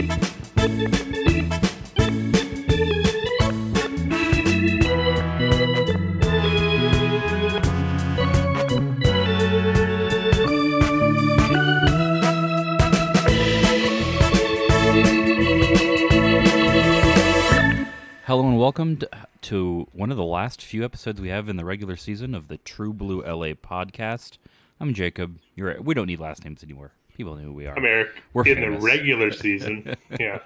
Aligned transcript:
Hello 0.00 0.08
and 18.46 18.58
welcome 18.58 18.98
to, 19.42 19.86
one 19.92 20.10
of 20.10 20.16
the 20.16 20.24
last 20.24 20.62
few 20.62 20.82
episodes 20.82 21.20
we 21.20 21.28
have 21.28 21.50
in 21.50 21.56
the 21.56 21.64
regular 21.64 21.96
season 21.96 22.34
of 22.34 22.48
the 22.48 22.56
True 22.56 22.94
Blue 22.94 23.20
LA 23.20 23.52
podcast. 23.52 24.38
I'm 24.80 24.94
Jacob. 24.94 25.36
You're 25.54 25.68
right. 25.68 25.84
we 25.84 25.92
don't 25.92 26.06
need 26.06 26.20
last 26.20 26.44
names 26.44 26.62
anymore. 26.62 26.92
People 27.20 27.36
know 27.36 27.42
who 27.42 27.52
we 27.52 27.66
are. 27.66 27.76
I'm 27.76 27.84
Eric. 27.84 28.08
We're 28.32 28.46
in 28.46 28.54
famous. 28.56 28.80
the 28.80 28.86
regular 28.86 29.30
season. 29.30 29.94
yeah, 30.18 30.38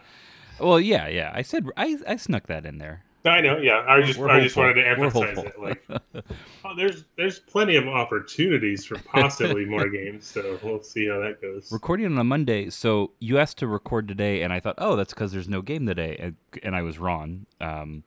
Well, 0.58 0.80
yeah, 0.80 1.06
yeah. 1.06 1.30
I 1.32 1.42
said 1.42 1.68
I, 1.76 1.96
I 2.04 2.16
snuck 2.16 2.48
that 2.48 2.66
in 2.66 2.78
there. 2.78 3.04
I 3.24 3.40
know. 3.42 3.58
Yeah, 3.58 3.84
I 3.86 4.02
just 4.02 4.18
We're 4.18 4.28
I 4.28 4.40
just 4.40 4.56
wanted 4.56 4.74
to 4.74 4.84
emphasize 4.88 5.38
it. 5.38 5.54
Like, 5.56 5.84
oh, 6.64 6.74
there's 6.76 7.04
there's 7.16 7.38
plenty 7.38 7.76
of 7.76 7.86
opportunities 7.86 8.84
for 8.84 8.98
possibly 8.98 9.64
more 9.64 9.88
games. 9.88 10.26
So 10.26 10.58
we'll 10.64 10.82
see 10.82 11.06
how 11.06 11.20
that 11.20 11.40
goes. 11.40 11.70
Recording 11.70 12.06
on 12.06 12.18
a 12.18 12.24
Monday, 12.24 12.70
so 12.70 13.12
you 13.20 13.38
asked 13.38 13.58
to 13.58 13.68
record 13.68 14.08
today, 14.08 14.42
and 14.42 14.52
I 14.52 14.58
thought, 14.58 14.74
oh, 14.78 14.96
that's 14.96 15.14
because 15.14 15.30
there's 15.30 15.48
no 15.48 15.62
game 15.62 15.86
today, 15.86 16.16
and, 16.18 16.34
and 16.64 16.74
I 16.74 16.82
was 16.82 16.98
wrong. 16.98 17.46
Um, 17.60 18.02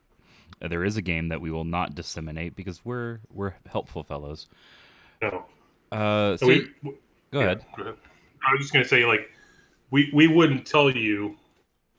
there 0.59 0.83
is 0.83 0.97
a 0.97 1.01
game 1.01 1.29
that 1.29 1.39
we 1.39 1.51
will 1.51 1.63
not 1.63 1.95
disseminate 1.95 2.53
because 2.57 2.83
we're 2.83 3.19
we're 3.33 3.53
helpful 3.71 4.03
fellows. 4.03 4.47
No. 5.21 5.45
Uh, 5.89 6.35
so 6.35 6.47
we, 6.47 6.55
you- 6.55 6.73
w- 6.83 6.97
go 7.31 7.39
yeah, 7.39 7.45
ahead. 7.45 7.65
go 7.77 7.83
ahead. 7.83 7.95
I 8.47 8.51
was 8.53 8.61
just 8.61 8.73
gonna 8.73 8.85
say 8.85 9.05
like 9.05 9.29
we 9.91 10.09
we 10.13 10.27
wouldn't 10.27 10.65
tell 10.65 10.89
you 10.89 11.35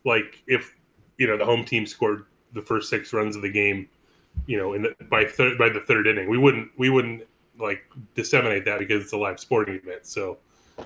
like 0.04 0.42
if 0.46 0.74
you 1.18 1.26
know 1.26 1.36
the 1.36 1.44
home 1.44 1.64
team 1.64 1.86
scored 1.86 2.24
the 2.54 2.62
first 2.62 2.88
six 2.88 3.12
runs 3.12 3.36
of 3.36 3.42
the 3.42 3.50
game, 3.50 3.88
you 4.46 4.56
know, 4.56 4.72
in 4.72 4.82
the, 4.82 4.94
by 5.10 5.24
third 5.24 5.58
by 5.58 5.68
the 5.68 5.80
third 5.80 6.06
inning, 6.06 6.28
we 6.30 6.38
wouldn't 6.38 6.70
we 6.78 6.88
wouldn't 6.90 7.22
like 7.58 7.82
disseminate 8.14 8.64
that 8.64 8.78
because 8.78 9.02
it's 9.02 9.12
a 9.12 9.16
live 9.16 9.38
sporting 9.40 9.74
event. 9.76 10.06
So 10.06 10.38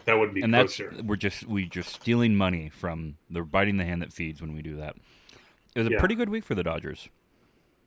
that 0.07 0.15
wouldn't 0.19 0.35
be 0.35 0.43
and 0.43 0.53
that's 0.53 0.77
kosher. 0.79 0.93
we're 1.05 1.17
just 1.17 1.47
we 1.47 1.67
just 1.67 1.91
stealing 1.91 2.35
money 2.35 2.71
from 2.71 3.17
the 3.31 3.43
biting 3.43 3.77
the 3.77 3.85
hand 3.85 4.03
that 4.03 4.13
feeds 4.13 4.41
when 4.41 4.55
we 4.55 4.63
do 4.63 4.77
that. 4.77 4.97
It 5.75 5.79
was 5.81 5.87
a 5.87 5.91
Yeah. 5.93 5.99
pretty 6.01 6.15
good 6.15 6.29
week 6.31 6.45
for 6.45 6.55
the 6.55 6.63
Dodgers. 6.63 7.09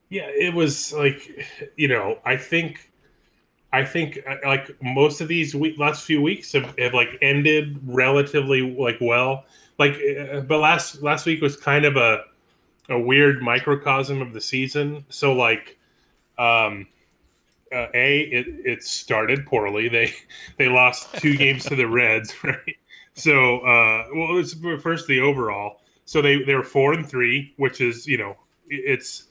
Yeah, 0.08 0.28
it 0.28 0.54
was 0.54 0.92
like, 0.92 1.46
you 1.76 1.88
know, 1.88 2.20
I 2.24 2.36
think, 2.36 2.92
I 3.72 3.84
think 3.84 4.18
uh, 4.28 4.36
like 4.44 4.76
most 4.82 5.20
of 5.20 5.28
these 5.28 5.54
week, 5.54 5.78
last 5.78 6.04
few 6.04 6.22
weeks 6.22 6.52
have, 6.52 6.74
have 6.78 6.94
like 6.94 7.18
ended 7.20 7.78
relatively 7.84 8.62
like 8.62 8.98
well. 9.00 9.44
Like, 9.78 9.94
uh, 9.94 10.40
but 10.40 10.58
last 10.58 11.02
last 11.02 11.26
week 11.26 11.42
was 11.42 11.56
kind 11.56 11.84
of 11.84 11.96
a 11.96 12.24
a 12.88 12.98
weird 12.98 13.42
microcosm 13.42 14.22
of 14.22 14.32
the 14.32 14.40
season. 14.40 15.04
So 15.08 15.32
like, 15.32 15.78
um, 16.38 16.86
uh, 17.72 17.88
a 17.94 18.20
it 18.20 18.46
it 18.64 18.84
started 18.84 19.46
poorly. 19.46 19.88
They 19.96 20.14
they 20.56 20.68
lost 20.68 21.14
two 21.16 21.36
games 21.36 21.64
to 21.64 21.76
the 21.76 21.86
Reds, 21.86 22.34
right? 22.44 22.76
So 23.14 23.58
uh, 23.60 24.06
well, 24.14 24.38
it's 24.38 24.54
first 24.82 25.06
the 25.06 25.20
overall. 25.20 25.80
So 26.04 26.22
they 26.22 26.42
they 26.44 26.54
were 26.54 26.62
four 26.62 26.92
and 26.92 27.06
three, 27.06 27.52
which 27.56 27.80
is 27.80 28.06
you 28.06 28.18
know 28.18 28.36
it's 28.68 29.24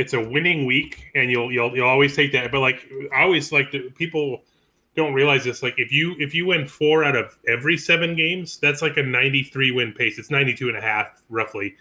it's 0.00 0.14
a 0.14 0.20
winning 0.20 0.64
week, 0.64 1.10
and 1.14 1.30
you'll 1.30 1.52
you'll 1.52 1.76
you'll 1.76 1.86
always 1.86 2.16
take 2.16 2.32
that. 2.32 2.50
But 2.50 2.60
like 2.60 2.90
I 3.14 3.22
always 3.22 3.52
like 3.52 3.70
to, 3.72 3.90
people 3.90 4.42
don't 4.96 5.12
realize 5.12 5.44
this. 5.44 5.62
Like 5.62 5.74
if 5.76 5.92
you 5.92 6.16
if 6.18 6.34
you 6.34 6.46
win 6.46 6.66
four 6.66 7.04
out 7.04 7.16
of 7.16 7.38
every 7.46 7.76
seven 7.76 8.16
games, 8.16 8.58
that's 8.58 8.80
like 8.80 8.96
a 8.96 9.02
93 9.02 9.70
win 9.72 9.92
pace. 9.92 10.18
It's 10.18 10.30
92 10.30 10.68
and 10.68 10.76
a 10.76 10.80
half 10.80 11.22
roughly 11.28 11.76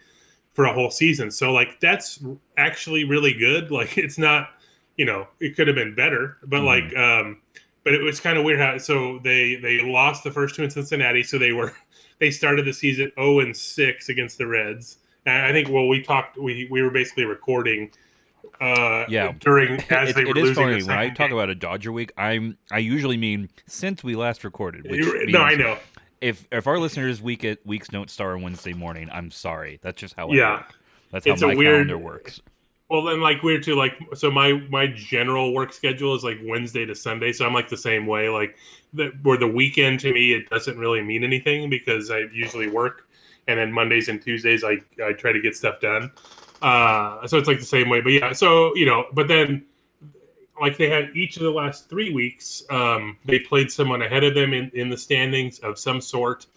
for 0.53 0.66
a 0.66 0.74
whole 0.74 0.91
season. 0.91 1.31
So 1.31 1.53
like 1.53 1.80
that's 1.80 2.22
actually 2.57 3.06
really 3.06 3.34
good. 3.34 3.72
Like 3.80 3.97
it's 3.97 4.18
not, 4.18 4.50
you 4.98 5.06
know, 5.06 5.25
it 5.39 5.56
could 5.56 5.68
have 5.68 5.75
been 5.75 5.95
better, 5.95 6.38
but 6.44 6.62
like 6.62 6.95
um 6.98 7.42
but 7.86 7.94
it 7.94 8.01
was 8.01 8.19
kind 8.19 8.38
of 8.38 8.44
weird 8.44 8.60
how 8.60 8.77
so 8.77 9.19
they 9.24 9.56
they 9.56 9.81
lost 9.81 10.25
the 10.25 10.31
first 10.31 10.56
two 10.56 10.63
in 10.63 10.69
Cincinnati, 10.69 11.24
so 11.24 11.38
they 11.38 11.54
were 11.54 11.74
they 12.19 12.31
started 12.31 12.65
the 12.65 12.74
season 12.74 13.12
0 13.15 13.39
and 13.39 13.56
6 13.56 14.10
against 14.10 14.38
the 14.38 14.45
Reds. 14.45 14.98
And 15.25 15.45
I 15.45 15.54
think 15.54 15.69
well 15.69 15.88
we 15.88 16.04
talked 16.04 16.38
we 16.38 16.68
we 16.69 16.81
were 16.81 16.92
basically 16.92 17.24
recording 17.24 17.92
uh 18.62 19.06
Yeah. 19.09 19.33
during 19.39 19.81
as 19.89 20.09
It- 20.09 20.15
they 20.15 20.25
were 20.25 20.31
it 20.31 20.38
is 20.38 20.44
losing 20.50 20.56
funny 20.63 20.81
the 20.81 20.88
when 20.88 20.97
I 20.97 21.07
talk 21.09 21.30
game. 21.30 21.38
about 21.38 21.50
a 21.50 21.56
Dodger 21.56 21.91
week. 21.91 22.12
I'm 22.18 22.57
I 22.71 22.80
usually 22.80 23.18
mean 23.18 23.50
since 23.68 24.03
we 24.03 24.15
last 24.15 24.44
recorded. 24.44 24.89
Which 24.89 25.01
means 25.06 25.31
no, 25.33 25.41
I 25.41 25.56
know. 25.56 25.77
If 26.21 26.47
if 26.51 26.68
our 26.68 26.77
listeners 26.80 27.21
week 27.21 27.44
at 27.45 27.65
weeks 27.65 27.88
don't 27.88 28.09
start 28.09 28.36
on 28.36 28.41
Wednesday 28.41 28.74
morning, 28.74 29.09
I'm 29.12 29.31
sorry. 29.31 29.80
That's 29.81 30.00
just 30.00 30.15
how 30.15 30.30
I 30.30 30.36
Yeah. 30.36 30.51
work. 30.57 30.75
That's 31.12 31.25
It's 31.25 31.41
how 31.41 31.47
a 31.47 31.51
my 31.53 31.57
weird- 31.57 31.88
calendar 31.88 31.97
works. 31.97 32.41
Well, 32.89 33.03
then 33.03 33.21
like 33.21 33.44
weird 33.44 33.62
too. 33.63 33.75
Like 33.75 33.94
so, 34.15 34.31
my 34.31 34.53
my 34.69 34.88
general 34.88 35.53
work 35.53 35.71
schedule 35.74 36.15
is 36.15 36.24
like 36.24 36.39
Wednesday 36.44 36.86
to 36.88 36.95
Sunday. 36.95 37.31
So 37.31 37.45
I'm 37.45 37.53
like 37.53 37.69
the 37.69 37.77
same 37.77 38.07
way. 38.07 38.30
Like 38.30 38.57
the, 38.94 39.13
where 39.21 39.38
the 39.38 39.47
weekend 39.47 40.00
to 40.00 40.12
me 40.12 40.33
it 40.33 40.50
doesn't 40.50 40.75
really 40.77 41.01
mean 41.03 41.24
anything 41.24 41.69
because 41.69 42.09
I 42.09 42.21
usually 42.33 42.68
work, 42.68 43.07
and 43.47 43.59
then 43.59 43.71
Mondays 43.71 44.09
and 44.09 44.19
Tuesdays 44.19 44.63
I 44.63 44.80
I 45.06 45.13
try 45.13 45.31
to 45.31 45.39
get 45.39 45.56
stuff 45.56 45.80
done. 45.80 46.12
Uh, 46.61 47.25
so 47.27 47.38
it's 47.38 47.47
like 47.47 47.59
the 47.59 47.65
same 47.65 47.89
way. 47.89 48.01
But 48.01 48.13
yeah, 48.13 48.33
so 48.33 48.75
you 48.75 48.85
know, 48.85 49.06
but 49.13 49.27
then 49.27 49.65
like 50.59 50.77
they 50.77 50.89
had 50.89 51.15
each 51.15 51.38
of 51.38 51.44
the 51.44 51.51
last 51.51 51.89
three 51.89 52.11
weeks, 52.11 52.63
um, 52.69 53.17
they 53.25 53.39
played 53.39 53.71
someone 53.71 54.01
ahead 54.01 54.23
of 54.23 54.35
them 54.35 54.53
in, 54.53 54.69
in 54.73 54.89
the 54.89 54.97
standings 54.97 55.59
of 55.59 55.79
some 55.79 56.01
sort. 56.01 56.47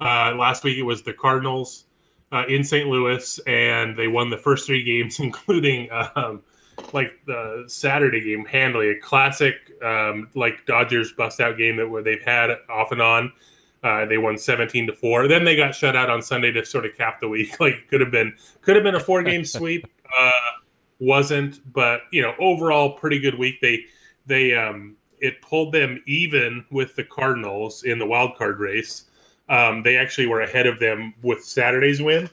Uh, 0.00 0.32
last 0.36 0.62
week 0.62 0.78
it 0.78 0.82
was 0.82 1.02
the 1.02 1.12
Cardinals 1.12 1.84
uh, 2.30 2.44
in 2.48 2.62
St. 2.62 2.88
Louis, 2.88 3.40
and 3.46 3.96
they 3.96 4.06
won 4.06 4.30
the 4.30 4.38
first 4.38 4.66
three 4.66 4.82
games, 4.82 5.18
including 5.20 5.88
um, 5.90 6.42
like 6.92 7.18
the 7.26 7.64
Saturday 7.66 8.20
game 8.20 8.44
handily, 8.44 8.90
a 8.90 9.00
classic 9.00 9.54
um, 9.82 10.28
like 10.34 10.64
Dodgers 10.66 11.12
bust 11.12 11.40
out 11.40 11.58
game 11.58 11.76
that 11.76 11.88
where 11.88 12.02
they've 12.02 12.22
had 12.22 12.50
off 12.68 12.92
and 12.92 13.02
on. 13.02 13.32
Uh, 13.84 14.04
they 14.06 14.18
won 14.18 14.36
17 14.36 14.88
to 14.88 14.92
4 14.92 15.28
then 15.28 15.44
they 15.44 15.54
got 15.54 15.72
shut 15.72 15.94
out 15.94 16.10
on 16.10 16.20
sunday 16.20 16.50
to 16.50 16.64
sort 16.64 16.84
of 16.84 16.96
cap 16.96 17.20
the 17.20 17.28
week. 17.28 17.54
Like 17.60 17.86
could 17.88 18.00
have 18.00 18.10
been 18.10 18.34
could 18.60 18.74
have 18.74 18.82
been 18.82 18.96
a 18.96 19.00
four 19.00 19.22
game 19.22 19.44
sweep 19.56 19.86
uh, 20.18 20.30
wasn't 20.98 21.60
but 21.72 22.02
you 22.10 22.22
know 22.22 22.34
overall 22.38 22.92
pretty 22.92 23.18
good 23.18 23.38
week. 23.38 23.60
They 23.60 23.84
they 24.26 24.54
um 24.54 24.96
it 25.20 25.40
pulled 25.42 25.72
them 25.72 26.02
even 26.06 26.64
with 26.70 26.94
the 26.96 27.04
cardinals 27.04 27.82
in 27.82 27.98
the 27.98 28.06
wild 28.06 28.36
card 28.36 28.60
race. 28.60 29.04
Um, 29.48 29.82
they 29.82 29.96
actually 29.96 30.26
were 30.26 30.42
ahead 30.42 30.66
of 30.66 30.78
them 30.78 31.14
with 31.22 31.42
saturday's 31.42 32.02
win 32.02 32.28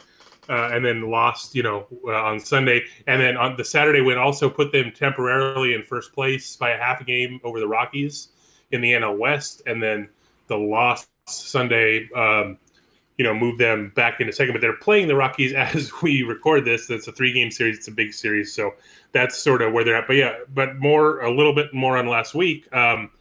uh, 0.50 0.70
and 0.74 0.86
then 0.86 1.10
lost 1.10 1.56
you 1.56 1.64
know 1.64 1.88
uh, 2.08 2.12
on 2.12 2.40
sunday. 2.40 2.84
And 3.08 3.22
then 3.22 3.38
on 3.38 3.56
the 3.58 3.64
saturday 3.64 4.02
win 4.02 4.18
also 4.18 4.50
put 4.50 4.72
them 4.72 4.92
temporarily 4.92 5.74
in 5.74 5.84
first 5.84 6.14
place 6.14 6.56
by 6.56 6.72
a 6.72 6.78
half 6.78 7.02
a 7.02 7.04
game 7.04 7.40
over 7.44 7.60
the 7.60 7.68
rockies 7.68 8.30
in 8.72 8.82
the 8.82 8.92
nl 8.94 9.18
west 9.18 9.62
and 9.68 9.82
then 9.82 10.10
the 10.48 10.58
loss 10.58 11.08
Sunday, 11.28 12.08
um, 12.16 12.58
you 13.18 13.24
know, 13.24 13.34
move 13.34 13.58
them 13.58 13.92
back 13.96 14.20
into 14.20 14.34
second. 14.34 14.54
But 14.54 14.62
they're 14.62 14.76
playing 14.76 15.08
the 15.08 15.16
Rockies 15.16 15.54
as 15.58 15.92
we 16.02 16.24
record 16.24 16.66
this. 16.66 16.88
That's 16.88 17.08
a 17.08 17.12
three 17.12 17.34
game 17.34 17.52
series. 17.52 17.78
It's 17.78 17.88
a 17.88 17.92
big 17.92 18.14
series, 18.14 18.54
so 18.54 18.74
that's 19.12 19.38
sort 19.38 19.62
of 19.62 19.74
where 19.74 19.84
they're 19.84 19.96
at. 19.96 20.08
But 20.08 20.18
yeah, 20.18 20.38
but 20.54 20.78
more 20.78 21.20
a 21.22 21.32
little 21.32 21.54
bit 21.54 21.74
more 21.74 21.98
on 21.98 22.08
last 22.08 22.36
week. 22.36 22.72
Um, 22.74 23.12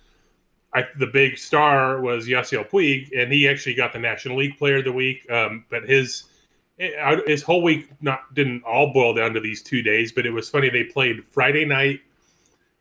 I, 0.74 0.84
the 0.98 1.06
big 1.06 1.38
star 1.38 2.00
was 2.00 2.26
Yasiel 2.26 2.68
Puig, 2.68 3.10
and 3.16 3.32
he 3.32 3.48
actually 3.48 3.74
got 3.74 3.92
the 3.92 4.00
National 4.00 4.36
League 4.38 4.58
Player 4.58 4.78
of 4.78 4.84
the 4.84 4.92
Week. 4.92 5.30
Um, 5.30 5.64
but 5.70 5.84
his 5.84 6.24
his 6.76 7.40
whole 7.40 7.62
week 7.62 7.88
not 8.02 8.34
didn't 8.34 8.64
all 8.64 8.92
boil 8.92 9.14
down 9.14 9.32
to 9.34 9.40
these 9.40 9.62
two 9.62 9.80
days. 9.80 10.10
But 10.10 10.26
it 10.26 10.30
was 10.30 10.50
funny. 10.50 10.68
They 10.68 10.84
played 10.84 11.24
Friday 11.24 11.64
night 11.64 12.00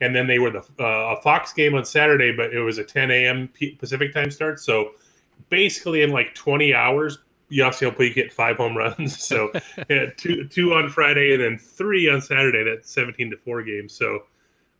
and 0.01 0.13
then 0.13 0.27
they 0.27 0.39
were 0.39 0.49
the 0.49 0.63
uh, 0.79 1.15
a 1.15 1.21
Fox 1.21 1.53
game 1.53 1.75
on 1.75 1.85
Saturday, 1.85 2.35
but 2.35 2.53
it 2.53 2.59
was 2.59 2.77
a 2.79 2.83
10 2.83 3.11
a.m. 3.11 3.49
Pacific 3.77 4.13
time 4.13 4.31
start. 4.31 4.59
So 4.59 4.93
basically, 5.49 6.01
in 6.01 6.11
like 6.11 6.33
20 6.35 6.73
hours, 6.73 7.19
Yasiel 7.53 7.95
Puig 7.95 8.13
hit 8.13 8.33
five 8.33 8.57
home 8.57 8.75
runs. 8.75 9.21
So 9.33 9.51
two 10.17 10.47
two 10.47 10.73
on 10.73 10.89
Friday 10.89 11.33
and 11.33 11.43
then 11.43 11.57
three 11.57 12.09
on 12.09 12.21
Saturday. 12.21 12.63
That 12.63 12.85
17 12.85 13.31
to 13.31 13.37
four 13.37 13.61
game. 13.63 13.87
So 13.87 14.23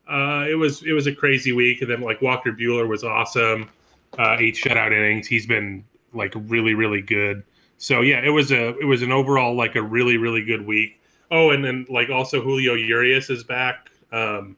uh, 0.10 0.46
it 0.50 0.56
was 0.56 0.84
it 0.84 0.94
was 0.94 1.08
a 1.08 1.14
crazy 1.14 1.52
week. 1.52 1.82
And 1.82 1.90
then 1.90 2.02
like 2.02 2.22
Walker 2.22 2.52
Buehler 2.52 2.88
was 2.88 3.04
awesome. 3.04 3.70
Uh, 4.18 4.38
eight 4.40 4.56
shutout 4.56 4.92
innings. 4.92 5.28
He's 5.28 5.46
been 5.46 5.84
like 6.14 6.34
really 6.36 6.74
really 6.74 7.02
good. 7.02 7.44
So 7.78 8.02
yeah, 8.02 8.22
it 8.24 8.30
was 8.30 8.52
a 8.52 8.78
it 8.80 8.86
was 8.86 9.02
an 9.02 9.12
overall 9.12 9.56
like 9.56 9.76
a 9.76 9.82
really 9.82 10.18
really 10.18 10.44
good 10.44 10.66
week. 10.66 11.00
Oh, 11.32 11.52
and 11.52 11.64
then 11.64 11.86
like 11.90 12.10
also 12.10 12.42
Julio 12.42 12.74
Urias 12.74 13.30
is 13.30 13.44
back. 13.44 13.90
Um, 14.12 14.56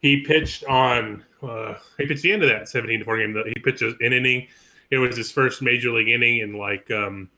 he 0.00 0.22
pitched 0.22 0.64
on 0.64 1.24
uh, 1.42 1.74
he 1.98 2.06
pitched 2.06 2.22
the 2.22 2.32
end 2.32 2.42
of 2.42 2.48
that 2.48 2.68
17 2.68 3.00
to 3.00 3.04
4 3.04 3.18
game. 3.18 3.32
That 3.32 3.46
he 3.46 3.54
pitched 3.54 3.82
an 3.82 3.96
inning. 4.00 4.46
It 4.90 4.98
was 4.98 5.16
his 5.16 5.30
first 5.30 5.62
major 5.62 5.90
league 5.90 6.08
inning 6.08 6.38
in 6.38 6.54
like 6.54 6.90
um, 6.90 7.28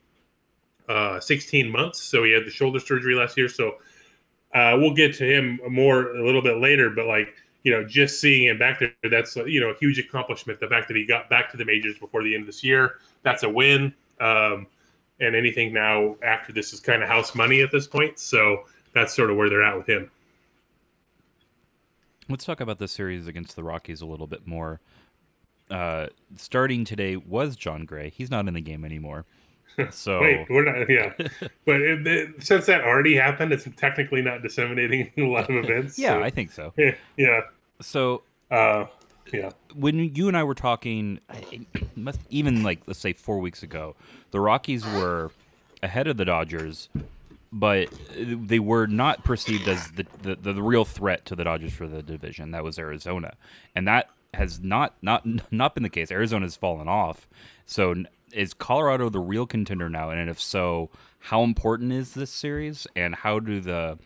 uh, 0.89 1.21
16 1.21 1.71
months. 1.71 2.03
So 2.03 2.25
he 2.25 2.33
had 2.33 2.45
the 2.45 2.51
shoulder 2.51 2.81
surgery 2.81 3.15
last 3.15 3.37
year. 3.37 3.49
So 3.49 3.77
uh, 4.55 4.77
we'll 4.79 4.95
get 4.95 5.15
to 5.17 5.25
him 5.25 5.61
more 5.69 6.17
a 6.17 6.25
little 6.25 6.43
bit 6.43 6.59
later. 6.59 6.91
But 6.91 7.07
like 7.07 7.35
you 7.63 7.73
know, 7.73 7.85
just 7.85 8.21
seeing 8.21 8.45
him 8.45 8.59
back 8.59 8.79
there, 8.79 9.11
that's 9.11 9.35
you 9.35 9.61
know 9.61 9.71
a 9.71 9.77
huge 9.79 9.99
accomplishment. 9.99 10.61
The 10.61 10.69
fact 10.69 10.87
that 10.89 10.97
he 10.97 11.05
got 11.05 11.29
back 11.29 11.51
to 11.51 11.57
the 11.57 11.65
majors 11.65 11.99
before 11.99 12.23
the 12.23 12.33
end 12.33 12.43
of 12.43 12.47
this 12.47 12.63
year, 12.63 12.99
that's 13.23 13.43
a 13.43 13.49
win. 13.49 13.93
Um, 14.21 14.69
and 15.19 15.35
anything 15.35 15.73
now 15.73 16.17
after 16.23 16.53
this 16.53 16.73
is 16.73 16.81
kind 16.81 17.03
of 17.03 17.09
house 17.09 17.35
money 17.35 17.63
at 17.63 17.73
this 17.73 17.87
point. 17.87 18.19
So 18.19 18.65
that's 18.93 19.15
sort 19.15 19.31
of 19.31 19.37
where 19.37 19.49
they're 19.51 19.65
at 19.65 19.77
with 19.77 19.89
him. 19.89 20.11
Let's 22.29 22.45
talk 22.45 22.61
about 22.61 22.79
the 22.79 22.89
series 22.89 23.27
against 23.27 23.57
the 23.57 23.65
Rockies 23.65 24.01
a 24.01 24.07
little 24.07 24.27
bit 24.27 24.47
more. 24.47 24.81
Uh, 25.71 26.07
starting 26.37 26.85
today 26.85 27.17
was 27.17 27.57
Jon 27.57 27.85
Gray. 27.85 28.11
He's 28.11 28.31
not 28.31 28.47
in 28.47 28.55
the 28.55 28.61
game 28.61 28.85
anymore. 28.85 29.25
So 29.91 30.23
wait, 30.23 30.47
we're 30.49 30.65
not. 30.65 30.89
Yeah, 30.89 31.13
but 31.67 31.83
it, 31.83 32.07
it, 32.07 32.43
since 32.43 32.65
that 32.65 32.81
already 32.81 33.15
happened, 33.15 33.53
it's 33.53 33.69
technically 33.77 34.23
not 34.23 34.41
disseminating 34.41 35.13
a 35.19 35.29
lot 35.29 35.51
of 35.51 35.57
events. 35.65 35.99
yeah, 35.99 36.15
so. 36.15 36.23
I 36.23 36.31
think 36.31 36.51
so. 36.51 36.73
Yeah, 36.79 36.95
yeah. 37.19 37.41
So, 37.83 38.23
uh, 38.51 38.87
yeah. 39.35 39.51
When 39.75 39.99
you 40.15 40.29
and 40.29 40.37
I 40.37 40.45
were 40.45 40.55
talking, 40.55 41.21
must 41.95 42.21
even 42.31 42.63
like 42.63 42.81
let's 42.87 43.01
say 43.01 43.13
four 43.13 43.39
weeks 43.39 43.63
ago, 43.63 43.95
the 44.31 44.41
Rockies 44.41 44.83
were 44.87 45.31
ahead 45.83 46.07
of 46.07 46.17
the 46.17 46.25
Dodgers 46.25 46.89
but 47.53 47.89
they 48.15 48.59
were 48.59 48.87
not 48.87 49.25
perceived 49.25 49.69
as 49.69 49.91
the, 49.93 50.05
the, 50.23 50.53
the, 50.53 50.63
real 50.63 50.85
threat 50.85 51.25
to 51.25 51.37
the 51.37 51.45
Dodgers 51.45 51.73
for 51.73 51.87
the 51.87 52.03
division. 52.03 52.51
That 52.51 52.65
was 52.65 52.79
Arizona, 52.79 53.35
and 53.75 53.87
that 53.89 54.11
has 54.35 54.61
not 54.61 54.95
not 55.03 55.25
not 55.53 55.75
been 55.75 55.83
the 55.83 55.91
case. 55.91 56.11
Arizona's 56.11 56.57
fallen 56.57 56.89
off. 56.89 57.29
So 57.65 57.95
is 58.33 58.55
Colorado 58.55 59.09
the 59.09 59.21
real 59.21 59.47
contender 59.47 59.89
now? 59.89 60.11
And 60.11 60.29
if 60.29 60.41
so, 60.41 60.91
how 61.19 61.43
important 61.43 61.93
is 61.93 62.15
this 62.15 62.31
series? 62.31 62.87
And 62.95 63.15
how 63.15 63.41
do 63.41 63.61
the 63.61 63.99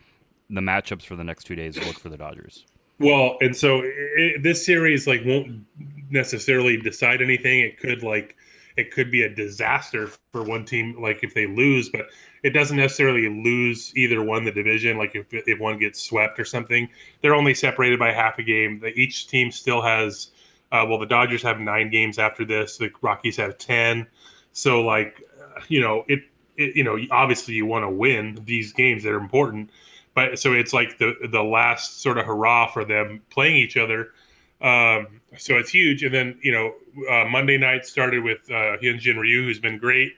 the 0.49 0.61
matchups 0.61 1.03
for 1.03 1.15
the 1.15 1.23
next 1.23 1.45
two 1.45 1.55
days 1.55 1.77
look 1.77 1.97
for 1.97 2.09
the 2.09 2.17
Dodgers? 2.17 2.65
Well, 2.99 3.37
and 3.41 3.55
so 3.55 3.81
it, 3.83 4.43
this 4.43 4.65
series 4.65 5.07
like 5.07 5.21
won't 5.25 5.65
necessarily 6.09 6.77
decide 6.77 7.21
anything. 7.21 7.61
It 7.61 7.79
could 7.79 8.03
like 8.03 8.35
it 8.77 8.91
could 8.91 9.11
be 9.11 9.23
a 9.23 9.29
disaster 9.29 10.09
for 10.31 10.43
one 10.43 10.65
team, 10.65 10.95
like 11.01 11.23
if 11.23 11.33
they 11.33 11.47
lose, 11.47 11.89
but 11.89 12.07
it 12.43 12.51
doesn't 12.51 12.77
necessarily 12.77 13.29
lose 13.29 13.95
either 13.95 14.23
one 14.23 14.43
the 14.43 14.51
division. 14.51 14.97
Like 14.97 15.15
if 15.15 15.25
if 15.31 15.59
one 15.59 15.77
gets 15.77 16.01
swept 16.01 16.39
or 16.39 16.45
something, 16.45 16.89
they're 17.21 17.35
only 17.35 17.53
separated 17.53 17.99
by 17.99 18.11
half 18.11 18.39
a 18.39 18.43
game. 18.43 18.83
Each 18.95 19.27
team 19.27 19.51
still 19.51 19.81
has. 19.81 20.31
Uh, 20.71 20.85
well, 20.87 20.97
the 20.97 21.05
Dodgers 21.05 21.43
have 21.43 21.59
nine 21.59 21.89
games 21.89 22.17
after 22.17 22.45
this. 22.45 22.77
The 22.77 22.89
Rockies 23.01 23.35
have 23.37 23.57
ten. 23.57 24.07
So 24.53 24.81
like, 24.81 25.21
you 25.67 25.81
know, 25.81 26.05
it, 26.07 26.21
it 26.57 26.75
you 26.75 26.83
know, 26.83 26.97
obviously 27.11 27.53
you 27.53 27.65
want 27.65 27.83
to 27.83 27.89
win 27.89 28.41
these 28.45 28.71
games 28.71 29.03
that 29.03 29.11
are 29.11 29.17
important. 29.17 29.69
But 30.13 30.39
so 30.39 30.53
it's 30.53 30.73
like 30.73 30.97
the 30.97 31.13
the 31.29 31.43
last 31.43 32.01
sort 32.01 32.17
of 32.17 32.25
hurrah 32.25 32.67
for 32.67 32.85
them 32.85 33.21
playing 33.29 33.55
each 33.57 33.77
other. 33.77 34.13
Um, 34.61 35.21
so 35.37 35.57
it's 35.57 35.69
huge. 35.71 36.03
And 36.03 36.13
then 36.13 36.37
you 36.43 36.51
know, 36.51 36.73
uh, 37.09 37.25
Monday 37.25 37.57
night 37.57 37.85
started 37.85 38.23
with 38.23 38.49
uh, 38.49 38.77
Hyunjin 38.81 39.17
Ryu, 39.17 39.43
who's 39.43 39.59
been 39.59 39.77
great 39.77 40.13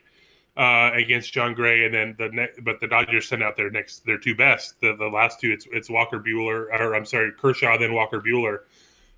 uh, 0.57 0.91
against 0.93 1.33
Jon 1.33 1.53
Gray, 1.53 1.85
and 1.85 1.93
then 1.93 2.15
the 2.17 2.29
ne- 2.29 2.61
but 2.63 2.79
the 2.81 2.87
Dodgers 2.87 3.27
sent 3.27 3.41
out 3.43 3.55
their 3.55 3.69
next 3.69 4.05
their 4.05 4.17
two 4.17 4.35
best. 4.35 4.79
The 4.81 4.95
the 4.95 5.07
last 5.07 5.39
two, 5.39 5.51
it's 5.51 5.67
it's 5.71 5.89
Walker 5.89 6.19
Buehler, 6.19 6.67
or 6.79 6.95
I'm 6.95 7.05
sorry, 7.05 7.31
Kershaw, 7.31 7.77
then 7.77 7.93
Walker 7.93 8.21
Buehler. 8.21 8.59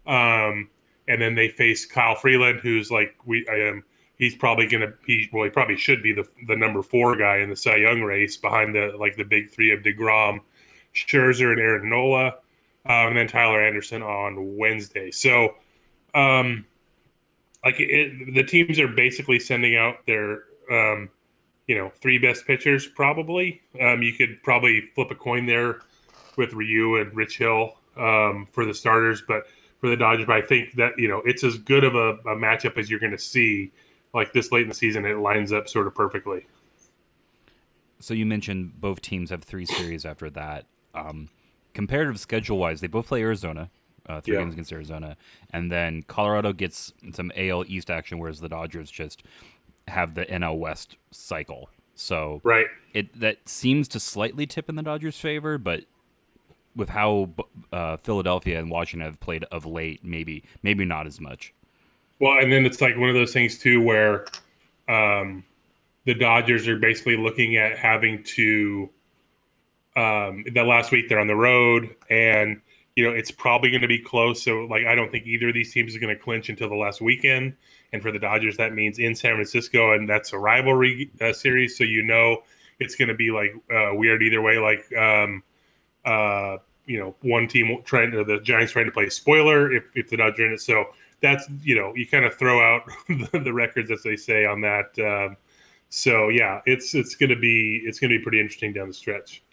um, 0.08 0.70
and 1.08 1.22
then 1.22 1.36
they 1.36 1.50
face 1.50 1.86
Kyle 1.86 2.15
Freeland, 2.15 2.60
who's 2.62 2.91
like 2.91 3.15
we 3.25 3.48
I 3.48 3.55
am. 3.70 3.84
He's 4.17 4.36
probably 4.36 4.67
gonna 4.67 4.94
he 5.05 5.29
well 5.34 5.44
he 5.44 5.50
probably 5.50 5.77
should 5.77 6.01
be 6.01 6.13
the 6.13 6.27
the 6.48 6.55
number 6.55 6.82
four 6.82 7.15
guy 7.17 7.38
in 7.38 7.50
the 7.50 7.55
Cy 7.55 7.75
Young 7.77 8.01
race 8.01 8.38
behind 8.38 8.74
the 8.74 8.96
like 8.98 9.17
the 9.17 9.25
big 9.25 9.51
three 9.51 9.72
of 9.72 9.82
Degrom, 9.82 10.39
Scherzer, 10.94 11.51
and 11.51 11.60
Aaron 11.60 11.89
Nola, 11.89 12.36
um, 12.86 13.08
and 13.08 13.18
then 13.18 13.27
Tyler 13.27 13.62
Anderson 13.62 14.01
on 14.01 14.58
Wednesday. 14.58 15.12
So, 15.12 15.56
um, 16.13 16.65
like 17.63 17.80
it, 17.80 18.34
the 18.34 18.44
teams 18.44 18.80
are 18.80 18.88
basically 18.88 19.39
sending 19.39 19.75
out 19.75 20.06
their 20.06 20.44
um, 20.72 21.10
you 21.68 21.75
know, 21.75 21.92
three 22.01 22.18
best 22.18 22.46
pitchers 22.46 22.88
probably. 22.88 23.62
Um, 23.82 24.01
you 24.01 24.13
could 24.13 24.42
probably 24.44 24.89
flip 24.94 25.12
a 25.12 25.15
coin 25.15 25.46
there 25.46 25.82
with 26.38 26.54
Ryu 26.54 27.01
and 27.01 27.15
Rich 27.15 27.38
Hill 27.38 27.74
um, 27.98 28.48
for 28.51 28.65
the 28.65 28.74
starters, 28.74 29.24
but 29.27 29.48
for 29.80 29.89
the 29.89 29.98
Dodgers, 29.98 30.25
but 30.25 30.36
I 30.36 30.42
think 30.42 30.74
that 30.75 30.98
you 30.98 31.08
know 31.08 31.22
it's 31.25 31.44
as 31.44 31.58
good 31.58 31.84
of 31.84 31.96
a, 31.96 32.12
a 32.30 32.36
matchup 32.36 32.77
as 32.77 32.89
you're 32.89 33.00
going 33.00 33.12
to 33.12 33.20
see. 33.20 33.72
Like 34.13 34.32
this 34.32 34.50
late 34.54 34.62
in 34.62 34.70
the 34.70 34.75
season, 34.75 35.06
it 35.06 35.18
lines 35.18 35.51
up 35.51 35.68
sort 35.68 35.88
of 35.88 35.94
perfectly. 35.94 36.48
So 38.00 38.13
you 38.13 38.25
mentioned 38.25 38.80
both 38.80 39.01
teams 39.01 39.30
have 39.30 39.44
three 39.44 39.65
series 39.65 40.06
after 40.06 40.30
that. 40.30 40.68
Um, 40.94 41.27
comparative 41.75 42.20
schedule 42.20 42.58
wise, 42.58 42.82
they 42.82 42.88
both 42.88 43.08
play 43.08 43.22
Arizona, 43.22 43.70
uh, 44.08 44.22
three 44.22 44.34
yeah. 44.34 44.41
games 44.41 44.53
against 44.53 44.72
Arizona, 44.72 45.15
and 45.51 45.72
then 45.72 46.01
Colorado 46.03 46.53
gets 46.53 46.94
some 47.13 47.32
AL 47.36 47.65
East 47.67 47.91
action, 47.91 48.17
whereas 48.17 48.39
the 48.39 48.50
Dodgers 48.50 48.89
just 48.89 49.22
have 49.88 50.15
the 50.15 50.25
NL 50.25 50.58
West 50.58 50.96
cycle. 51.12 51.70
So 51.94 52.41
right, 52.44 52.65
it 52.94 53.20
that 53.20 53.48
seems 53.48 53.88
to 53.89 54.00
slightly 54.00 54.48
tip 54.48 54.70
in 54.70 54.75
the 54.75 54.84
Dodgers' 54.84 55.20
favor, 55.20 55.58
but 55.58 55.84
with 56.75 56.89
how 56.89 57.29
uh, 57.72 57.98
Philadelphia 57.98 58.60
and 58.60 58.70
Washington 58.72 59.05
have 59.05 59.20
played 59.20 59.44
of 59.46 59.65
late, 59.65 60.03
maybe 60.03 60.44
maybe 60.63 60.86
not 60.86 61.05
as 61.05 61.22
much. 61.22 61.53
Well, 62.20 62.39
and 62.39 62.51
then 62.51 62.65
it's 62.65 62.82
like 62.82 62.98
one 62.98 63.10
of 63.10 63.15
those 63.15 63.34
things 63.34 63.58
too, 63.58 63.82
where 63.82 64.25
um, 64.88 65.44
the 66.05 66.13
Dodgers 66.13 66.67
are 66.67 66.77
basically 66.77 67.17
looking 67.17 67.58
at 67.58 67.77
having 67.77 68.24
to 68.24 68.89
um, 69.96 70.46
that 70.54 70.66
last 70.66 70.92
week 70.92 71.10
they're 71.10 71.20
on 71.20 71.28
the 71.28 71.36
road, 71.36 71.96
and 72.10 72.62
you 72.96 73.04
know 73.04 73.16
it's 73.16 73.32
probably 73.32 73.70
going 73.70 73.82
to 73.82 73.88
be 73.88 74.00
close. 74.00 74.44
So 74.44 74.66
like 74.66 74.86
I 74.86 74.96
don't 74.96 75.12
think 75.12 75.25
either 75.25 75.50
of 75.50 75.54
these 75.54 75.74
teams 75.74 75.94
is 75.94 75.98
going 76.00 76.16
to 76.16 76.22
clinch 76.22 76.50
until 76.50 76.70
the 76.70 76.75
last 76.75 77.02
weekend. 77.02 77.56
And 77.94 78.02
for 78.02 78.12
the 78.12 78.20
Dodgers, 78.20 78.58
that 78.58 78.74
means 78.74 79.00
in 79.00 79.16
San 79.16 79.36
Francisco, 79.36 79.94
and 79.94 80.10
that's 80.10 80.34
a 80.34 80.38
rivalry 80.38 81.12
uh, 81.22 81.32
series. 81.32 81.78
So 81.78 81.84
you 81.84 82.04
know 82.04 82.44
it's 82.80 82.96
going 82.96 83.08
to 83.08 83.16
be 83.16 83.32
like 83.32 83.54
uh, 83.74 83.92
weird 83.94 84.22
either 84.22 84.42
way. 84.42 84.58
Like 84.58 84.86
um, 84.98 85.44
uh, 86.06 86.58
you 86.86 87.00
know, 87.00 87.16
one 87.22 87.48
team 87.48 87.82
trying 87.84 88.12
to 88.12 88.24
the 88.24 88.40
Giants 88.40 88.74
trying 88.74 88.86
to 88.86 88.92
play 88.92 89.10
spoiler 89.10 89.72
if 89.74 89.86
if 89.96 90.10
the 90.10 90.18
Dodgers 90.18 90.40
in 90.40 90.54
it. 90.54 90.62
So 90.62 90.86
that's 91.22 91.48
you 91.64 91.75
know 91.75 91.94
you 91.96 92.08
kind 92.08 92.25
of 92.25 92.36
throw 92.36 92.62
out 92.62 92.84
the, 93.08 93.40
the, 93.40 93.54
records 93.54 93.92
as 93.92 94.04
they 94.04 94.16
say 94.16 94.46
on 94.46 94.62
that. 94.62 94.98
Um, 95.00 95.38
so 95.90 96.30
yeah, 96.30 96.62
it's 96.66 96.94
it's 96.96 97.16
going 97.16 97.30
to 97.30 97.36
be 97.36 97.82
it's 97.86 98.00
going 98.00 98.12
to 98.12 98.18
be 98.18 98.24
pretty 98.24 98.40
interesting 98.40 98.74
down 98.74 98.88
the 98.88 98.94
stretch. 98.94 99.44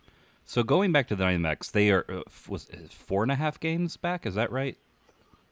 So 0.44 0.62
going 0.62 0.92
back 0.92 1.08
to 1.08 1.16
the 1.16 1.24
Diamondbacks, 1.24 1.70
they 1.70 1.90
are 1.90 2.04
uh, 2.08 2.22
was 2.48 2.68
four 2.90 3.22
and 3.22 3.32
a 3.32 3.36
half 3.36 3.58
games 3.60 3.96
back. 3.96 4.26
Is 4.26 4.34
that 4.34 4.50
right? 4.52 4.76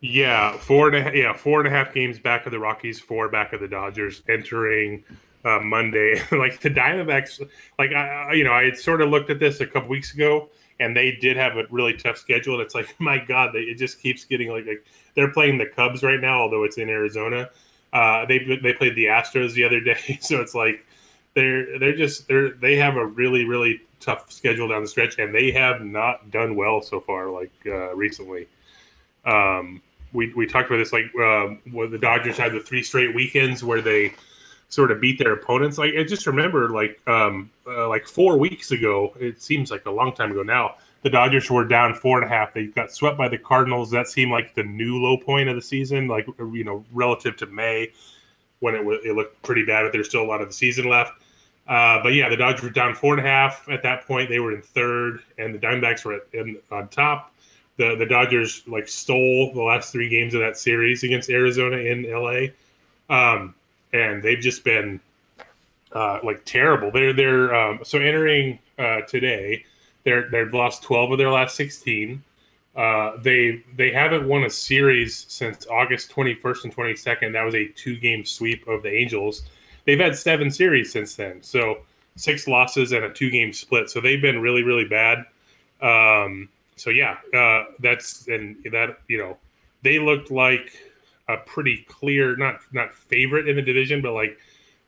Yeah, 0.00 0.56
four 0.56 0.88
and 0.88 1.08
a 1.08 1.16
yeah 1.16 1.34
four 1.34 1.60
and 1.60 1.68
a 1.68 1.70
half 1.70 1.92
games 1.92 2.18
back 2.18 2.46
of 2.46 2.52
the 2.52 2.58
Rockies, 2.58 2.98
four 2.98 3.28
back 3.28 3.52
of 3.52 3.60
the 3.60 3.68
Dodgers 3.68 4.22
entering 4.28 5.04
uh, 5.44 5.60
Monday. 5.60 6.22
like 6.32 6.60
the 6.60 6.70
Diamondbacks, 6.70 7.46
like 7.78 7.92
I 7.92 8.32
you 8.32 8.44
know 8.44 8.52
I 8.52 8.64
had 8.64 8.78
sort 8.78 9.02
of 9.02 9.10
looked 9.10 9.30
at 9.30 9.38
this 9.38 9.60
a 9.60 9.66
couple 9.66 9.90
weeks 9.90 10.14
ago, 10.14 10.48
and 10.80 10.96
they 10.96 11.12
did 11.12 11.36
have 11.36 11.56
a 11.56 11.64
really 11.70 11.94
tough 11.94 12.16
schedule. 12.16 12.54
And 12.54 12.62
it's 12.62 12.74
like 12.74 12.94
my 12.98 13.18
God, 13.18 13.50
they, 13.52 13.60
it 13.60 13.76
just 13.76 14.00
keeps 14.00 14.24
getting 14.24 14.50
like, 14.50 14.66
like 14.66 14.84
they're 15.14 15.32
playing 15.32 15.58
the 15.58 15.66
Cubs 15.66 16.02
right 16.02 16.20
now, 16.20 16.40
although 16.40 16.64
it's 16.64 16.78
in 16.78 16.88
Arizona. 16.88 17.50
Uh, 17.92 18.24
they 18.24 18.38
they 18.62 18.72
played 18.72 18.94
the 18.94 19.04
Astros 19.04 19.52
the 19.52 19.64
other 19.64 19.80
day, 19.84 20.18
so 20.22 20.40
it's 20.40 20.54
like 20.54 20.86
they're 21.34 21.78
they're 21.78 21.96
just 21.96 22.26
they're 22.26 22.50
they 22.50 22.76
have 22.76 22.96
a 22.96 23.04
really 23.04 23.44
really 23.44 23.82
tough 24.00 24.30
schedule 24.32 24.68
down 24.68 24.82
the 24.82 24.88
stretch, 24.88 25.18
and 25.18 25.34
they 25.34 25.50
have 25.52 25.82
not 25.82 26.30
done 26.30 26.56
well 26.56 26.82
so 26.82 27.00
far. 27.00 27.30
Like 27.30 27.52
uh, 27.66 27.94
recently, 27.94 28.48
um, 29.24 29.80
we 30.12 30.32
we 30.34 30.46
talked 30.46 30.68
about 30.68 30.78
this 30.78 30.92
like 30.92 31.12
where 31.14 31.86
the 31.86 31.98
Dodgers 31.98 32.36
had 32.36 32.52
the 32.52 32.60
three 32.60 32.82
straight 32.82 33.14
weekends 33.14 33.62
where 33.62 33.80
they 33.80 34.12
sort 34.68 34.90
of 34.90 35.00
beat 35.00 35.18
their 35.18 35.32
opponents. 35.32 35.78
Like 35.78 35.94
I 35.96 36.04
just 36.04 36.26
remember 36.26 36.70
like 36.70 37.00
um, 37.06 37.50
uh, 37.66 37.88
like 37.88 38.06
four 38.06 38.38
weeks 38.38 38.70
ago, 38.70 39.12
it 39.20 39.42
seems 39.42 39.70
like 39.70 39.86
a 39.86 39.90
long 39.90 40.14
time 40.14 40.30
ago 40.30 40.42
now 40.42 40.76
the 41.02 41.10
Dodgers 41.10 41.50
were 41.50 41.64
down 41.64 41.94
four 41.94 42.20
and 42.20 42.30
a 42.30 42.34
half. 42.34 42.52
They 42.52 42.66
got 42.66 42.92
swept 42.92 43.16
by 43.16 43.28
the 43.28 43.38
Cardinals. 43.38 43.90
That 43.90 44.08
seemed 44.08 44.32
like 44.32 44.54
the 44.54 44.62
new 44.62 45.00
low 45.00 45.16
point 45.16 45.48
of 45.48 45.56
the 45.56 45.62
season, 45.62 46.08
like 46.08 46.26
you 46.38 46.64
know, 46.64 46.84
relative 46.92 47.36
to 47.38 47.46
May 47.46 47.92
when 48.60 48.74
it 48.74 48.80
it 49.04 49.14
looked 49.14 49.40
pretty 49.42 49.64
bad, 49.64 49.84
but 49.84 49.92
there's 49.92 50.08
still 50.08 50.22
a 50.22 50.26
lot 50.28 50.42
of 50.42 50.48
the 50.48 50.54
season 50.54 50.88
left. 50.88 51.12
Uh, 51.70 52.02
but 52.02 52.14
yeah, 52.14 52.28
the 52.28 52.36
Dodgers 52.36 52.64
were 52.64 52.70
down 52.70 52.96
four 52.96 53.16
and 53.16 53.24
a 53.24 53.30
half 53.30 53.68
at 53.68 53.80
that 53.84 54.04
point. 54.04 54.28
They 54.28 54.40
were 54.40 54.52
in 54.52 54.60
third, 54.60 55.22
and 55.38 55.54
the 55.54 55.58
Diamondbacks 55.58 56.04
were 56.04 56.20
in, 56.32 56.58
on 56.72 56.88
top. 56.88 57.32
The 57.76 57.94
the 57.94 58.06
Dodgers 58.06 58.64
like 58.66 58.88
stole 58.88 59.52
the 59.54 59.62
last 59.62 59.92
three 59.92 60.08
games 60.08 60.34
of 60.34 60.40
that 60.40 60.58
series 60.58 61.04
against 61.04 61.30
Arizona 61.30 61.76
in 61.76 62.02
LA, 62.10 62.48
um, 63.08 63.54
and 63.92 64.20
they've 64.20 64.40
just 64.40 64.64
been 64.64 64.98
uh, 65.92 66.18
like 66.24 66.44
terrible. 66.44 66.90
They're 66.90 67.12
they're 67.12 67.54
um, 67.54 67.78
so 67.84 68.00
entering 68.00 68.58
uh, 68.76 69.02
today 69.02 69.64
they're 70.02 70.28
they've 70.28 70.52
lost 70.52 70.82
twelve 70.82 71.12
of 71.12 71.18
their 71.18 71.30
last 71.30 71.54
sixteen. 71.54 72.22
Uh, 72.74 73.16
they 73.22 73.62
they 73.76 73.92
haven't 73.92 74.26
won 74.26 74.42
a 74.42 74.50
series 74.50 75.24
since 75.28 75.68
August 75.68 76.10
twenty 76.10 76.34
first 76.34 76.64
and 76.64 76.72
twenty 76.72 76.96
second. 76.96 77.32
That 77.32 77.44
was 77.44 77.54
a 77.54 77.68
two 77.68 77.96
game 77.96 78.24
sweep 78.24 78.66
of 78.66 78.82
the 78.82 78.92
Angels. 78.92 79.44
They've 79.86 79.98
had 79.98 80.16
seven 80.16 80.50
series 80.50 80.92
since 80.92 81.14
then, 81.14 81.42
so 81.42 81.78
six 82.16 82.46
losses 82.46 82.92
and 82.92 83.04
a 83.04 83.12
two 83.12 83.30
game 83.30 83.52
split. 83.52 83.90
So 83.90 84.00
they've 84.00 84.20
been 84.20 84.40
really 84.40 84.62
really 84.62 84.86
bad. 84.86 85.24
Um, 85.80 86.48
so 86.76 86.90
yeah, 86.90 87.18
uh, 87.34 87.64
that's 87.78 88.28
and 88.28 88.56
that 88.72 88.98
you 89.08 89.18
know 89.18 89.36
they 89.82 89.98
looked 89.98 90.30
like 90.30 90.72
a 91.28 91.36
pretty 91.38 91.84
clear 91.88 92.36
not 92.36 92.60
not 92.72 92.94
favorite 92.94 93.48
in 93.48 93.56
the 93.56 93.62
division, 93.62 94.02
but 94.02 94.12
like 94.12 94.38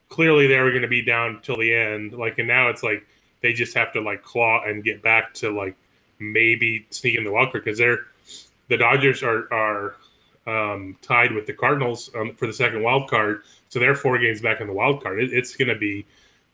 clearly 0.08 0.46
they 0.46 0.58
were 0.58 0.70
going 0.70 0.82
to 0.82 0.88
be 0.88 1.02
down 1.02 1.40
till 1.42 1.56
the 1.56 1.74
end. 1.74 2.12
Like 2.12 2.38
and 2.38 2.48
now 2.48 2.68
it's 2.68 2.82
like 2.82 3.06
they 3.40 3.52
just 3.52 3.74
have 3.74 3.92
to 3.92 4.00
like 4.00 4.22
claw 4.22 4.62
and 4.64 4.84
get 4.84 5.02
back 5.02 5.34
to 5.34 5.50
like 5.50 5.76
maybe 6.18 6.86
sneak 6.90 7.16
in 7.16 7.24
the 7.24 7.32
wild 7.32 7.52
card 7.52 7.64
because 7.64 7.78
they're 7.78 8.06
the 8.68 8.76
Dodgers 8.76 9.22
are 9.22 9.52
are 9.52 9.96
um, 10.46 10.96
tied 11.02 11.32
with 11.32 11.46
the 11.46 11.52
Cardinals 11.52 12.10
um, 12.16 12.34
for 12.34 12.46
the 12.46 12.52
second 12.52 12.82
wild 12.82 13.08
card, 13.08 13.42
so 13.68 13.78
they're 13.78 13.94
four 13.94 14.18
games 14.18 14.40
back 14.40 14.60
in 14.60 14.66
the 14.66 14.72
wild 14.72 15.02
card. 15.02 15.22
It, 15.22 15.32
it's 15.32 15.54
going 15.54 15.68
to 15.68 15.76
be 15.76 16.04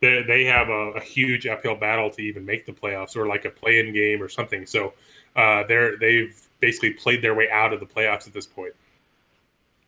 they, 0.00 0.22
they 0.22 0.44
have 0.44 0.68
a, 0.68 0.92
a, 0.92 1.00
huge 1.00 1.46
uphill 1.46 1.74
battle 1.74 2.10
to 2.10 2.22
even 2.22 2.44
make 2.44 2.66
the 2.66 2.72
playoffs 2.72 3.16
or 3.16 3.26
like 3.26 3.44
a 3.44 3.50
play-in 3.50 3.92
game 3.92 4.22
or 4.22 4.28
something. 4.28 4.66
So 4.66 4.92
uh, 5.36 5.64
they're 5.66 5.96
they've 5.96 6.40
basically 6.60 6.92
played 6.92 7.22
their 7.22 7.34
way 7.34 7.50
out 7.50 7.72
of 7.72 7.80
the 7.80 7.86
playoffs 7.86 8.26
at 8.26 8.32
this 8.32 8.46
point. 8.46 8.74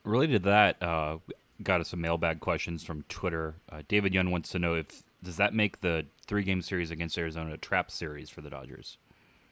Related 0.05 0.45
to 0.45 0.51
that, 0.51 0.83
uh, 0.83 1.19
got 1.63 1.81
us 1.81 1.91
some 1.91 2.01
mailbag 2.01 2.41
questions 2.41 2.83
from 2.83 3.05
Twitter. 3.09 3.55
Uh, 3.71 3.83
David 3.87 4.15
Young 4.15 4.31
wants 4.31 4.51
to 4.51 4.59
know 4.59 4.75
if 4.75 5.03
does 5.23 5.37
that 5.37 5.55
make 5.55 5.81
the 5.81 6.07
three 6.27 6.43
game 6.43 6.63
series 6.63 6.91
against 6.91 7.19
Arizona 7.19 7.55
a 7.55 7.59
trap 7.59 7.91
series 7.91 8.31
for 8.31 8.41
the 8.41 8.51
Dodgers? 8.51 8.97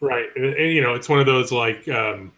Right, 0.01 0.29
and, 0.37 0.47
and 0.47 0.73
you 0.73 0.81
know 0.81 0.95
it's 0.95 1.09
one 1.09 1.21
of 1.21 1.27
those 1.27 1.53
like 1.53 1.87
um, 1.89 2.33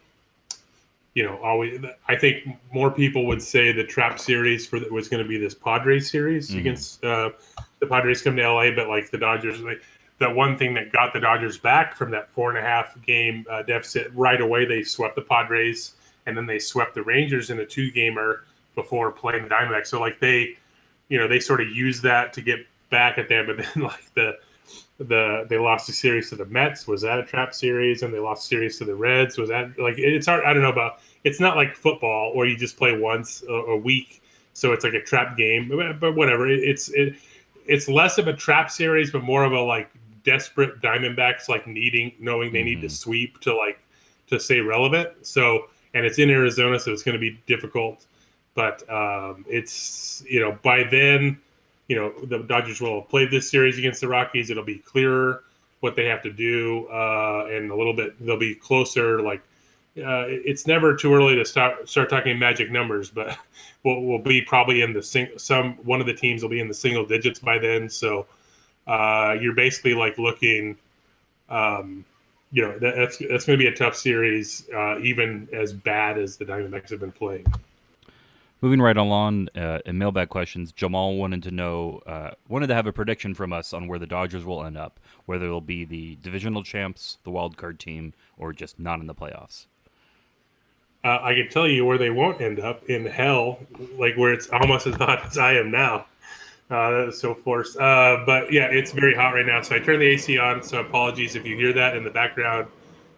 you 1.15 1.25
know 1.25 1.39
always. 1.43 1.81
I 2.09 2.17
think 2.17 2.49
more 2.73 2.91
people 2.91 3.27
would 3.27 3.43
say 3.43 3.73
the 3.73 3.85
trap 3.85 4.19
series 4.19 4.67
for 4.67 4.81
was 4.91 5.09
going 5.09 5.23
to 5.23 5.29
be 5.29 5.39
this 5.39 5.55
Padres 5.55 6.11
series 6.11 6.51
mm-hmm. 6.51 6.59
against 6.59 7.05
uh, 7.05 7.31
the 7.81 7.87
Padres 7.87 8.23
come 8.23 8.37
to 8.37 8.53
LA, 8.53 8.71
but 8.71 8.89
like 8.89 9.11
the 9.11 9.19
Dodgers. 9.19 9.61
Like, 9.61 9.83
that 10.21 10.35
one 10.35 10.57
thing 10.57 10.75
that 10.75 10.93
got 10.93 11.13
the 11.13 11.21
Dodgers 11.21 11.59
back 11.59 11.97
from 11.97 12.11
that 12.11 12.29
four 12.31 12.51
and 12.51 12.59
a 12.59 12.61
half 12.61 12.95
game 13.05 13.45
uh, 13.51 13.63
deficit 13.63 14.13
right 14.15 14.41
away, 14.41 14.67
they 14.67 14.83
swept 14.83 15.17
the 15.17 15.23
Padres 15.23 15.95
and 16.27 16.37
then 16.37 16.47
they 16.47 16.59
swept 16.59 16.95
the 16.95 17.03
Rangers 17.03 17.49
in 17.51 17.59
a 17.59 17.67
two 17.67 17.91
gamer 17.91 18.45
before 18.75 19.11
playing 19.11 19.43
the 19.43 19.49
Diamondbacks. 19.49 19.89
So 19.89 19.99
like 19.99 20.21
they, 20.21 20.57
you 21.09 21.19
know, 21.19 21.27
they 21.27 21.41
sort 21.41 21.63
of 21.63 21.71
used 21.71 22.03
that 22.03 22.35
to 22.35 22.43
get 22.43 22.61
back 22.91 23.17
at 23.17 23.29
them, 23.29 23.47
but 23.47 23.57
then 23.57 23.83
like 23.83 24.15
the 24.15 24.39
the 25.05 25.47
they 25.49 25.59
lost 25.59 25.89
a 25.89 25.93
series 25.93 26.29
to 26.31 26.37
the 26.37 26.45
Mets. 26.45 26.87
Was 26.87 27.03
that 27.03 27.19
a 27.19 27.25
trap 27.25 27.55
series? 27.55 28.03
And 28.03 28.13
they 28.13 28.19
lost 28.19 28.45
a 28.45 28.47
series 28.49 28.79
to 28.79 28.85
the 28.85 28.95
Reds. 28.95 29.39
Was 29.39 29.49
that 29.49 29.79
like 29.79 29.99
it's 29.99 30.27
hard? 30.27 30.45
I 30.45 30.53
don't 30.53 30.63
know 30.63 30.71
about. 30.71 31.01
It's 31.25 31.41
not 31.41 31.57
like 31.57 31.75
football 31.75 32.35
where 32.35 32.47
you 32.47 32.57
just 32.57 32.77
play 32.77 32.97
once 32.97 33.43
a, 33.49 33.53
a 33.53 33.77
week, 33.77 34.23
so 34.53 34.73
it's 34.73 34.85
like 34.85 34.95
a 34.95 35.03
trap 35.03 35.37
game. 35.37 35.69
But, 35.69 36.01
but 36.01 36.17
whatever. 36.17 36.49
It, 36.49 36.61
it's 36.61 36.91
it, 36.91 37.15
it's 37.67 37.89
less 37.89 38.19
of 38.19 38.29
a 38.29 38.35
trap 38.35 38.71
series, 38.71 39.11
but 39.11 39.23
more 39.23 39.45
of 39.45 39.53
a 39.53 39.61
like 39.61 39.91
desperate 40.23 40.81
Diamondbacks 40.83 41.49
like 41.49 41.67
needing 41.67 42.13
knowing 42.19 42.53
they 42.53 42.59
mm-hmm. 42.59 42.67
need 42.67 42.81
to 42.83 42.87
mm-hmm. 42.87 42.95
sweep 42.95 43.41
to 43.41 43.57
like 43.57 43.81
to 44.27 44.39
stay 44.39 44.61
relevant. 44.61 45.11
So 45.23 45.69
and 45.95 46.05
it's 46.05 46.19
in 46.19 46.31
Arizona, 46.31 46.79
so 46.79 46.93
it's 46.93 47.03
going 47.03 47.15
to 47.15 47.21
be 47.21 47.41
difficult. 47.47 48.07
But 48.55 48.89
um, 48.91 49.47
it's 49.49 50.23
you 50.29 50.41
know 50.41 50.59
by 50.63 50.85
then 50.85 51.39
you 51.91 51.97
know 51.97 52.13
the 52.27 52.39
Dodgers 52.39 52.81
will 52.81 53.01
have 53.01 53.09
played 53.09 53.33
this 53.33 53.51
series 53.51 53.77
against 53.77 54.01
the 54.01 54.07
Rockies. 54.07 54.49
It'll 54.49 54.63
be 54.63 54.79
clearer 54.79 55.43
what 55.81 55.97
they 55.97 56.05
have 56.05 56.23
to 56.23 56.33
do, 56.33 56.87
uh, 56.87 57.49
and 57.51 57.73
a 57.73 57.75
little 57.75 57.93
bit 57.93 58.15
they'll 58.25 58.39
be 58.39 58.55
closer. 58.55 59.21
Like 59.21 59.41
uh, 59.97 60.25
it's 60.29 60.69
never 60.69 60.95
too 60.95 61.13
early 61.13 61.35
to 61.35 61.45
start 61.45 61.89
start 61.89 62.09
talking 62.09 62.39
magic 62.39 62.71
numbers, 62.71 63.11
but 63.11 63.37
we'll, 63.83 64.03
we'll 64.03 64.21
be 64.21 64.41
probably 64.41 64.83
in 64.83 64.93
the 64.93 65.03
sing- 65.03 65.37
some 65.37 65.75
one 65.83 66.01
of 66.01 66.07
the 66.07 66.15
teams 66.15 66.43
will 66.43 66.49
be 66.49 66.61
in 66.61 66.69
the 66.69 66.75
single 66.75 67.05
digits 67.05 67.41
by 67.41 67.59
then. 67.59 67.91
So 67.91 68.25
uh, 68.87 69.35
you're 69.41 69.57
basically 69.57 69.95
like 69.95 70.17
looking. 70.17 70.79
Um, 71.49 72.05
you 72.53 72.63
know 72.63 72.79
that, 72.79 72.95
that's 72.95 73.19
that's 73.19 73.47
going 73.47 73.59
to 73.59 73.65
be 73.65 73.67
a 73.67 73.75
tough 73.75 73.97
series, 73.97 74.69
uh, 74.73 75.01
even 75.01 75.49
as 75.53 75.73
bad 75.73 76.19
as 76.19 76.37
the 76.37 76.45
Diamondbacks 76.45 76.91
have 76.91 77.01
been 77.01 77.11
playing. 77.11 77.47
Moving 78.63 78.83
right 78.83 78.97
along, 78.97 79.49
uh, 79.57 79.79
in 79.87 79.97
mailbag 79.97 80.29
questions, 80.29 80.71
Jamal 80.71 81.17
wanted 81.17 81.43
to 81.45 81.51
know, 81.51 82.03
uh, 82.07 82.33
wanted 82.47 82.67
to 82.67 82.75
have 82.75 82.87
a 82.87 82.93
prediction 82.93 83.33
from 83.33 83.55
us 83.55 83.73
on 83.73 83.89
where 83.89 83.99
the 83.99 84.07
Dodgers 84.07 84.45
will 84.45 84.63
end 84.65 84.77
up, 84.77 85.01
whether 85.25 85.47
it'll 85.47 85.63
be 85.63 85.87
the 85.87 86.17
divisional 86.17 86.63
champs, 86.63 87.17
the 87.25 87.31
wild 87.31 87.57
card 87.57 87.79
team, 87.79 88.13
or 88.37 88.53
just 88.53 88.79
not 88.79 89.01
in 89.01 89.07
the 89.07 89.15
playoffs. 89.15 89.67
Uh, 91.03 91.19
I 91.23 91.33
can 91.33 91.49
tell 91.49 91.67
you 91.67 91.87
where 91.87 91.97
they 91.97 92.11
won't 92.11 92.43
end 92.43 92.61
up 92.61 92.85
in 92.91 93.07
hell, 93.07 93.61
like 93.97 94.17
where 94.17 94.35
it's 94.35 94.49
almost 94.51 94.87
as 94.87 94.95
hot 94.97 95.25
as 95.25 95.39
I 95.39 95.55
am 95.55 95.71
now. 95.71 96.05
Uh, 96.71 96.91
that 96.91 97.09
is 97.09 97.19
so 97.19 97.35
forced. 97.35 97.79
Uh, 97.79 98.23
but 98.27 98.53
yeah, 98.53 98.67
it's 98.67 98.93
very 98.93 99.15
hot 99.15 99.31
right 99.31 99.47
now. 99.47 99.63
So 99.63 99.75
I 99.75 99.79
turned 99.79 100.03
the 100.03 100.07
AC 100.07 100.39
on. 100.39 100.63
So 100.63 100.81
apologies 100.81 101.35
if 101.35 101.47
you 101.47 101.57
hear 101.57 101.73
that 101.73 101.97
in 101.97 102.05
the 102.05 102.11
background. 102.11 102.69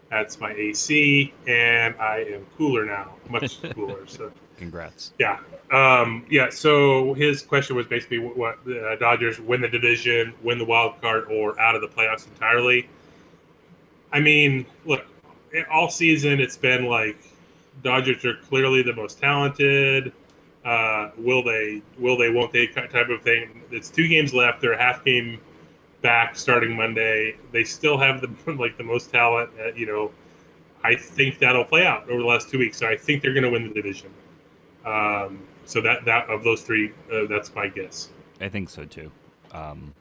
That's 0.09 0.39
my 0.39 0.53
AC, 0.53 1.33
and 1.47 1.97
I 1.97 2.19
am 2.19 2.47
cooler 2.57 2.85
now, 2.85 3.15
much 3.29 3.61
cooler. 3.75 4.07
So 4.07 4.31
Congrats. 4.63 5.13
Yeah. 5.19 5.41
Um, 5.73 6.25
yeah. 6.31 6.49
So 6.49 7.15
his 7.15 7.43
question 7.43 7.75
was 7.75 7.87
basically 7.87 8.19
what 8.19 8.65
the 8.65 8.91
uh, 8.91 8.97
Dodgers 8.97 9.41
win 9.41 9.61
the 9.61 9.69
division, 9.69 10.35
win 10.43 10.59
the 10.59 10.65
wild 10.65 11.01
card, 11.01 11.25
or 11.29 11.59
out 11.59 11.75
of 11.75 11.81
the 11.81 11.89
playoffs 11.89 12.29
entirely. 12.29 12.89
I 14.13 14.21
mean, 14.21 14.65
look, 14.85 15.05
all 15.69 15.91
season 15.91 16.41
it's 16.41 16.57
been 16.57 16.87
like 16.87 17.19
Dodgers 17.83 18.25
are 18.25 18.37
clearly 18.37 18.83
the 18.83 18.95
most 18.95 19.19
talented. 19.19 20.13
Uh, 20.65 21.11
will 21.19 21.43
they? 21.43 21.83
Will 21.99 22.17
they? 22.17 22.31
Won't 22.31 22.53
they? 22.53 22.69
Type 22.69 23.09
of 23.09 23.23
thing. 23.23 23.63
It's 23.73 23.91
two 23.91 24.07
games 24.07 24.33
left. 24.33 24.61
They're 24.61 24.75
a 24.75 24.79
half 24.79 25.05
game 25.05 25.41
back 26.03 26.37
starting 26.37 26.77
Monday. 26.77 27.37
They 27.51 27.65
still 27.65 27.99
have 27.99 28.21
the 28.21 28.53
like 28.53 28.77
the 28.77 28.85
most 28.85 29.11
talent. 29.11 29.51
Uh, 29.61 29.73
you 29.75 29.87
know, 29.87 30.13
I 30.85 30.95
think 30.95 31.41
that'll 31.41 31.65
play 31.65 31.85
out 31.85 32.09
over 32.09 32.21
the 32.21 32.29
last 32.29 32.49
two 32.49 32.59
weeks. 32.61 32.79
So 32.79 32.87
I 32.87 32.97
think 32.97 33.23
they're 33.23 33.35
going 33.35 33.43
to 33.43 33.51
win 33.51 33.67
the 33.67 33.75
division. 33.75 34.11
Um, 34.85 35.41
so 35.65 35.81
that 35.81 36.05
that 36.05 36.29
of 36.29 36.45
those 36.45 36.63
three, 36.63 36.93
uh, 37.13 37.27
that's 37.29 37.55
my 37.55 37.69
guess. 37.69 38.11
I 38.41 38.49
think 38.49 38.71
so 38.71 38.85
too. 38.85 39.11
Um, 39.53 39.95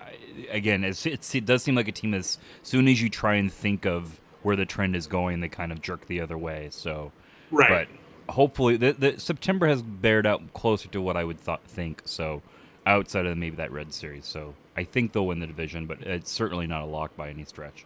I, 0.00 0.12
again, 0.50 0.84
it's, 0.84 1.06
it's, 1.06 1.34
it 1.34 1.46
does 1.46 1.62
seem 1.62 1.74
like 1.74 1.88
a 1.88 1.92
team 1.92 2.12
as 2.12 2.38
soon 2.62 2.88
as 2.88 3.00
you 3.00 3.08
try 3.08 3.36
and 3.36 3.52
think 3.52 3.86
of 3.86 4.20
where 4.42 4.56
the 4.56 4.66
trend 4.66 4.96
is 4.96 5.06
going, 5.06 5.40
they 5.40 5.48
kind 5.48 5.70
of 5.72 5.80
jerk 5.80 6.06
the 6.06 6.20
other 6.20 6.36
way. 6.36 6.68
So, 6.70 7.12
Right. 7.50 7.88
But 8.26 8.34
hopefully, 8.34 8.76
the, 8.76 8.92
the 8.92 9.20
September 9.20 9.66
has 9.66 9.82
bared 9.82 10.26
out 10.26 10.52
closer 10.54 10.88
to 10.88 11.00
what 11.00 11.16
I 11.16 11.24
would 11.24 11.40
thought, 11.40 11.64
think. 11.64 12.02
So, 12.04 12.42
outside 12.86 13.26
of 13.26 13.36
maybe 13.36 13.56
that 13.56 13.72
red 13.72 13.92
series, 13.92 14.26
so 14.26 14.54
I 14.76 14.84
think 14.84 15.12
they'll 15.12 15.26
win 15.26 15.40
the 15.40 15.46
division, 15.46 15.86
but 15.86 16.00
it's 16.02 16.30
certainly 16.30 16.66
not 16.66 16.82
a 16.82 16.86
lock 16.86 17.16
by 17.16 17.28
any 17.30 17.44
stretch. 17.44 17.84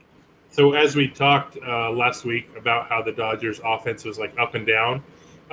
So 0.51 0.75
as 0.75 0.95
we 0.95 1.09
talked 1.09 1.59
uh, 1.67 1.91
last 1.91 2.25
week 2.25 2.49
about 2.57 2.89
how 2.89 3.03
the 3.03 3.11
Dodgers 3.11 3.61
offense 3.65 4.05
was 4.05 4.21
like 4.21 4.33
up 4.39 4.55
and 4.55 4.65
down, 4.65 5.03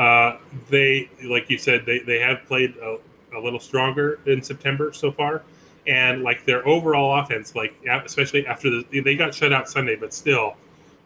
uh, 0.02 0.38
they 0.70 1.08
like 1.26 1.48
you 1.48 1.60
said 1.60 1.86
they, 1.86 2.00
they 2.00 2.18
have 2.20 2.44
played 2.48 2.76
a, 2.78 2.98
a 3.38 3.40
little 3.40 3.60
stronger 3.60 4.20
in 4.26 4.42
September 4.42 4.92
so 4.94 5.12
far, 5.12 5.44
and 5.86 6.24
like 6.24 6.44
their 6.44 6.68
overall 6.68 7.20
offense, 7.20 7.54
like 7.56 7.76
especially 8.04 8.48
after 8.48 8.70
the 8.72 9.02
they 9.02 9.16
got 9.16 9.34
shut 9.34 9.54
out 9.54 9.70
Sunday, 9.70 9.96
but 9.96 10.14
still. 10.14 10.56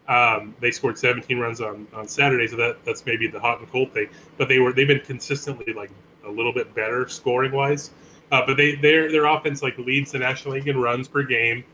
Um, 0.08 0.54
they 0.60 0.70
scored 0.70 0.96
17 0.96 1.36
runs 1.36 1.60
on, 1.60 1.84
on 1.92 2.06
Saturday, 2.06 2.46
so 2.46 2.54
that 2.54 2.76
that's 2.84 3.04
maybe 3.04 3.26
the 3.26 3.40
hot 3.40 3.58
and 3.58 3.68
cold 3.72 3.92
thing. 3.92 4.08
But 4.38 4.48
they 4.48 4.60
were 4.60 4.72
they've 4.72 4.86
been 4.86 5.00
consistently 5.00 5.72
like 5.72 5.90
a 6.24 6.30
little 6.30 6.52
bit 6.52 6.72
better 6.76 7.08
scoring 7.08 7.50
wise. 7.50 7.90
Uh, 8.30 8.42
but 8.46 8.56
they 8.56 8.76
their 8.76 9.10
their 9.10 9.26
offense 9.26 9.64
like 9.64 9.76
leads 9.78 10.12
the 10.12 10.20
National 10.20 10.54
League 10.54 10.68
in 10.68 10.78
runs 10.78 11.08
per 11.08 11.24
game. 11.24 11.64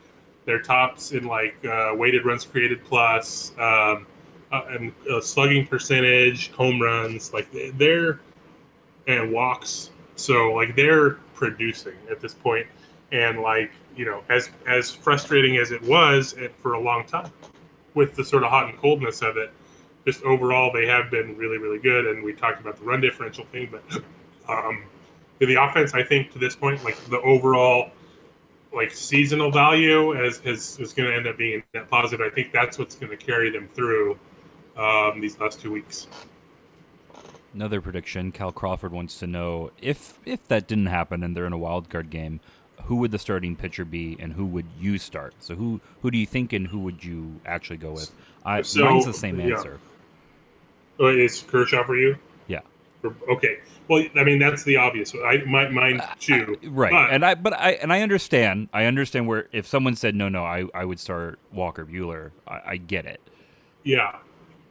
They're 0.46 0.62
tops 0.62 1.12
in 1.12 1.26
like 1.26 1.56
uh, 1.64 1.92
weighted 1.94 2.24
runs 2.24 2.46
created 2.46 2.82
plus, 2.84 3.52
um, 3.58 4.06
and 4.52 4.92
uh, 5.10 5.20
slugging 5.20 5.66
percentage, 5.66 6.50
home 6.52 6.80
runs. 6.80 7.32
Like 7.32 7.48
they're 7.74 8.20
and 9.06 9.32
walks. 9.32 9.90
So 10.16 10.52
like 10.52 10.76
they're 10.76 11.12
producing 11.34 11.94
at 12.10 12.20
this 12.20 12.34
point, 12.34 12.66
and 13.10 13.40
like 13.40 13.70
you 13.96 14.04
know 14.04 14.22
as 14.28 14.50
as 14.68 14.90
frustrating 14.90 15.56
as 15.56 15.70
it 15.70 15.82
was 15.82 16.34
it, 16.34 16.54
for 16.58 16.74
a 16.74 16.80
long 16.80 17.04
time, 17.04 17.30
with 17.94 18.14
the 18.14 18.24
sort 18.24 18.44
of 18.44 18.50
hot 18.50 18.68
and 18.68 18.78
coldness 18.78 19.22
of 19.22 19.36
it, 19.36 19.52
just 20.04 20.22
overall 20.22 20.72
they 20.72 20.86
have 20.86 21.10
been 21.10 21.36
really 21.36 21.58
really 21.58 21.78
good. 21.78 22.06
And 22.06 22.22
we 22.22 22.32
talked 22.32 22.60
about 22.60 22.76
the 22.76 22.84
run 22.84 23.00
differential 23.00 23.44
thing, 23.46 23.70
but 23.70 24.02
um, 24.48 24.84
the 25.38 25.54
offense 25.54 25.94
I 25.94 26.02
think 26.02 26.32
to 26.32 26.38
this 26.38 26.54
point 26.54 26.84
like 26.84 26.96
the 27.06 27.20
overall 27.20 27.90
like 28.74 28.90
seasonal 28.90 29.50
value 29.50 30.14
as 30.16 30.40
is, 30.44 30.78
is 30.78 30.92
going 30.92 31.10
to 31.10 31.14
end 31.14 31.26
up 31.26 31.36
being 31.36 31.62
net 31.74 31.88
positive. 31.90 32.24
I 32.24 32.34
think 32.34 32.52
that's 32.52 32.78
what's 32.78 32.94
going 32.94 33.10
to 33.10 33.22
carry 33.22 33.50
them 33.50 33.68
through 33.74 34.18
um, 34.76 35.20
these 35.20 35.38
last 35.38 35.60
two 35.60 35.72
weeks. 35.72 36.06
Another 37.54 37.80
prediction: 37.80 38.32
Cal 38.32 38.52
Crawford 38.52 38.92
wants 38.92 39.18
to 39.18 39.26
know 39.26 39.70
if 39.80 40.18
if 40.24 40.46
that 40.48 40.66
didn't 40.66 40.86
happen 40.86 41.22
and 41.22 41.36
they're 41.36 41.46
in 41.46 41.52
a 41.52 41.58
wild 41.58 41.90
card 41.90 42.08
game, 42.08 42.40
who 42.84 42.96
would 42.96 43.10
the 43.10 43.18
starting 43.18 43.56
pitcher 43.56 43.84
be 43.84 44.16
and 44.18 44.32
who 44.32 44.46
would 44.46 44.66
you 44.80 44.96
start? 44.98 45.34
So 45.40 45.54
who 45.54 45.80
who 46.00 46.10
do 46.10 46.16
you 46.18 46.26
think 46.26 46.52
and 46.54 46.66
who 46.68 46.78
would 46.80 47.04
you 47.04 47.40
actually 47.44 47.76
go 47.76 47.92
with? 47.92 48.10
I, 48.44 48.62
So, 48.62 48.84
mine's 48.84 49.04
the 49.04 49.12
same 49.12 49.38
yeah. 49.38 49.56
answer. 49.56 49.78
Oh, 50.98 51.06
is 51.08 51.42
Kershaw 51.42 51.84
for 51.84 51.96
you? 51.96 52.16
Yeah. 52.48 52.60
Okay. 53.04 53.58
Well, 53.88 54.04
I 54.16 54.24
mean 54.24 54.38
that's 54.38 54.62
the 54.64 54.76
obvious. 54.76 55.12
I 55.14 55.38
my 55.46 55.68
mine 55.68 56.00
too. 56.20 56.56
Right, 56.64 56.92
But- 56.92 57.10
and 57.12 57.24
I 57.24 57.34
but 57.34 57.52
I 57.52 57.72
and 57.72 57.92
I 57.92 58.00
understand. 58.00 58.68
I 58.72 58.84
understand 58.86 59.26
where 59.26 59.48
if 59.52 59.66
someone 59.66 59.94
said 59.96 60.14
no, 60.14 60.30
no, 60.30 60.42
I, 60.44 60.64
I 60.74 60.84
would 60.86 60.98
start 61.00 61.38
Walker 61.52 61.84
Buehler. 61.84 62.30
I, 62.48 62.60
I 62.66 62.76
get 62.78 63.04
it. 63.04 63.20
Yeah, 63.84 64.16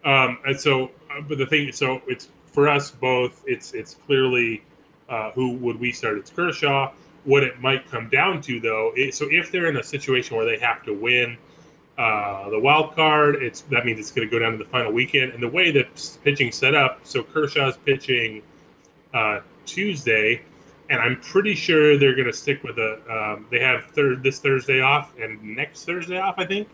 um, 0.04 0.40
and 0.46 0.60
so, 0.60 0.92
uh, 1.10 1.22
but 1.28 1.38
the 1.38 1.46
thing, 1.46 1.72
so 1.72 2.02
it's 2.08 2.30
for 2.48 2.68
us 2.68 2.92
both. 2.92 3.44
It's 3.46 3.74
it's 3.74 3.96
clearly 4.06 4.64
uh, 5.10 5.32
who 5.32 5.54
would 5.58 5.80
we 5.80 5.92
start? 5.92 6.18
It's 6.18 6.30
Kershaw. 6.30 6.92
What 7.24 7.44
it 7.44 7.60
might 7.60 7.90
come 7.90 8.10
down 8.10 8.42
to, 8.44 8.60
though, 8.60 8.94
is, 8.96 9.16
so 9.16 9.28
if 9.30 9.52
they're 9.52 9.68
in 9.68 9.78
a 9.78 9.84
situation 9.84 10.36
where 10.36 10.46
they 10.46 10.58
have 10.58 10.84
to 10.84 10.94
win 10.94 11.38
uh, 11.98 12.50
the 12.50 12.60
wild 12.60 12.96
card, 12.96 13.36
it's 13.36 13.62
that 13.62 13.86
means 13.86 14.00
it's 14.00 14.12
going 14.12 14.28
to 14.28 14.32
go 14.32 14.40
down 14.40 14.54
to 14.54 14.58
the 14.58 14.70
final 14.70 14.92
weekend. 14.92 15.34
And 15.34 15.44
the 15.44 15.48
way 15.48 15.72
that 15.72 16.18
pitching 16.24 16.52
set 16.52 16.74
up, 16.74 17.02
so 17.04 17.22
Kershaw's 17.22 17.78
pitching 17.78 18.42
uh, 19.14 19.42
Tuesday, 19.66 20.42
and 20.90 21.00
I'm 21.00 21.20
pretty 21.22 21.54
sure 21.54 21.98
they're 21.98 22.16
going 22.16 22.28
to 22.28 22.34
stick 22.34 22.64
with 22.64 22.80
a. 22.80 23.00
Um, 23.08 23.46
they 23.52 23.60
have 23.60 23.86
third 23.92 24.24
this 24.24 24.40
Thursday 24.40 24.82
off 24.82 25.14
and 25.20 25.42
next 25.44 25.86
Thursday 25.86 26.18
off, 26.18 26.36
I 26.38 26.46
think. 26.46 26.70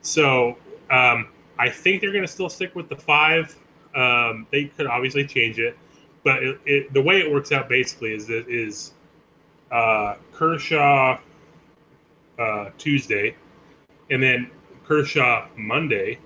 So 0.00 0.56
um, 0.90 1.28
I 1.60 1.68
think 1.68 2.00
they're 2.00 2.12
going 2.12 2.24
to 2.24 2.32
still 2.32 2.48
stick 2.48 2.74
with 2.74 2.88
the 2.88 2.96
five. 2.96 3.54
Um, 3.94 4.46
they 4.50 4.64
could 4.64 4.86
obviously 4.86 5.26
change 5.26 5.58
it, 5.58 5.76
but 6.24 6.42
it, 6.42 6.60
it, 6.64 6.94
the 6.94 7.02
way 7.02 7.18
it 7.20 7.30
works 7.30 7.52
out 7.52 7.68
basically 7.68 8.14
is 8.14 8.26
that 8.28 8.48
is 8.48 8.94
uh, 9.70 10.14
Kershaw 10.32 11.18
uh, 12.38 12.70
Tuesday, 12.78 13.36
and 14.10 14.22
then 14.22 14.50
Kershaw 14.86 15.48
Monday 15.56 16.18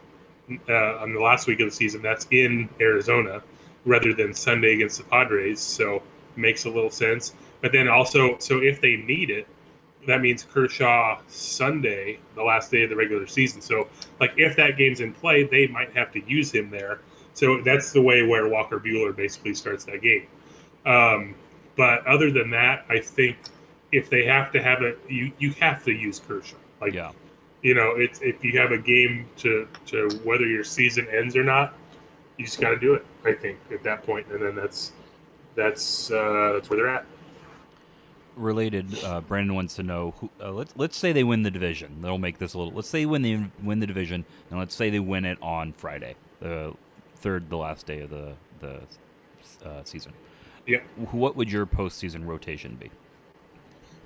uh, 0.69 0.99
on 0.99 1.13
the 1.13 1.21
last 1.21 1.49
week 1.49 1.59
of 1.59 1.69
the 1.69 1.75
season. 1.75 2.01
That's 2.01 2.29
in 2.31 2.69
Arizona 2.81 3.43
rather 3.85 4.15
than 4.15 4.33
Sunday 4.35 4.75
against 4.75 4.99
the 4.99 5.05
Padres. 5.05 5.61
So 5.61 6.01
makes 6.37 6.65
a 6.65 6.71
little 6.71 6.91
sense. 6.91 7.35
But 7.61 7.73
then 7.73 7.89
also, 7.89 8.39
so 8.39 8.61
if 8.61 8.81
they 8.81 8.97
need 8.97 9.31
it, 9.31 9.49
that 10.07 10.21
means 10.21 10.45
Kershaw 10.45 11.21
Sunday, 11.29 12.19
the 12.35 12.43
last 12.43 12.71
day 12.71 12.85
of 12.85 12.91
the 12.91 12.97
regular 12.97 13.27
season. 13.27 13.61
So, 13.61 13.89
like, 14.21 14.33
if 14.37 14.57
that 14.57 14.77
game's 14.77 15.01
in 15.01 15.13
play, 15.13 15.45
they 15.45 15.67
might 15.67 15.95
have 15.97 16.13
to 16.13 16.23
use 16.27 16.53
him 16.53 16.71
there. 16.71 17.01
So 17.33 17.61
that's 17.63 17.93
the 17.93 18.01
way 18.01 18.23
where 18.23 18.49
Walker 18.49 18.79
Buehler 18.79 19.15
basically 19.15 19.55
starts 19.55 19.85
that 19.87 20.03
game. 20.03 20.27
Um, 20.87 21.35
but 21.77 22.07
other 22.07 22.31
than 22.31 22.51
that, 22.51 22.85
I 22.89 23.01
think 23.01 23.37
if 23.93 24.09
they 24.09 24.25
have 24.25 24.53
to 24.53 24.63
have 24.63 24.83
a, 24.83 24.95
you 25.09 25.33
you 25.39 25.51
have 25.61 25.83
to 25.85 25.93
use 25.93 26.21
Kershaw. 26.21 26.57
Like, 26.81 26.93
Yeah. 26.95 27.11
you 27.63 27.75
know, 27.75 27.93
it's 27.97 28.21
if 28.23 28.45
you 28.45 28.59
have 28.61 28.71
a 28.73 28.79
game 28.79 29.27
to 29.39 29.67
to 29.87 30.09
whether 30.23 30.47
your 30.47 30.65
season 30.65 31.09
ends 31.11 31.35
or 31.37 31.43
not, 31.45 31.75
you 32.39 32.45
just 32.45 32.61
got 32.61 32.71
to 32.71 32.79
do 32.79 32.95
it. 32.95 33.05
I 33.25 33.33
think 33.33 33.59
at 33.73 33.83
that 33.83 34.05
point, 34.05 34.27
and 34.29 34.41
then 34.43 34.55
that's 34.55 34.93
that's 35.57 36.11
uh, 36.11 36.53
that's 36.55 36.71
where 36.71 36.77
they're 36.77 36.89
at. 36.89 37.07
Related, 38.37 39.03
uh, 39.05 39.21
Brandon 39.21 39.55
wants 39.55 39.75
to 39.77 39.83
know. 39.83 40.15
Who, 40.19 40.31
uh, 40.41 40.51
let's 40.53 40.73
let's 40.77 40.97
say 40.97 41.13
they 41.13 41.25
win 41.25 41.43
the 41.43 41.51
division. 41.51 42.03
They'll 42.03 42.19
make 42.19 42.39
this 42.39 42.55
a 42.55 42.59
little. 42.59 42.73
Let's 42.73 42.89
say 42.89 43.07
when 43.07 43.23
they 43.23 43.41
win 43.63 43.81
the 43.81 43.87
division, 43.87 44.25
and 44.51 44.59
let's 44.59 44.75
say 44.75 44.91
they 44.91 45.01
win 45.01 45.25
it 45.25 45.39
on 45.41 45.73
Friday, 45.73 46.17
the 46.41 46.75
third, 47.17 47.49
the 47.49 47.57
last 47.57 47.87
day 47.87 48.01
of 48.01 48.11
the 48.11 48.35
the 48.61 48.81
uh, 49.65 49.85
season. 49.85 50.13
Yeah. 50.67 50.79
What 51.13 51.37
would 51.37 51.51
your 51.51 51.67
postseason 51.67 52.27
rotation 52.27 52.77
be? 52.77 52.91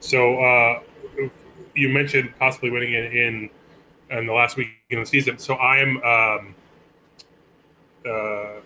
So 0.00 0.38
uh, 0.38 0.80
you 1.74 1.88
mentioned 1.88 2.32
possibly 2.38 2.70
winning 2.70 2.92
it 2.92 3.14
in 3.14 3.50
in 4.10 4.26
the 4.26 4.32
last 4.32 4.56
week 4.56 4.68
of 4.92 4.98
the 5.00 5.06
season. 5.06 5.38
So 5.38 5.56
I'm 5.56 6.02
um, 6.02 6.54
uh, 8.06 8.60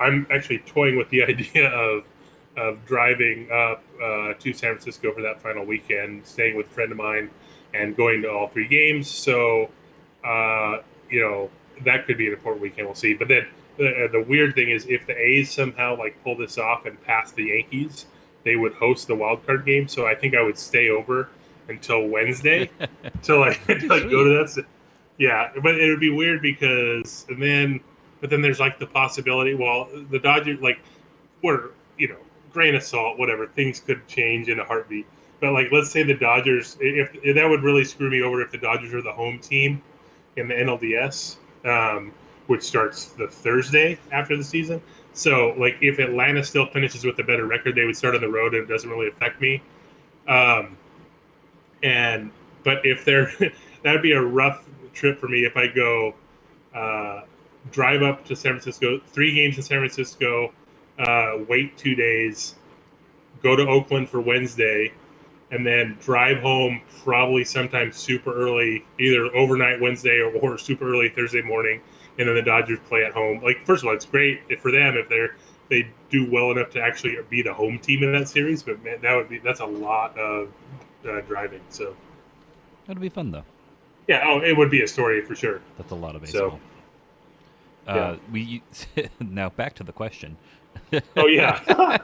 I'm 0.00 0.26
actually 0.30 0.58
toying 0.58 0.96
with 0.96 1.10
the 1.10 1.22
idea 1.28 1.70
of 1.70 2.04
of 2.56 2.84
driving 2.86 3.50
up 3.50 3.82
uh, 4.02 4.32
to 4.34 4.52
San 4.52 4.74
Francisco 4.74 5.12
for 5.12 5.22
that 5.22 5.40
final 5.40 5.64
weekend, 5.64 6.26
staying 6.26 6.56
with 6.56 6.66
a 6.66 6.70
friend 6.70 6.92
of 6.92 6.98
mine, 6.98 7.30
and 7.74 7.96
going 7.96 8.22
to 8.22 8.30
all 8.30 8.48
three 8.48 8.68
games. 8.68 9.08
So 9.08 9.70
uh, 10.24 10.78
you 11.10 11.20
know 11.20 11.50
that 11.84 12.06
could 12.06 12.18
be 12.18 12.26
an 12.26 12.32
important 12.32 12.62
weekend. 12.62 12.86
We'll 12.86 12.94
see. 12.94 13.14
But 13.14 13.28
then 13.28 13.46
the, 13.76 14.08
the 14.10 14.22
weird 14.22 14.54
thing 14.54 14.70
is 14.70 14.86
if 14.86 15.06
the 15.06 15.16
A's 15.16 15.50
somehow 15.52 15.98
like 15.98 16.22
pull 16.24 16.36
this 16.36 16.58
off 16.58 16.86
and 16.86 17.00
pass 17.04 17.32
the 17.32 17.44
Yankees, 17.44 18.06
they 18.44 18.56
would 18.56 18.74
host 18.74 19.06
the 19.08 19.14
wild 19.14 19.44
card 19.46 19.66
game. 19.66 19.88
So 19.88 20.06
I 20.06 20.14
think 20.14 20.34
I 20.34 20.42
would 20.42 20.58
stay 20.58 20.88
over 20.88 21.28
until 21.68 22.06
Wednesday 22.06 22.70
till 23.22 23.42
I, 23.42 23.54
till 23.54 23.92
I 23.92 24.00
go 24.00 24.24
to 24.24 24.44
that. 24.44 24.64
Yeah, 25.18 25.50
but 25.62 25.76
it 25.80 25.88
would 25.88 26.00
be 26.00 26.10
weird 26.10 26.42
because 26.42 27.26
and 27.28 27.42
then 27.42 27.80
but 28.20 28.30
then 28.30 28.42
there's 28.42 28.60
like 28.60 28.78
the 28.78 28.86
possibility. 28.86 29.54
Well, 29.54 29.88
the 30.10 30.18
Dodgers 30.18 30.60
like 30.60 30.78
were 31.42 31.72
you 31.98 32.08
know 32.08 32.16
grain 32.56 32.74
of 32.74 32.82
salt, 32.82 33.18
whatever 33.18 33.46
things 33.46 33.80
could 33.80 34.08
change 34.08 34.48
in 34.48 34.60
a 34.60 34.64
heartbeat. 34.64 35.06
But 35.40 35.52
like 35.52 35.70
let's 35.72 35.90
say 35.90 36.02
the 36.02 36.14
Dodgers, 36.14 36.78
if, 36.80 37.10
if 37.22 37.34
that 37.36 37.46
would 37.46 37.62
really 37.62 37.84
screw 37.84 38.10
me 38.10 38.22
over 38.22 38.40
if 38.40 38.50
the 38.50 38.56
Dodgers 38.56 38.94
are 38.94 39.02
the 39.02 39.12
home 39.12 39.38
team 39.38 39.82
in 40.36 40.48
the 40.48 40.54
NLDS, 40.54 41.36
um, 41.66 42.14
which 42.46 42.62
starts 42.62 43.08
the 43.08 43.28
Thursday 43.28 43.98
after 44.10 44.38
the 44.38 44.42
season. 44.42 44.80
So, 45.12 45.54
like, 45.58 45.76
if 45.82 45.98
Atlanta 45.98 46.42
still 46.42 46.66
finishes 46.66 47.04
with 47.04 47.18
a 47.18 47.22
better 47.22 47.44
record, 47.44 47.74
they 47.74 47.84
would 47.84 47.96
start 47.96 48.14
on 48.14 48.22
the 48.22 48.28
road, 48.28 48.54
and 48.54 48.64
it 48.64 48.72
doesn't 48.72 48.88
really 48.88 49.08
affect 49.08 49.38
me. 49.42 49.62
Um, 50.26 50.78
and 51.82 52.30
but 52.64 52.78
if 52.84 53.04
they're 53.04 53.30
that 53.82 53.92
would 53.92 54.02
be 54.02 54.12
a 54.12 54.22
rough 54.22 54.66
trip 54.94 55.20
for 55.20 55.28
me 55.28 55.44
if 55.44 55.58
I 55.58 55.66
go 55.66 56.14
uh, 56.74 57.20
drive 57.70 58.02
up 58.02 58.24
to 58.24 58.34
San 58.34 58.52
Francisco, 58.52 58.98
three 59.08 59.34
games 59.34 59.58
in 59.58 59.62
San 59.62 59.78
Francisco, 59.78 60.52
uh, 60.98 61.38
wait 61.48 61.76
two 61.76 61.94
days, 61.94 62.54
go 63.42 63.56
to 63.56 63.66
Oakland 63.66 64.08
for 64.08 64.20
Wednesday, 64.20 64.92
and 65.50 65.64
then 65.66 65.96
drive 66.00 66.38
home 66.38 66.80
probably 67.04 67.44
sometime 67.44 67.92
super 67.92 68.34
early, 68.34 68.84
either 68.98 69.26
overnight 69.36 69.80
Wednesday 69.80 70.18
or, 70.20 70.32
or 70.42 70.58
super 70.58 70.88
early 70.90 71.08
Thursday 71.08 71.42
morning, 71.42 71.80
and 72.18 72.28
then 72.28 72.34
the 72.34 72.42
Dodgers 72.42 72.78
play 72.88 73.04
at 73.04 73.12
home. 73.12 73.40
Like 73.42 73.64
first 73.64 73.82
of 73.84 73.88
all, 73.88 73.94
it's 73.94 74.06
great 74.06 74.40
for 74.60 74.70
them 74.72 74.96
if 74.96 75.08
they're 75.08 75.36
they 75.68 75.88
do 76.10 76.30
well 76.30 76.52
enough 76.52 76.70
to 76.70 76.80
actually 76.80 77.16
be 77.28 77.42
the 77.42 77.52
home 77.52 77.76
team 77.80 78.04
in 78.04 78.12
that 78.12 78.28
series. 78.28 78.62
But 78.62 78.82
man, 78.84 78.98
that 79.02 79.14
would 79.16 79.28
be 79.28 79.38
that's 79.38 79.60
a 79.60 79.66
lot 79.66 80.16
of 80.18 80.48
uh, 81.08 81.20
driving. 81.22 81.60
So 81.70 81.94
That'd 82.86 83.00
be 83.02 83.08
fun 83.08 83.32
though. 83.32 83.42
yeah, 84.06 84.22
oh, 84.26 84.40
it 84.40 84.56
would 84.56 84.70
be 84.70 84.82
a 84.82 84.86
story 84.88 85.20
for 85.22 85.34
sure. 85.34 85.60
That's 85.76 85.90
a 85.90 85.96
lot 85.96 86.14
of 86.14 86.26
So, 86.28 86.50
baseball. 86.50 86.60
uh, 87.88 88.16
we 88.32 88.62
now 89.20 89.48
back 89.50 89.74
to 89.74 89.82
the 89.84 89.92
question. 89.92 90.36
Oh 91.16 91.26
yeah, 91.26 91.60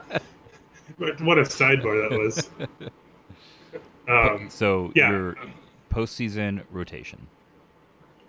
what 0.98 1.20
what 1.22 1.38
a 1.38 1.42
sidebar 1.42 2.08
that 2.08 2.18
was. 2.18 2.50
Um, 4.08 4.48
so 4.50 4.92
yeah. 4.94 5.10
your 5.10 5.36
postseason 5.90 6.62
rotation. 6.70 7.26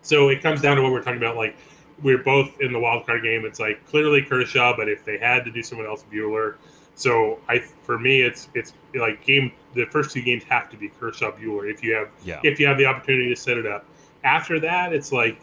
So 0.02 0.30
it 0.30 0.42
comes 0.42 0.62
down 0.62 0.78
to 0.78 0.84
what 0.84 0.92
we're 0.92 1.02
talking 1.02 1.18
about. 1.18 1.36
Like 1.36 1.56
we're 2.02 2.22
both 2.24 2.60
in 2.62 2.72
the 2.74 2.80
wild 2.80 3.06
card 3.06 3.24
game. 3.24 3.46
It's 3.46 3.60
like 3.60 3.86
clearly 3.88 4.22
Kershaw, 4.22 4.76
but 4.76 4.88
if 4.90 5.04
they 5.06 5.18
had 5.18 5.44
to 5.46 5.52
do 5.52 5.64
someone 5.64 5.88
else, 5.88 6.06
Buehler. 6.12 6.56
So 6.96 7.40
I, 7.50 7.60
for 7.60 7.98
me, 7.98 8.22
it's 8.22 8.50
it's 8.54 8.74
like 8.94 9.26
game. 9.26 9.52
The 9.74 9.86
first 9.86 10.12
two 10.12 10.22
games 10.22 10.44
have 10.44 10.70
to 10.70 10.78
be 10.78 10.90
Kershaw 10.90 11.32
Buehler 11.32 11.72
if 11.72 11.84
you 11.84 11.94
have 11.96 12.10
Yeah. 12.24 12.40
if 12.44 12.60
you 12.60 12.68
have 12.68 12.78
the 12.78 12.86
opportunity 12.86 13.30
to 13.30 13.36
set 13.36 13.58
it 13.58 13.66
up. 13.66 13.86
After 14.24 14.60
that, 14.60 14.94
it's 14.94 15.12
like 15.12 15.42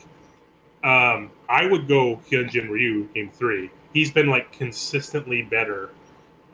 um, 0.84 1.30
I 1.48 1.66
would 1.66 1.88
go 1.88 2.20
Hyunjin 2.30 2.68
Ryu 2.70 3.04
game 3.14 3.30
three. 3.32 3.70
He's 3.92 4.10
been 4.10 4.28
like 4.28 4.52
consistently 4.52 5.42
better, 5.42 5.90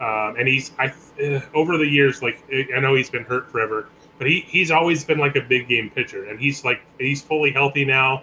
um, 0.00 0.36
and 0.38 0.48
he's 0.48 0.72
I 0.78 0.92
uh, 1.22 1.40
over 1.54 1.76
the 1.78 1.86
years 1.86 2.22
like 2.22 2.42
I 2.74 2.80
know 2.80 2.94
he's 2.94 3.10
been 3.10 3.24
hurt 3.24 3.50
forever, 3.50 3.88
but 4.18 4.26
he 4.26 4.40
he's 4.40 4.70
always 4.70 5.04
been 5.04 5.18
like 5.18 5.36
a 5.36 5.42
big 5.42 5.68
game 5.68 5.90
pitcher, 5.90 6.26
and 6.26 6.40
he's 6.40 6.64
like 6.64 6.80
he's 6.98 7.22
fully 7.22 7.52
healthy 7.52 7.84
now, 7.84 8.22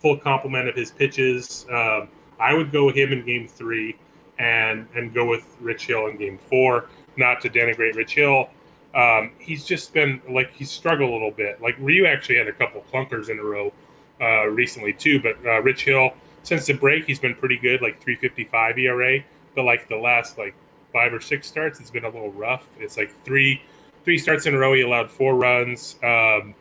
full 0.00 0.16
complement 0.16 0.68
of 0.68 0.74
his 0.74 0.90
pitches. 0.90 1.66
Um, 1.70 2.08
I 2.40 2.54
would 2.54 2.72
go 2.72 2.90
him 2.90 3.12
in 3.12 3.24
game 3.24 3.48
three, 3.48 3.96
and 4.38 4.88
and 4.94 5.12
go 5.12 5.26
with 5.26 5.56
Rich 5.60 5.86
Hill 5.86 6.06
in 6.06 6.16
game 6.16 6.38
four. 6.38 6.86
Not 7.16 7.40
to 7.42 7.50
denigrate 7.50 7.94
Rich 7.94 8.14
Hill, 8.14 8.48
um, 8.94 9.32
he's 9.38 9.64
just 9.64 9.92
been 9.92 10.20
like 10.28 10.52
he's 10.52 10.70
struggled 10.70 11.10
a 11.10 11.12
little 11.12 11.30
bit. 11.30 11.60
Like 11.60 11.76
Ryu 11.78 12.06
actually 12.06 12.38
had 12.38 12.48
a 12.48 12.52
couple 12.52 12.84
clunkers 12.92 13.28
in 13.28 13.38
a 13.38 13.42
row 13.42 13.72
uh, 14.20 14.46
recently 14.46 14.92
too, 14.92 15.20
but 15.20 15.36
uh, 15.44 15.60
Rich 15.62 15.84
Hill 15.84 16.12
since 16.44 16.66
the 16.66 16.74
break 16.74 17.06
he's 17.06 17.18
been 17.18 17.34
pretty 17.34 17.56
good, 17.58 17.82
like 17.82 18.04
3.55 18.04 18.78
ERA. 18.78 19.24
But 19.54 19.64
like 19.64 19.88
the 19.88 19.96
last 19.96 20.38
like 20.38 20.54
five 20.92 21.12
or 21.12 21.20
six 21.20 21.48
starts, 21.48 21.80
it's 21.80 21.90
been 21.90 22.04
a 22.04 22.08
little 22.08 22.32
rough. 22.32 22.66
It's 22.78 22.96
like 22.96 23.12
three 23.24 23.60
three 24.04 24.18
starts 24.18 24.46
in 24.46 24.54
a 24.54 24.58
row 24.58 24.74
he 24.74 24.82
allowed 24.82 25.10
four 25.10 25.34
runs, 25.34 25.96
um, 26.02 26.54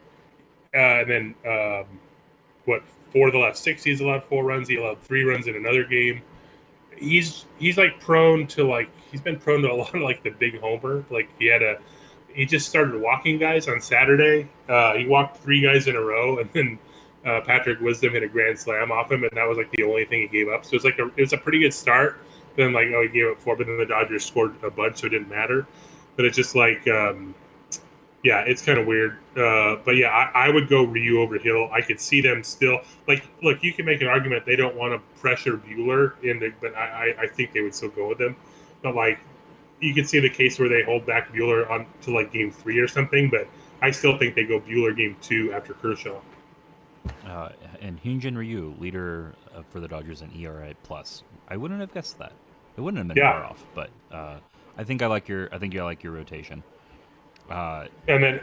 uh, 0.73 0.77
and 0.77 1.09
then 1.09 1.35
um, 1.45 1.85
what 2.65 2.83
four 3.11 3.27
of 3.27 3.33
the 3.33 3.39
last 3.39 3.63
six 3.63 3.83
he's 3.83 4.01
allowed 4.01 4.23
four 4.23 4.43
runs. 4.43 4.67
He 4.67 4.77
allowed 4.77 5.01
three 5.01 5.23
runs 5.23 5.47
in 5.47 5.55
another 5.55 5.83
game. 5.83 6.21
He's 6.95 7.45
he's 7.59 7.77
like 7.77 7.99
prone 7.99 8.47
to 8.47 8.63
like 8.63 8.89
he's 9.11 9.21
been 9.21 9.39
prone 9.39 9.61
to 9.61 9.71
a 9.71 9.73
lot 9.75 9.93
of 9.93 10.01
like 10.01 10.23
the 10.23 10.31
big 10.31 10.59
homer. 10.59 11.03
Like 11.09 11.29
he 11.37 11.45
had 11.47 11.61
a 11.61 11.77
he 12.27 12.45
just 12.45 12.67
started 12.67 12.99
walking 12.99 13.37
guys 13.37 13.67
on 13.67 13.79
Saturday. 13.81 14.49
Uh, 14.67 14.95
he 14.95 15.05
walked 15.05 15.37
three 15.37 15.61
guys 15.61 15.87
in 15.87 15.95
a 15.95 16.01
row, 16.01 16.39
and 16.39 16.49
then 16.53 16.79
uh, 17.25 17.41
Patrick 17.41 17.79
Wisdom 17.79 18.13
hit 18.13 18.23
a 18.23 18.27
grand 18.27 18.59
slam 18.59 18.91
off 18.91 19.11
him, 19.11 19.23
and 19.23 19.31
that 19.33 19.47
was 19.47 19.57
like 19.57 19.71
the 19.71 19.83
only 19.83 20.05
thing 20.05 20.21
he 20.21 20.27
gave 20.27 20.49
up. 20.49 20.65
So 20.65 20.75
it's 20.75 20.85
like 20.85 20.99
a, 20.99 21.07
it 21.15 21.21
was 21.21 21.33
a 21.33 21.37
pretty 21.37 21.59
good 21.59 21.73
start. 21.73 22.19
Then 22.55 22.73
like 22.73 22.87
oh 22.93 23.01
he 23.01 23.07
gave 23.09 23.27
up 23.27 23.41
four, 23.41 23.55
but 23.55 23.67
then 23.67 23.77
the 23.77 23.85
Dodgers 23.85 24.25
scored 24.25 24.55
a 24.63 24.69
bunch, 24.69 24.97
so 24.97 25.07
it 25.07 25.09
didn't 25.09 25.29
matter. 25.29 25.65
But 26.15 26.25
it's 26.25 26.35
just 26.35 26.55
like 26.55 26.87
um, 26.87 27.33
yeah, 28.23 28.41
it's 28.41 28.61
kind 28.61 28.77
of 28.77 28.87
weird. 28.87 29.17
Uh, 29.35 29.77
but 29.83 29.95
yeah, 29.97 30.09
I, 30.09 30.47
I 30.47 30.49
would 30.49 30.69
go 30.69 30.83
Ryu 30.83 31.19
over 31.19 31.37
Hill. 31.37 31.69
I 31.73 31.81
could 31.81 31.99
see 31.99 32.21
them 32.21 32.43
still 32.43 32.79
like 33.07 33.27
look. 33.41 33.63
You 33.63 33.73
can 33.73 33.85
make 33.85 34.01
an 34.01 34.07
argument 34.07 34.45
they 34.45 34.55
don't 34.55 34.75
want 34.75 34.93
to 34.93 35.19
pressure 35.19 35.57
Buehler 35.57 36.13
into, 36.23 36.53
but 36.61 36.75
I, 36.75 37.13
I 37.17 37.21
I 37.23 37.27
think 37.27 37.53
they 37.53 37.61
would 37.61 37.73
still 37.73 37.89
go 37.89 38.09
with 38.09 38.17
them. 38.17 38.35
But 38.81 38.95
like 38.95 39.19
you 39.79 39.93
could 39.93 40.07
see 40.07 40.19
the 40.19 40.29
case 40.29 40.59
where 40.59 40.69
they 40.69 40.83
hold 40.83 41.05
back 41.05 41.31
Buehler 41.33 41.69
on 41.69 41.85
to 42.01 42.13
like 42.13 42.31
game 42.31 42.51
three 42.51 42.79
or 42.79 42.87
something. 42.87 43.29
But 43.29 43.47
I 43.81 43.91
still 43.91 44.17
think 44.17 44.35
they 44.35 44.45
go 44.45 44.59
Buehler 44.59 44.95
game 44.95 45.17
two 45.21 45.53
after 45.53 45.73
Kershaw. 45.73 46.19
Uh, 47.27 47.49
and 47.81 48.01
Hyunjin 48.03 48.37
Ryu, 48.37 48.75
leader 48.79 49.33
uh, 49.55 49.61
for 49.69 49.79
the 49.79 49.87
Dodgers 49.87 50.21
in 50.21 50.31
ERA 50.35 50.73
plus. 50.83 51.23
I 51.49 51.57
wouldn't 51.57 51.79
have 51.81 51.93
guessed 51.93 52.17
that. 52.19 52.31
It 52.77 52.81
wouldn't 52.81 52.97
have 52.99 53.07
been 53.07 53.17
Yeah. 53.17 53.31
far 53.33 53.43
off, 53.45 53.65
but 53.75 53.89
uh, 54.11 54.37
I 54.77 54.83
think 54.83 55.01
I 55.01 55.07
like 55.07 55.27
your. 55.27 55.49
I 55.53 55.57
think 55.57 55.73
you 55.73 55.83
like 55.83 56.03
your 56.03 56.13
rotation. 56.13 56.63
Uh, 57.49 57.85
And 58.07 58.23
then 58.23 58.39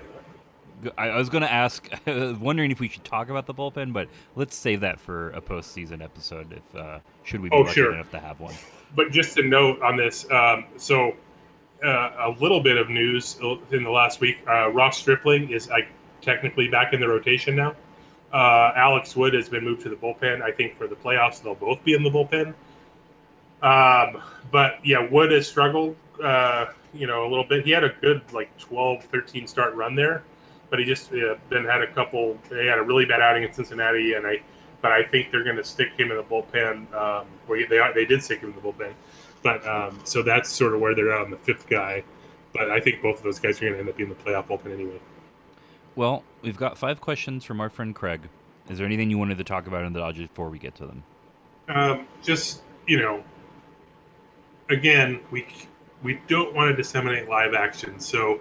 I 0.96 1.16
was 1.16 1.28
going 1.28 1.42
to 1.42 1.50
ask, 1.52 1.88
wondering 2.06 2.70
if 2.70 2.80
we 2.80 2.88
should 2.88 3.04
talk 3.04 3.28
about 3.28 3.46
the 3.46 3.54
bullpen, 3.54 3.92
but 3.92 4.08
let's 4.36 4.54
save 4.56 4.80
that 4.80 5.00
for 5.00 5.30
a 5.30 5.40
postseason 5.40 6.02
episode. 6.02 6.52
If 6.52 6.76
uh, 6.80 6.98
should 7.24 7.40
we 7.40 7.48
be 7.48 7.56
Oh, 7.56 7.60
lucky 7.60 7.72
sure. 7.74 7.94
enough 7.94 8.10
to 8.12 8.18
have 8.20 8.40
one? 8.40 8.54
but 8.96 9.10
just 9.10 9.38
a 9.38 9.42
note 9.42 9.80
on 9.82 9.96
this. 9.96 10.30
Um, 10.30 10.64
so, 10.76 11.14
uh, 11.84 12.10
a 12.18 12.34
little 12.40 12.60
bit 12.60 12.76
of 12.76 12.88
news 12.90 13.38
in 13.72 13.84
the 13.84 13.90
last 13.90 14.20
week. 14.20 14.38
Uh, 14.48 14.68
Ross 14.70 14.98
Stripling 14.98 15.50
is 15.50 15.68
like 15.68 15.88
technically 16.20 16.68
back 16.68 16.92
in 16.92 17.00
the 17.00 17.08
rotation 17.08 17.54
now. 17.56 17.74
Uh, 18.32 18.72
Alex 18.76 19.16
Wood 19.16 19.34
has 19.34 19.48
been 19.48 19.64
moved 19.64 19.82
to 19.82 19.88
the 19.88 19.96
bullpen. 19.96 20.42
I 20.42 20.52
think 20.52 20.76
for 20.76 20.86
the 20.86 20.94
playoffs, 20.94 21.42
they'll 21.42 21.54
both 21.54 21.82
be 21.82 21.94
in 21.94 22.02
the 22.02 22.10
bullpen. 22.10 22.54
Um, 23.62 24.22
but 24.50 24.84
yeah, 24.84 25.06
Wood 25.10 25.32
has 25.32 25.48
struggled, 25.48 25.96
uh, 26.22 26.66
you 26.94 27.06
know, 27.06 27.26
a 27.26 27.28
little 27.28 27.44
bit. 27.44 27.64
He 27.64 27.70
had 27.70 27.84
a 27.84 27.92
good 28.00 28.22
like 28.32 28.56
12, 28.58 29.04
13 29.04 29.46
start 29.46 29.74
run 29.74 29.94
there, 29.94 30.22
but 30.70 30.78
he 30.78 30.84
just 30.84 31.12
uh, 31.12 31.36
then 31.48 31.64
had 31.64 31.82
a 31.82 31.88
couple. 31.88 32.38
They 32.48 32.66
had 32.66 32.78
a 32.78 32.82
really 32.82 33.04
bad 33.04 33.20
outing 33.20 33.42
in 33.42 33.52
Cincinnati, 33.52 34.14
and 34.14 34.26
I, 34.26 34.40
but 34.80 34.92
I 34.92 35.02
think 35.02 35.30
they're 35.30 35.44
going 35.44 35.56
to 35.56 35.64
stick 35.64 35.90
him 35.98 36.10
in 36.10 36.16
the 36.16 36.22
bullpen. 36.22 36.92
Um, 36.94 37.26
or 37.48 37.58
they 37.68 37.78
are, 37.78 37.92
they 37.92 38.04
did 38.04 38.22
stick 38.22 38.40
him 38.40 38.50
in 38.50 38.56
the 38.56 38.62
bullpen, 38.62 38.92
but 39.42 39.66
um, 39.66 40.00
so 40.04 40.22
that's 40.22 40.50
sort 40.50 40.74
of 40.74 40.80
where 40.80 40.94
they're 40.94 41.12
at 41.12 41.22
on 41.22 41.30
the 41.30 41.36
fifth 41.36 41.68
guy. 41.68 42.04
But 42.52 42.70
I 42.70 42.80
think 42.80 43.02
both 43.02 43.18
of 43.18 43.22
those 43.24 43.38
guys 43.38 43.58
are 43.58 43.60
going 43.62 43.74
to 43.74 43.80
end 43.80 43.88
up 43.88 43.96
being 43.96 44.08
the 44.08 44.14
playoff 44.14 44.46
bullpen 44.46 44.72
anyway. 44.72 44.98
Well, 45.96 46.22
we've 46.42 46.56
got 46.56 46.78
five 46.78 47.00
questions 47.00 47.44
from 47.44 47.60
our 47.60 47.68
friend 47.68 47.94
Craig. 47.94 48.28
Is 48.68 48.78
there 48.78 48.86
anything 48.86 49.10
you 49.10 49.18
wanted 49.18 49.38
to 49.38 49.44
talk 49.44 49.66
about 49.66 49.84
in 49.84 49.92
the 49.92 50.00
Dodgers 50.00 50.28
before 50.28 50.48
we 50.48 50.58
get 50.58 50.74
to 50.76 50.86
them? 50.86 51.02
Um, 51.68 52.06
just 52.22 52.62
you 52.86 52.98
know, 52.98 53.22
again, 54.68 55.20
we 55.30 55.46
we 56.02 56.20
don't 56.28 56.54
want 56.54 56.70
to 56.70 56.76
disseminate 56.76 57.28
live 57.28 57.54
action. 57.54 57.98
So, 58.00 58.40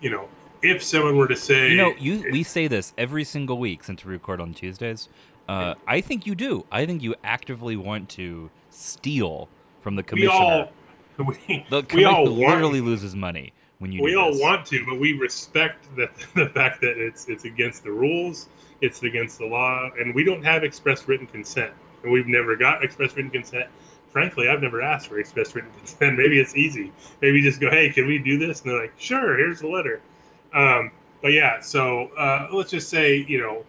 you 0.00 0.10
know, 0.10 0.28
if 0.62 0.82
someone 0.82 1.16
were 1.16 1.28
to 1.28 1.36
say, 1.36 1.70
You 1.70 1.76
know, 1.76 1.94
you 1.98 2.24
we 2.30 2.42
say 2.42 2.68
this 2.68 2.92
every 2.98 3.24
single 3.24 3.58
week 3.58 3.84
since 3.84 4.04
we 4.04 4.12
record 4.12 4.40
on 4.40 4.54
Tuesdays. 4.54 5.08
Uh, 5.48 5.74
I 5.84 6.00
think 6.00 6.26
you 6.26 6.36
do. 6.36 6.64
I 6.70 6.86
think 6.86 7.02
you 7.02 7.16
actively 7.24 7.74
want 7.74 8.08
to 8.10 8.50
steal 8.70 9.48
from 9.80 9.96
the 9.96 10.02
commissioner. 10.04 10.32
we 10.32 10.38
all 10.38 10.72
we, 11.26 11.66
the 11.70 11.84
we 11.92 12.04
all 12.04 12.24
commissioner 12.24 12.30
want, 12.30 12.38
literally 12.38 12.80
loses 12.80 13.16
money 13.16 13.52
when 13.80 13.90
you. 13.90 14.02
we 14.02 14.14
all 14.14 14.30
this. 14.30 14.40
want 14.40 14.64
to, 14.66 14.84
but 14.86 15.00
we 15.00 15.14
respect 15.14 15.84
the 15.96 16.08
the 16.36 16.48
fact 16.50 16.80
that 16.82 16.96
it's 16.96 17.28
it's 17.28 17.44
against 17.44 17.82
the 17.82 17.90
rules, 17.90 18.48
it's 18.80 19.02
against 19.02 19.38
the 19.38 19.46
law, 19.46 19.90
and 19.98 20.14
we 20.14 20.22
don't 20.22 20.44
have 20.44 20.62
express 20.62 21.08
written 21.08 21.26
consent, 21.26 21.72
and 22.04 22.12
we've 22.12 22.28
never 22.28 22.56
got 22.56 22.84
express 22.84 23.16
written 23.16 23.30
consent. 23.30 23.66
Frankly, 24.10 24.48
I've 24.48 24.60
never 24.60 24.82
asked 24.82 25.08
for 25.08 25.18
express 25.18 25.54
written 25.54 25.70
consent. 25.78 26.16
Maybe 26.16 26.38
it's 26.38 26.54
easy. 26.56 26.92
Maybe 27.20 27.42
just 27.42 27.60
go, 27.60 27.70
hey, 27.70 27.90
can 27.90 28.06
we 28.06 28.18
do 28.18 28.38
this? 28.38 28.62
And 28.62 28.70
they're 28.70 28.80
like, 28.80 28.94
sure. 28.98 29.36
Here's 29.36 29.60
the 29.60 29.68
letter. 29.68 30.00
Um, 30.52 30.90
but 31.22 31.32
yeah, 31.32 31.60
so 31.60 32.08
uh, 32.18 32.48
let's 32.52 32.70
just 32.70 32.88
say, 32.88 33.24
you 33.28 33.38
know, 33.38 33.64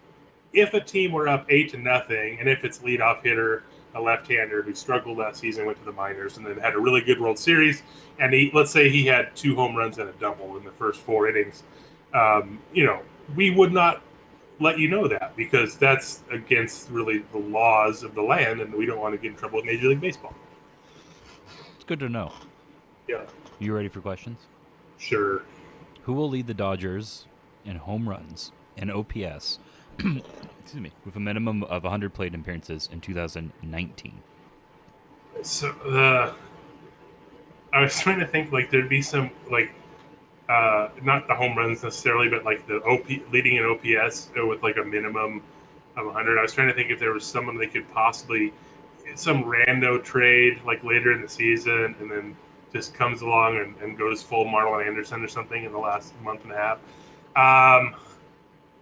if 0.52 0.74
a 0.74 0.80
team 0.80 1.12
were 1.12 1.28
up 1.28 1.46
eight 1.48 1.70
to 1.70 1.78
nothing, 1.78 2.38
and 2.40 2.48
if 2.48 2.64
it's 2.64 2.78
leadoff 2.78 3.22
hitter, 3.22 3.62
a 3.94 4.00
left-hander 4.00 4.62
who 4.62 4.74
struggled 4.74 5.18
last 5.18 5.40
season, 5.40 5.66
went 5.66 5.78
to 5.78 5.84
the 5.84 5.92
minors, 5.92 6.36
and 6.36 6.46
then 6.46 6.56
had 6.58 6.74
a 6.74 6.78
really 6.80 7.00
good 7.00 7.20
World 7.20 7.38
Series, 7.38 7.82
and 8.18 8.32
he, 8.32 8.50
let's 8.54 8.70
say 8.70 8.88
he 8.88 9.06
had 9.06 9.34
two 9.36 9.54
home 9.54 9.76
runs 9.76 9.98
and 9.98 10.08
a 10.08 10.12
double 10.12 10.56
in 10.56 10.64
the 10.64 10.70
first 10.72 11.00
four 11.00 11.28
innings, 11.28 11.62
um, 12.14 12.58
you 12.72 12.84
know, 12.84 13.00
we 13.36 13.50
would 13.50 13.72
not 13.72 14.02
let 14.60 14.78
you 14.78 14.88
know 14.88 15.08
that 15.08 15.34
because 15.36 15.76
that's 15.76 16.22
against 16.30 16.88
really 16.90 17.24
the 17.32 17.38
laws 17.38 18.02
of 18.02 18.14
the 18.14 18.22
land, 18.22 18.60
and 18.60 18.72
we 18.72 18.86
don't 18.86 19.00
want 19.00 19.12
to 19.14 19.18
get 19.18 19.30
in 19.32 19.36
trouble 19.36 19.56
with 19.56 19.64
Major 19.66 19.88
League 19.88 20.00
Baseball. 20.00 20.34
It's 21.74 21.84
good 21.84 22.00
to 22.00 22.08
know. 22.08 22.32
Yeah, 23.08 23.22
You 23.58 23.74
ready 23.74 23.88
for 23.88 24.00
questions? 24.00 24.38
sure. 24.98 25.42
Who 26.02 26.12
will 26.14 26.28
lead 26.28 26.46
the 26.46 26.54
Dodgers 26.54 27.26
in 27.64 27.76
home 27.76 28.08
runs 28.08 28.52
and 28.76 28.90
OPS? 28.90 29.58
excuse 30.60 30.82
me, 30.82 30.92
with 31.04 31.16
a 31.16 31.20
minimum 31.20 31.64
of 31.64 31.84
100 31.84 32.12
plate 32.14 32.34
appearances 32.34 32.88
in 32.92 33.00
2019. 33.00 34.22
So 35.42 35.70
uh, 35.70 36.34
I 37.72 37.80
was 37.80 37.98
trying 37.98 38.20
to 38.20 38.26
think 38.26 38.52
like 38.52 38.70
there'd 38.70 38.88
be 38.88 39.02
some 39.02 39.30
like 39.50 39.72
uh, 40.48 40.88
not 41.02 41.26
the 41.28 41.34
home 41.34 41.56
runs 41.56 41.82
necessarily, 41.82 42.28
but 42.28 42.44
like 42.44 42.66
the 42.66 42.82
OP 42.82 43.06
leading 43.32 43.56
in 43.56 43.64
OPS 43.64 44.30
with 44.36 44.62
like 44.62 44.76
a 44.76 44.84
minimum 44.84 45.42
of 45.96 46.06
100. 46.06 46.38
I 46.38 46.42
was 46.42 46.52
trying 46.52 46.68
to 46.68 46.74
think 46.74 46.90
if 46.90 46.98
there 46.98 47.12
was 47.12 47.24
someone 47.24 47.56
they 47.56 47.66
could 47.66 47.90
possibly 47.92 48.52
some 49.14 49.44
rando 49.44 50.02
trade 50.02 50.60
like 50.64 50.82
later 50.84 51.12
in 51.12 51.22
the 51.22 51.28
season, 51.28 51.94
and 52.00 52.10
then 52.10 52.36
just 52.72 52.94
comes 52.94 53.20
along 53.20 53.58
and, 53.58 53.76
and 53.82 53.98
goes 53.98 54.22
full 54.22 54.44
Marlon 54.46 54.86
Anderson 54.86 55.22
or 55.22 55.28
something 55.28 55.64
in 55.64 55.72
the 55.72 55.78
last 55.78 56.12
month 56.22 56.42
and 56.44 56.52
a 56.52 56.56
half. 56.56 56.78
Um, 57.36 57.94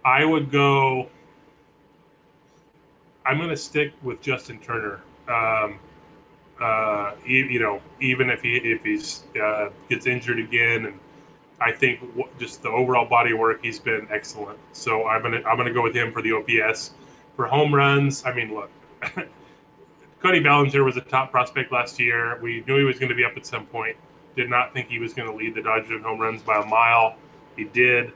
I 0.03 0.25
would 0.25 0.51
go. 0.51 1.09
I'm 3.25 3.37
going 3.37 3.49
to 3.49 3.57
stick 3.57 3.93
with 4.01 4.21
Justin 4.21 4.59
Turner. 4.59 5.01
Um, 5.27 5.79
uh, 6.59 7.13
you, 7.25 7.45
you 7.45 7.59
know, 7.59 7.81
even 7.99 8.29
if 8.29 8.41
he 8.41 8.57
if 8.57 8.83
he's 8.83 9.23
uh, 9.41 9.69
gets 9.89 10.05
injured 10.05 10.39
again, 10.39 10.85
and 10.85 10.99
I 11.59 11.71
think 11.71 12.01
w- 12.01 12.27
just 12.39 12.61
the 12.61 12.69
overall 12.69 13.05
body 13.05 13.33
work, 13.33 13.63
he's 13.63 13.79
been 13.79 14.07
excellent. 14.11 14.59
So 14.71 15.07
I'm 15.07 15.21
gonna 15.21 15.41
I'm 15.47 15.57
gonna 15.57 15.73
go 15.73 15.81
with 15.83 15.95
him 15.95 16.11
for 16.11 16.21
the 16.21 16.33
OPS. 16.33 16.91
For 17.35 17.47
home 17.47 17.73
runs, 17.73 18.23
I 18.25 18.33
mean, 18.33 18.53
look, 18.53 18.69
Cody 20.21 20.39
Bellinger 20.39 20.83
was 20.83 20.97
a 20.97 21.01
top 21.01 21.31
prospect 21.31 21.71
last 21.71 21.99
year. 21.99 22.39
We 22.41 22.63
knew 22.67 22.77
he 22.77 22.83
was 22.83 22.99
going 22.99 23.09
to 23.09 23.15
be 23.15 23.23
up 23.23 23.35
at 23.37 23.45
some 23.45 23.65
point. 23.65 23.97
Did 24.35 24.49
not 24.49 24.73
think 24.73 24.87
he 24.87 24.99
was 24.99 25.13
going 25.13 25.29
to 25.29 25.35
lead 25.35 25.55
the 25.55 25.63
Dodgers 25.63 25.91
in 25.91 26.03
home 26.03 26.19
runs 26.19 26.43
by 26.43 26.61
a 26.61 26.65
mile. 26.65 27.15
He 27.55 27.63
did. 27.63 28.13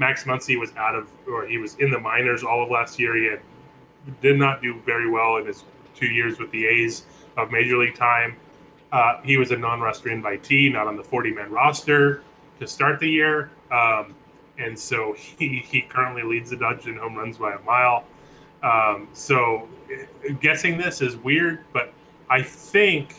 Max 0.00 0.24
Muncy 0.24 0.58
was 0.58 0.74
out 0.76 0.96
of, 0.96 1.08
or 1.28 1.46
he 1.46 1.58
was 1.58 1.74
in 1.76 1.90
the 1.90 2.00
minors 2.00 2.42
all 2.42 2.64
of 2.64 2.70
last 2.70 2.98
year. 2.98 3.14
He 3.16 3.26
had, 3.26 3.40
did 4.22 4.38
not 4.38 4.62
do 4.62 4.80
very 4.80 5.08
well 5.08 5.36
in 5.36 5.46
his 5.46 5.64
two 5.94 6.06
years 6.06 6.38
with 6.38 6.50
the 6.50 6.66
A's 6.66 7.04
of 7.36 7.52
Major 7.52 7.76
League 7.76 7.94
time. 7.94 8.34
Uh, 8.92 9.20
he 9.22 9.36
was 9.36 9.50
a 9.50 9.56
non-roster 9.56 10.08
invitee, 10.08 10.72
not 10.72 10.86
on 10.86 10.96
the 10.96 11.02
40-man 11.02 11.50
roster 11.52 12.22
to 12.58 12.66
start 12.66 12.98
the 12.98 13.08
year, 13.08 13.50
um, 13.70 14.14
and 14.58 14.76
so 14.76 15.12
he 15.18 15.58
he 15.58 15.82
currently 15.82 16.22
leads 16.22 16.50
the 16.50 16.56
Dodgers 16.56 16.86
in 16.86 16.96
home 16.96 17.14
runs 17.14 17.36
by 17.36 17.52
a 17.52 17.60
mile. 17.60 18.04
Um, 18.62 19.06
so 19.12 19.68
uh, 19.92 20.32
guessing 20.40 20.78
this 20.78 21.02
is 21.02 21.16
weird, 21.18 21.60
but 21.74 21.92
I 22.30 22.42
think 22.42 23.14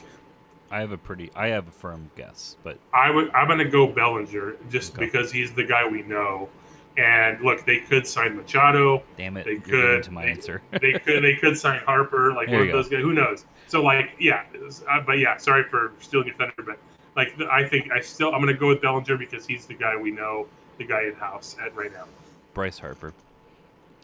I 0.72 0.80
have 0.80 0.91
a 0.91 0.98
pretty, 0.98 1.30
I 1.36 1.48
have 1.50 1.67
a 1.67 1.72
firm 1.72 2.10
guess, 2.15 2.58
but 2.63 2.80
I 2.91 3.12
would 3.12 3.30
I'm 3.32 3.48
going 3.48 3.60
to 3.60 3.65
go 3.65 3.86
Bellinger 3.86 4.56
just 4.72 4.94
Okay. 4.96 5.06
because 5.06 5.32
he's 5.32 5.54
the 5.54 5.63
guy 5.63 5.88
we 5.88 6.02
know. 6.02 6.50
And 6.97 7.39
look, 7.41 7.65
they 7.65 7.77
could 7.80 8.06
sign 8.06 8.36
Machado. 8.36 9.01
damn 9.17 9.38
it, 9.38 9.45
They 9.45 9.56
could. 9.58 10.04
to 10.04 10.12
my 10.12 10.25
They- 10.25 10.32
answer. 10.32 10.62
They 10.82 10.93
could 10.93 11.23
they 11.23 11.36
could 11.36 11.58
sign 11.58 11.80
Harper, 11.86 12.34
like 12.34 12.49
one 12.49 12.62
of 12.62 12.67
those 12.71 12.89
guys. 12.89 13.01
Who 13.01 13.13
knows? 13.13 13.45
So 13.67 13.82
like, 13.82 14.12
yeah, 14.19 14.43
was- 14.62 14.84
uh, 14.89 14.99
but 15.01 15.17
yeah, 15.19 15.38
sorry 15.38 15.63
for 15.63 15.93
stealing 15.99 16.27
your 16.27 16.36
thunder, 16.36 16.54
but 16.65 16.77
like 17.15 17.38
the- 17.38 17.49
I 17.51 17.67
think 17.67 17.91
I 17.91 18.01
still 18.01 18.34
I'm 18.34 18.41
going 18.41 18.54
to 18.54 18.60
go 18.60 18.67
with 18.67 18.82
Bellinger 18.82 19.17
because 19.17 19.45
he's 19.45 19.65
the 19.65 19.73
guy 19.73 19.95
we 19.95 20.12
know, 20.12 20.47
the 20.77 20.84
guy 20.86 21.04
in 21.04 21.13
house 21.13 21.56
at 21.63 21.73
right 21.75 21.91
now. 21.93 22.06
Bryce 22.54 22.80
Harper. 22.80 23.13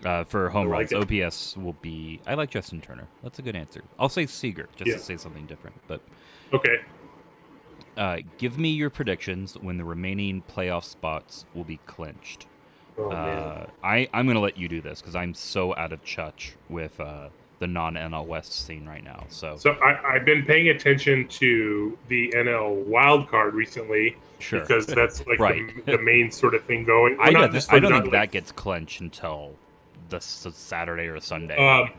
Uh, 0.05 0.23
for 0.23 0.49
home 0.49 0.67
like 0.69 0.91
runs, 0.91 1.11
OPS 1.11 1.57
will 1.57 1.73
be. 1.81 2.21
I 2.27 2.35
like 2.35 2.51
Justin 2.51 2.79
Turner. 2.81 3.07
That's 3.23 3.39
a 3.39 3.41
good 3.41 3.55
answer. 3.55 3.81
I'll 3.99 4.09
say 4.09 4.27
Seager 4.27 4.69
just 4.75 4.87
Yeah. 4.87 4.93
to 4.97 4.99
say 5.01 5.17
something 5.17 5.45
different. 5.47 5.75
But 5.87 6.01
Okay, 6.53 6.77
uh, 7.97 8.19
give 8.37 8.57
me 8.59 8.69
your 8.69 8.89
predictions 8.91 9.55
when 9.59 9.77
the 9.77 9.83
remaining 9.83 10.43
playoff 10.43 10.83
spots 10.83 11.45
will 11.55 11.63
be 11.63 11.79
clinched. 11.87 12.45
Oh 12.97 13.09
Uh, 13.11 13.65
I 13.83 14.07
I'm 14.13 14.27
gonna 14.27 14.39
let 14.39 14.57
you 14.57 14.67
do 14.67 14.81
this 14.81 15.01
because 15.01 15.15
I'm 15.15 15.33
so 15.33 15.75
out 15.75 15.91
of 15.93 16.03
touch 16.05 16.53
with 16.69 16.99
uh, 16.99 17.29
the 17.59 17.67
non 17.67 17.95
NL 17.95 18.25
West 18.25 18.53
scene 18.65 18.85
right 18.87 19.03
now. 19.03 19.25
So, 19.29 19.57
so 19.57 19.71
I, 19.73 20.15
I've 20.15 20.25
been 20.25 20.45
paying 20.45 20.69
attention 20.69 21.27
to 21.29 21.97
the 22.07 22.31
NL 22.35 22.85
wild 22.85 23.29
card 23.29 23.53
recently 23.55 24.15
sure. 24.39 24.61
because 24.61 24.85
that's 24.85 25.25
like 25.25 25.39
Right. 25.39 25.63
the, 25.85 25.93
the 25.93 26.01
main 26.03 26.29
sort 26.31 26.53
of 26.53 26.63
thing 26.65 26.83
going. 26.85 27.15
I 27.19 27.25
Well, 27.25 27.31
not 27.33 27.39
don't, 27.41 27.53
just 27.53 27.73
I 27.73 27.79
don't 27.79 27.91
think 27.91 28.03
like- 28.05 28.11
that 28.13 28.31
gets 28.31 28.51
clinched 28.51 29.01
until 29.01 29.55
the 30.09 30.17
s- 30.17 30.45
Saturday 30.53 31.07
or 31.07 31.19
Sunday. 31.19 31.57
Um, 31.57 31.89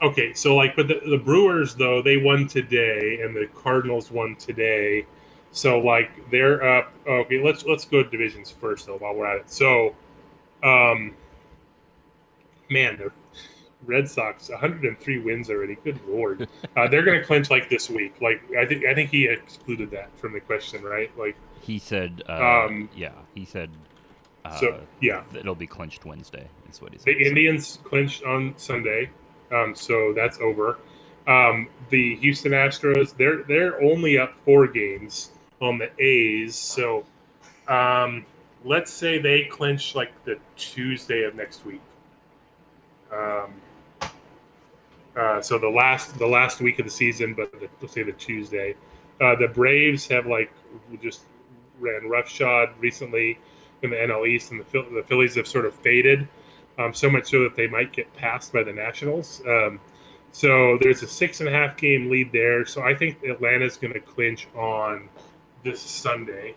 okay, 0.00 0.32
so 0.32 0.56
like, 0.56 0.74
but 0.74 0.88
the, 0.88 1.00
the 1.06 1.18
Brewers 1.18 1.74
though 1.74 2.00
they 2.02 2.16
won 2.16 2.46
today, 2.48 3.20
and 3.22 3.36
the 3.36 3.46
Cardinals 3.54 4.10
won 4.10 4.36
today, 4.36 5.04
so 5.52 5.78
like 5.78 6.30
they're 6.30 6.78
up. 6.78 6.92
Okay, 7.06 7.42
let's 7.42 7.64
let's 7.64 7.84
go 7.84 8.02
to 8.02 8.08
divisions 8.08 8.50
first 8.50 8.86
though 8.86 8.96
while 8.96 9.14
we're 9.14 9.26
at 9.26 9.36
it. 9.36 9.50
So, 9.50 9.94
um, 10.64 11.14
man, 12.70 12.96
the 12.96 13.12
Red 13.84 14.08
Sox 14.08 14.48
103 14.48 15.18
wins 15.18 15.50
already. 15.50 15.76
Good 15.84 16.00
lord, 16.08 16.48
uh, 16.76 16.88
they're 16.88 17.02
going 17.02 17.20
to 17.20 17.24
clinch 17.24 17.50
like 17.50 17.68
this 17.68 17.90
week. 17.90 18.14
Like 18.22 18.42
I 18.58 18.64
think 18.64 18.86
I 18.86 18.94
think 18.94 19.10
he 19.10 19.26
excluded 19.26 19.90
that 19.90 20.16
from 20.18 20.32
the 20.32 20.40
question, 20.40 20.82
right? 20.82 21.10
Like 21.18 21.36
he 21.60 21.78
said, 21.78 22.22
uh, 22.28 22.66
um, 22.66 22.88
yeah, 22.96 23.12
he 23.34 23.44
said. 23.44 23.70
Uh, 24.44 24.56
so, 24.56 24.80
yeah. 25.00 25.22
it'll 25.36 25.54
be 25.54 25.68
clinched 25.68 26.04
Wednesday. 26.04 26.48
Is 26.68 26.82
what 26.82 26.92
he 26.92 26.98
said. 26.98 27.04
The 27.04 27.28
Indians 27.28 27.78
clinched 27.84 28.24
on 28.24 28.54
Sunday, 28.56 29.08
um, 29.52 29.72
so 29.76 30.12
that's 30.16 30.40
over. 30.40 30.78
Um, 31.28 31.68
the 31.90 32.16
Houston 32.16 32.50
Astros, 32.50 33.16
they're 33.16 33.44
they're 33.44 33.80
only 33.82 34.18
up 34.18 34.34
four 34.44 34.66
games 34.66 35.31
on 35.62 35.78
the 35.78 35.90
A's. 36.02 36.56
So 36.56 37.04
um, 37.68 38.26
let's 38.64 38.92
say 38.92 39.18
they 39.18 39.44
clinch 39.44 39.94
like 39.94 40.12
the 40.24 40.38
Tuesday 40.56 41.24
of 41.24 41.34
next 41.34 41.64
week. 41.64 41.80
Um, 43.12 43.52
uh, 45.16 45.40
so 45.42 45.58
the 45.58 45.68
last 45.68 46.18
the 46.18 46.26
last 46.26 46.60
week 46.60 46.78
of 46.78 46.86
the 46.86 46.90
season, 46.90 47.34
but 47.34 47.52
the, 47.52 47.68
let's 47.80 47.94
say 47.94 48.02
the 48.02 48.12
Tuesday. 48.12 48.74
Uh, 49.20 49.36
the 49.36 49.46
Braves 49.46 50.06
have 50.08 50.26
like 50.26 50.50
just 51.02 51.22
ran 51.78 52.08
roughshod 52.08 52.70
recently 52.80 53.38
in 53.82 53.90
the 53.90 53.96
NL 53.96 54.26
East, 54.26 54.50
and 54.52 54.60
the, 54.60 54.82
the 54.94 55.04
Phillies 55.06 55.34
have 55.34 55.46
sort 55.46 55.66
of 55.66 55.74
faded 55.74 56.26
um, 56.78 56.94
so 56.94 57.10
much 57.10 57.30
so 57.30 57.42
that 57.42 57.54
they 57.54 57.66
might 57.66 57.92
get 57.92 58.12
passed 58.14 58.52
by 58.52 58.62
the 58.62 58.72
Nationals. 58.72 59.42
Um, 59.46 59.80
so 60.32 60.78
there's 60.80 61.02
a 61.02 61.08
six 61.08 61.40
and 61.40 61.48
a 61.48 61.52
half 61.52 61.76
game 61.76 62.10
lead 62.10 62.32
there. 62.32 62.64
So 62.64 62.82
I 62.82 62.94
think 62.94 63.22
Atlanta's 63.22 63.76
going 63.76 63.92
to 63.92 64.00
clinch 64.00 64.48
on 64.56 65.08
this 65.64 65.80
Sunday. 65.80 66.54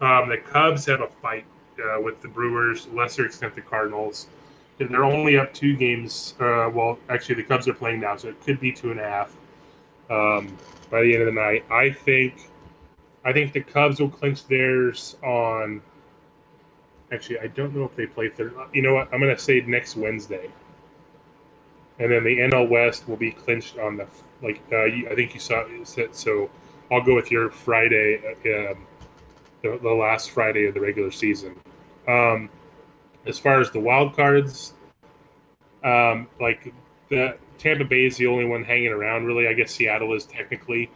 Um, 0.00 0.28
the 0.28 0.38
Cubs 0.38 0.86
have 0.86 1.00
a 1.00 1.08
fight 1.08 1.44
uh, 1.78 2.00
with 2.00 2.20
the 2.22 2.28
Brewers, 2.28 2.86
lesser 2.88 3.26
extent 3.26 3.54
the 3.54 3.60
Cardinals. 3.60 4.28
They're 4.78 5.04
only 5.04 5.36
up 5.36 5.52
two 5.52 5.76
games. 5.76 6.34
Uh, 6.38 6.70
well, 6.72 6.98
actually, 7.08 7.36
the 7.36 7.42
Cubs 7.42 7.66
are 7.66 7.74
playing 7.74 8.00
now, 8.00 8.16
so 8.16 8.28
it 8.28 8.40
could 8.42 8.60
be 8.60 8.70
two 8.70 8.92
and 8.92 9.00
a 9.00 9.04
half 9.04 9.36
um, 10.08 10.56
by 10.90 11.02
the 11.02 11.14
end 11.14 11.22
of 11.22 11.34
the 11.34 11.40
night. 11.40 11.64
I 11.70 11.90
think, 11.90 12.48
I 13.24 13.32
think 13.32 13.52
the 13.52 13.60
Cubs 13.60 14.00
will 14.00 14.08
clinch 14.08 14.46
theirs 14.46 15.16
on 15.24 15.82
Actually, 17.10 17.38
I 17.40 17.46
don't 17.46 17.74
know 17.74 17.84
if 17.84 17.96
they 17.96 18.06
play 18.06 18.28
third. 18.28 18.54
You 18.74 18.82
know 18.82 18.94
what? 18.94 19.08
I'm 19.12 19.20
going 19.20 19.34
to 19.34 19.40
say 19.40 19.60
next 19.62 19.96
Wednesday, 19.96 20.50
and 21.98 22.12
then 22.12 22.22
the 22.22 22.38
NL 22.38 22.68
West 22.68 23.08
will 23.08 23.16
be 23.16 23.30
clinched 23.30 23.78
on 23.78 23.96
the 23.96 24.06
like. 24.42 24.60
Uh, 24.70 24.84
I 24.84 25.14
think 25.14 25.32
you 25.32 25.40
saw 25.40 25.64
it 25.66 26.14
so. 26.14 26.50
I'll 26.90 27.02
go 27.02 27.14
with 27.14 27.30
your 27.30 27.50
Friday, 27.50 28.20
uh, 28.24 28.70
um, 28.72 28.86
the, 29.62 29.78
the 29.82 29.90
last 29.90 30.30
Friday 30.30 30.66
of 30.66 30.74
the 30.74 30.80
regular 30.80 31.10
season. 31.10 31.56
Um, 32.06 32.48
as 33.26 33.38
far 33.38 33.60
as 33.60 33.70
the 33.70 33.80
wild 33.80 34.16
cards, 34.16 34.72
um, 35.84 36.28
like 36.40 36.72
the 37.08 37.38
Tampa 37.58 37.84
Bay 37.84 38.06
is 38.06 38.16
the 38.16 38.26
only 38.26 38.44
one 38.44 38.64
hanging 38.64 38.92
around. 38.92 39.26
Really, 39.26 39.48
I 39.48 39.52
guess 39.52 39.72
Seattle 39.72 40.14
is 40.14 40.24
technically, 40.24 40.90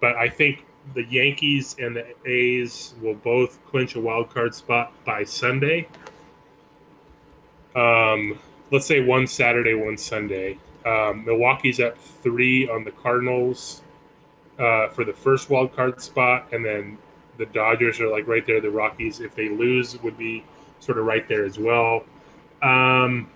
but 0.00 0.16
I 0.16 0.28
think 0.28 0.64
the 0.94 1.04
Yankees 1.04 1.76
and 1.78 1.96
the 1.96 2.06
A's 2.24 2.94
will 3.02 3.14
both 3.14 3.64
clinch 3.66 3.94
a 3.96 4.00
wild 4.00 4.30
card 4.30 4.54
spot 4.54 4.92
by 5.04 5.24
Sunday. 5.24 5.88
Um, 7.74 8.38
let's 8.70 8.86
say 8.86 9.00
one 9.00 9.26
Saturday, 9.26 9.74
one 9.74 9.98
Sunday. 9.98 10.58
Um, 10.84 11.24
Milwaukee's 11.24 11.80
up 11.80 11.98
three 11.98 12.68
on 12.68 12.84
the 12.84 12.92
Cardinals 12.92 13.82
uh, 14.58 14.88
for 14.88 15.04
the 15.04 15.12
first 15.12 15.50
wild 15.50 15.74
card 15.74 16.00
spot, 16.00 16.52
and 16.52 16.64
then 16.64 16.98
the 17.38 17.46
Dodgers 17.46 18.00
are 18.00 18.08
like 18.08 18.26
right 18.26 18.46
there. 18.46 18.60
The 18.60 18.70
Rockies, 18.70 19.20
if 19.20 19.34
they 19.34 19.48
lose, 19.48 20.00
would 20.02 20.18
be 20.18 20.44
sort 20.80 20.98
of 20.98 21.04
right 21.04 21.26
there 21.28 21.44
as 21.44 21.58
well. 21.58 22.04
Um, 22.62 23.28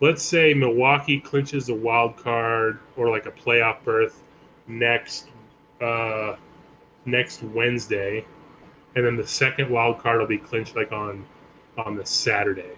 let's 0.00 0.22
say 0.22 0.52
Milwaukee 0.54 1.20
clinches 1.20 1.68
a 1.68 1.74
wild 1.74 2.16
card 2.16 2.78
or 2.96 3.10
like 3.10 3.26
a 3.26 3.30
playoff 3.30 3.82
berth 3.84 4.22
next 4.66 5.28
uh, 5.80 6.36
next 7.06 7.42
Wednesday, 7.42 8.24
and 8.96 9.04
then 9.04 9.16
the 9.16 9.26
second 9.26 9.70
wild 9.70 9.98
card 9.98 10.20
will 10.20 10.26
be 10.26 10.38
clinched 10.38 10.76
like 10.76 10.92
on 10.92 11.24
on 11.78 11.96
the 11.96 12.06
Saturday, 12.06 12.76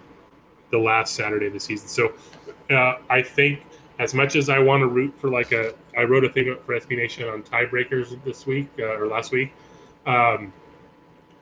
the 0.71 0.79
last 0.79 1.15
Saturday 1.15 1.47
of 1.47 1.53
the 1.53 1.61
season. 1.61 1.89
So 1.89 2.13
uh, 2.71 2.99
I 3.11 3.23
think 3.23 3.63
as 3.99 4.15
much 4.15 4.37
as 4.37 4.49
I 4.49 4.59
want 4.59 4.83
to 4.83 4.87
root 4.87 5.15
for 5.19 5.31
like 5.31 5.53
a, 5.53 5.75
I 5.97 6.05
wrote 6.05 6.25
a 6.25 6.29
thing 6.29 6.57
for 6.65 6.79
SB 6.79 6.97
Nation 6.97 7.29
on 7.29 7.43
tiebreakers 7.43 8.23
this 8.25 8.47
week 8.47 8.69
uh, 8.79 8.99
or 8.99 9.07
last 9.07 9.33
week, 9.33 9.53
um, 10.07 10.53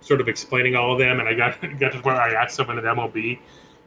sort 0.00 0.20
of 0.20 0.28
explaining 0.28 0.76
all 0.76 0.92
of 0.92 0.98
them, 0.98 1.20
and 1.20 1.28
I 1.28 1.34
got 1.34 1.60
got 1.78 1.92
to 1.92 1.98
where 1.98 2.16
I 2.16 2.32
asked 2.34 2.56
someone 2.56 2.78
at 2.78 2.84
MLB, 2.84 3.38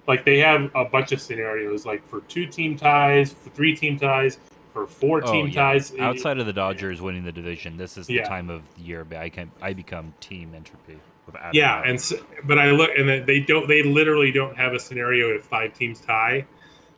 like 0.08 0.26
they 0.26 0.40
have 0.40 0.72
a 0.76 0.86
bunch 0.86 1.12
of 1.12 1.22
scenarios, 1.22 1.86
like 1.86 2.06
for 2.08 2.22
two 2.22 2.46
team 2.46 2.76
ties, 2.78 3.34
for 3.34 3.50
three 3.52 3.76
team 3.76 3.98
ties, 4.00 4.40
for 4.74 4.88
four 4.88 5.22
team 5.22 5.48
yeah. 5.48 5.62
ties. 5.62 5.94
Outside 6.00 6.40
of 6.40 6.46
the 6.46 6.54
Dodgers 6.54 7.02
winning 7.02 7.24
the 7.24 7.32
division, 7.32 7.78
this 7.78 7.98
is 7.98 8.08
the 8.08 8.16
Yeah. 8.16 8.28
time 8.28 8.50
of 8.50 8.64
the 8.76 8.82
year 8.82 9.06
I 9.18 9.30
can 9.30 9.52
I 9.62 9.74
become 9.74 10.14
team 10.20 10.54
entropy. 10.56 11.00
With 11.26 11.36
Yeah, 11.52 11.84
and 11.86 12.00
so, 12.00 12.18
but 12.46 12.58
I 12.58 12.72
look 12.72 12.90
and 12.98 13.26
they 13.26 13.42
don't. 13.42 13.68
They 13.68 13.84
literally 13.84 14.32
don't 14.32 14.56
have 14.56 14.74
a 14.74 14.80
scenario 14.80 15.36
if 15.36 15.44
five 15.44 15.74
teams 15.74 16.00
tie. 16.00 16.46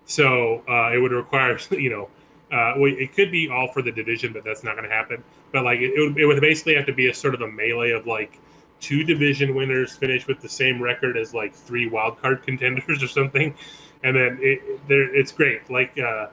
So 0.09 0.63
uh, 0.67 0.91
it 0.91 0.97
would 0.97 1.11
require 1.11 1.57
you 1.71 1.89
know 1.89 2.09
Uh, 2.51 2.73
it 2.77 3.13
could 3.13 3.31
be 3.31 3.47
all 3.47 3.67
for 3.71 3.83
the 3.83 3.91
division, 3.91 4.33
but 4.33 4.43
that's 4.43 4.63
not 4.63 4.75
going 4.75 4.89
to 4.89 4.95
happen. 4.95 5.23
But 5.53 5.63
like 5.65 5.79
it, 5.81 5.93
it 5.95 5.99
would, 6.01 6.17
it 6.17 6.25
would 6.25 6.41
basically 6.41 6.75
have 6.75 6.87
to 6.87 6.93
be 6.93 7.07
a 7.09 7.13
sort 7.13 7.35
of 7.35 7.41
a 7.41 7.47
melee 7.47 7.91
of 7.91 8.07
like 8.07 8.39
two 8.79 9.03
division 9.03 9.53
winners 9.55 9.95
finish 9.95 10.25
with 10.27 10.39
the 10.41 10.49
same 10.49 10.81
record 10.81 11.15
as 11.17 11.33
like 11.33 11.53
three 11.53 11.87
wild 11.87 12.19
card 12.21 12.41
contenders 12.47 13.03
or 13.03 13.07
something, 13.07 13.53
and 14.03 14.15
then 14.15 14.39
it, 14.41 14.87
there 14.87 15.13
it's 15.15 15.31
great. 15.31 15.69
Like 15.69 15.97
uh, 15.99 16.27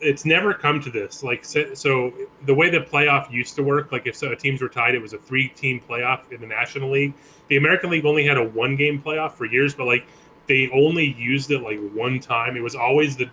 it's 0.00 0.24
never 0.24 0.54
come 0.54 0.80
to 0.82 0.90
this. 0.90 1.22
Like 1.22 1.44
so, 1.44 1.74
so, 1.74 2.12
the 2.46 2.54
way 2.54 2.70
the 2.70 2.80
playoff 2.80 3.30
used 3.30 3.54
to 3.56 3.62
work, 3.62 3.92
like 3.92 4.06
if 4.06 4.16
so, 4.16 4.34
teams 4.34 4.62
were 4.62 4.68
tied, 4.70 4.94
it 4.94 5.02
was 5.02 5.12
a 5.12 5.18
three 5.18 5.48
team 5.48 5.80
playoff 5.86 6.32
in 6.32 6.40
the 6.40 6.46
National 6.46 6.90
League. 6.90 7.14
The 7.48 7.56
American 7.58 7.90
League 7.90 8.06
only 8.06 8.24
had 8.24 8.38
a 8.38 8.44
one 8.44 8.74
game 8.76 9.02
playoff 9.02 9.32
for 9.32 9.44
years, 9.44 9.74
but 9.74 9.86
like 9.86 10.06
they 10.46 10.68
only 10.70 11.14
used 11.18 11.50
it 11.50 11.62
like 11.62 11.78
one 11.92 12.20
time. 12.20 12.56
It 12.56 12.62
was 12.62 12.74
always 12.74 13.16
the 13.16 13.30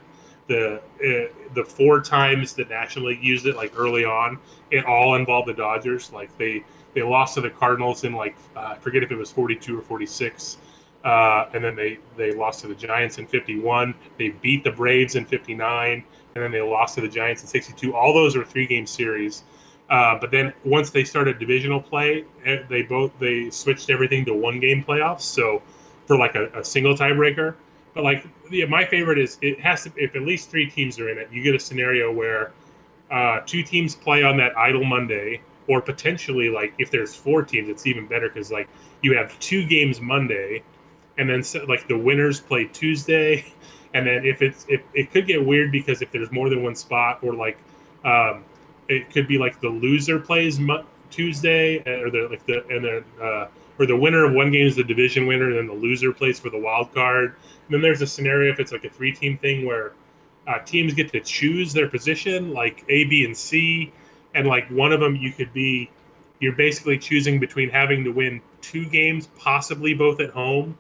the 0.47 0.75
uh, 0.77 1.33
the 1.53 1.63
four 1.63 2.01
times 2.01 2.53
the 2.53 2.65
National 2.65 3.07
League 3.07 3.23
used 3.23 3.45
it 3.45 3.55
like 3.55 3.73
early 3.77 4.03
on. 4.03 4.39
It 4.71 4.85
all 4.85 5.15
involved 5.15 5.47
the 5.47 5.53
Dodgers. 5.53 6.11
Like 6.11 6.35
they 6.37 6.63
they 6.93 7.03
lost 7.03 7.35
to 7.35 7.41
the 7.41 7.49
Cardinals 7.49 8.03
in 8.03 8.13
like 8.13 8.35
uh, 8.55 8.73
I 8.73 8.75
forget 8.75 9.03
if 9.03 9.11
it 9.11 9.15
was 9.15 9.31
42 9.31 9.77
or 9.77 9.81
46. 9.81 10.57
Uh, 11.03 11.45
and 11.53 11.63
then 11.63 11.75
they 11.75 11.97
they 12.17 12.33
lost 12.33 12.61
to 12.61 12.67
the 12.67 12.75
Giants 12.75 13.19
in 13.19 13.27
51. 13.27 13.93
They 14.17 14.29
beat 14.29 14.63
the 14.63 14.71
Braves 14.71 15.15
in 15.15 15.23
59, 15.23 16.03
and 16.35 16.43
then 16.43 16.51
they 16.51 16.61
lost 16.61 16.95
to 16.95 17.01
the 17.01 17.07
Giants 17.07 17.41
in 17.41 17.47
62. 17.47 17.95
All 17.95 18.13
those 18.13 18.35
are 18.35 18.43
three 18.43 18.67
game 18.67 18.85
series. 18.85 19.43
Uh, 19.89 20.17
but 20.19 20.29
then 20.29 20.53
once 20.65 20.91
they 20.91 21.03
started 21.03 21.39
divisional 21.39 21.81
play, 21.81 22.23
eh, 22.45 22.57
they 22.69 22.81
both 22.83 23.11
they 23.19 23.49
switched 23.49 23.89
everything 23.89 24.25
to 24.25 24.33
one 24.33 24.59
game 24.59 24.83
playoffs. 24.83 25.21
So 25.21 25.61
for 26.09 26.17
like 26.17 26.33
a, 26.33 26.47
a 26.59 26.63
single 26.65 26.95
tiebreaker. 26.95 27.55
But 27.93 28.03
like 28.03 28.25
yeah, 28.51 28.65
my 28.65 28.83
favorite 28.83 29.19
is 29.19 29.37
it 29.41 29.61
has 29.61 29.83
to 29.83 29.91
if 29.95 30.15
at 30.15 30.23
least 30.23 30.49
three 30.49 30.69
teams 30.69 30.99
are 30.99 31.09
in 31.09 31.17
it, 31.17 31.29
you 31.31 31.41
get 31.41 31.55
a 31.55 31.59
scenario 31.59 32.11
where 32.11 32.51
uh, 33.11 33.41
two 33.45 33.63
teams 33.63 33.95
play 33.95 34.23
on 34.23 34.35
that 34.37 34.57
idle 34.57 34.83
Monday, 34.83 35.41
or 35.67 35.81
potentially 35.81 36.49
like 36.49 36.73
if 36.79 36.91
there's 36.91 37.15
four 37.15 37.43
teams, 37.43 37.69
it's 37.69 37.85
even 37.87 38.07
better 38.07 38.27
because 38.27 38.51
like 38.51 38.67
you 39.01 39.15
have 39.15 39.39
two 39.39 39.65
games 39.65 40.01
Monday, 40.01 40.63
and 41.17 41.29
then 41.29 41.43
so, 41.43 41.63
like 41.65 41.87
the 41.87 41.97
winners 41.97 42.39
play 42.39 42.65
Tuesday, 42.65 43.45
and 43.93 44.07
then 44.07 44.25
if 44.25 44.41
it's 44.41 44.65
if 44.67 44.81
it 44.95 45.11
could 45.11 45.27
get 45.27 45.43
weird 45.45 45.71
because 45.71 46.01
if 46.01 46.11
there's 46.11 46.31
more 46.31 46.49
than 46.49 46.63
one 46.63 46.75
spot, 46.75 47.19
or 47.21 47.33
like 47.33 47.59
um, 48.03 48.43
it 48.87 49.11
could 49.11 49.27
be 49.27 49.37
like 49.37 49.61
the 49.61 49.69
loser 49.69 50.19
plays 50.19 50.59
Mo- 50.59 50.85
Tuesday, 51.11 51.77
or 52.01 52.09
the 52.09 52.27
like 52.31 52.43
the 52.47 52.65
and 52.67 52.83
then. 52.83 53.03
Uh, 53.21 53.47
or 53.79 53.85
the 53.85 53.95
winner 53.95 54.25
of 54.25 54.33
one 54.33 54.51
game 54.51 54.67
is 54.67 54.75
the 54.75 54.83
division 54.83 55.25
winner, 55.25 55.47
and 55.49 55.57
then 55.57 55.67
the 55.67 55.73
loser 55.73 56.11
plays 56.11 56.39
for 56.39 56.49
the 56.49 56.57
wild 56.57 56.93
card. 56.93 57.35
And 57.65 57.73
then 57.73 57.81
there's 57.81 58.01
a 58.01 58.07
scenario 58.07 58.51
if 58.51 58.59
it's 58.59 58.73
like 58.73 58.83
a 58.83 58.89
three 58.89 59.13
team 59.13 59.37
thing 59.37 59.65
where 59.65 59.93
uh, 60.47 60.59
teams 60.59 60.93
get 60.93 61.11
to 61.13 61.21
choose 61.21 61.71
their 61.71 61.87
position, 61.87 62.53
like 62.53 62.83
A, 62.89 63.05
B, 63.05 63.23
and 63.23 63.35
C, 63.35 63.93
and 64.35 64.47
like 64.47 64.69
one 64.69 64.91
of 64.91 64.99
them 64.99 65.15
you 65.15 65.31
could 65.31 65.53
be, 65.53 65.89
you're 66.39 66.55
basically 66.55 66.97
choosing 66.97 67.39
between 67.39 67.69
having 67.69 68.03
to 68.03 68.11
win 68.11 68.41
two 68.61 68.85
games, 68.89 69.27
possibly 69.37 69.93
both 69.93 70.19
at 70.19 70.29
home, 70.29 70.77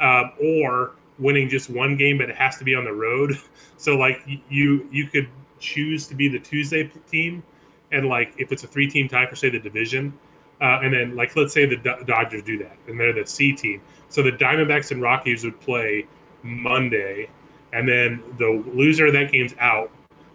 uh, 0.00 0.24
or 0.40 0.92
winning 1.18 1.48
just 1.48 1.68
one 1.68 1.96
game, 1.96 2.18
but 2.18 2.30
it 2.30 2.36
has 2.36 2.56
to 2.58 2.64
be 2.64 2.74
on 2.74 2.84
the 2.84 2.92
road. 2.92 3.36
So 3.80 3.96
like 3.96 4.20
you 4.48 4.88
you 4.90 5.06
could 5.06 5.28
choose 5.60 6.08
to 6.08 6.16
be 6.16 6.26
the 6.26 6.40
Tuesday 6.40 6.90
team, 7.08 7.44
and 7.92 8.08
like 8.08 8.34
if 8.36 8.50
it's 8.50 8.64
a 8.64 8.66
three 8.66 8.90
team 8.90 9.06
tie 9.06 9.24
for 9.26 9.36
say 9.36 9.50
the 9.50 9.60
division, 9.60 10.12
uh, 10.60 10.80
and 10.82 10.92
then, 10.92 11.14
like, 11.14 11.36
let's 11.36 11.54
say 11.54 11.66
the 11.66 11.76
Do- 11.76 12.04
Dodgers 12.04 12.42
do 12.42 12.58
that, 12.58 12.76
and 12.86 12.98
they're 12.98 13.12
the 13.12 13.26
C 13.26 13.52
team. 13.52 13.80
So 14.08 14.22
the 14.22 14.32
Diamondbacks 14.32 14.90
and 14.90 15.00
Rockies 15.00 15.44
would 15.44 15.60
play 15.60 16.06
Monday, 16.42 17.28
and 17.72 17.88
then 17.88 18.22
the 18.38 18.64
loser 18.74 19.06
of 19.06 19.12
that 19.12 19.30
game's 19.30 19.54
out, 19.60 19.90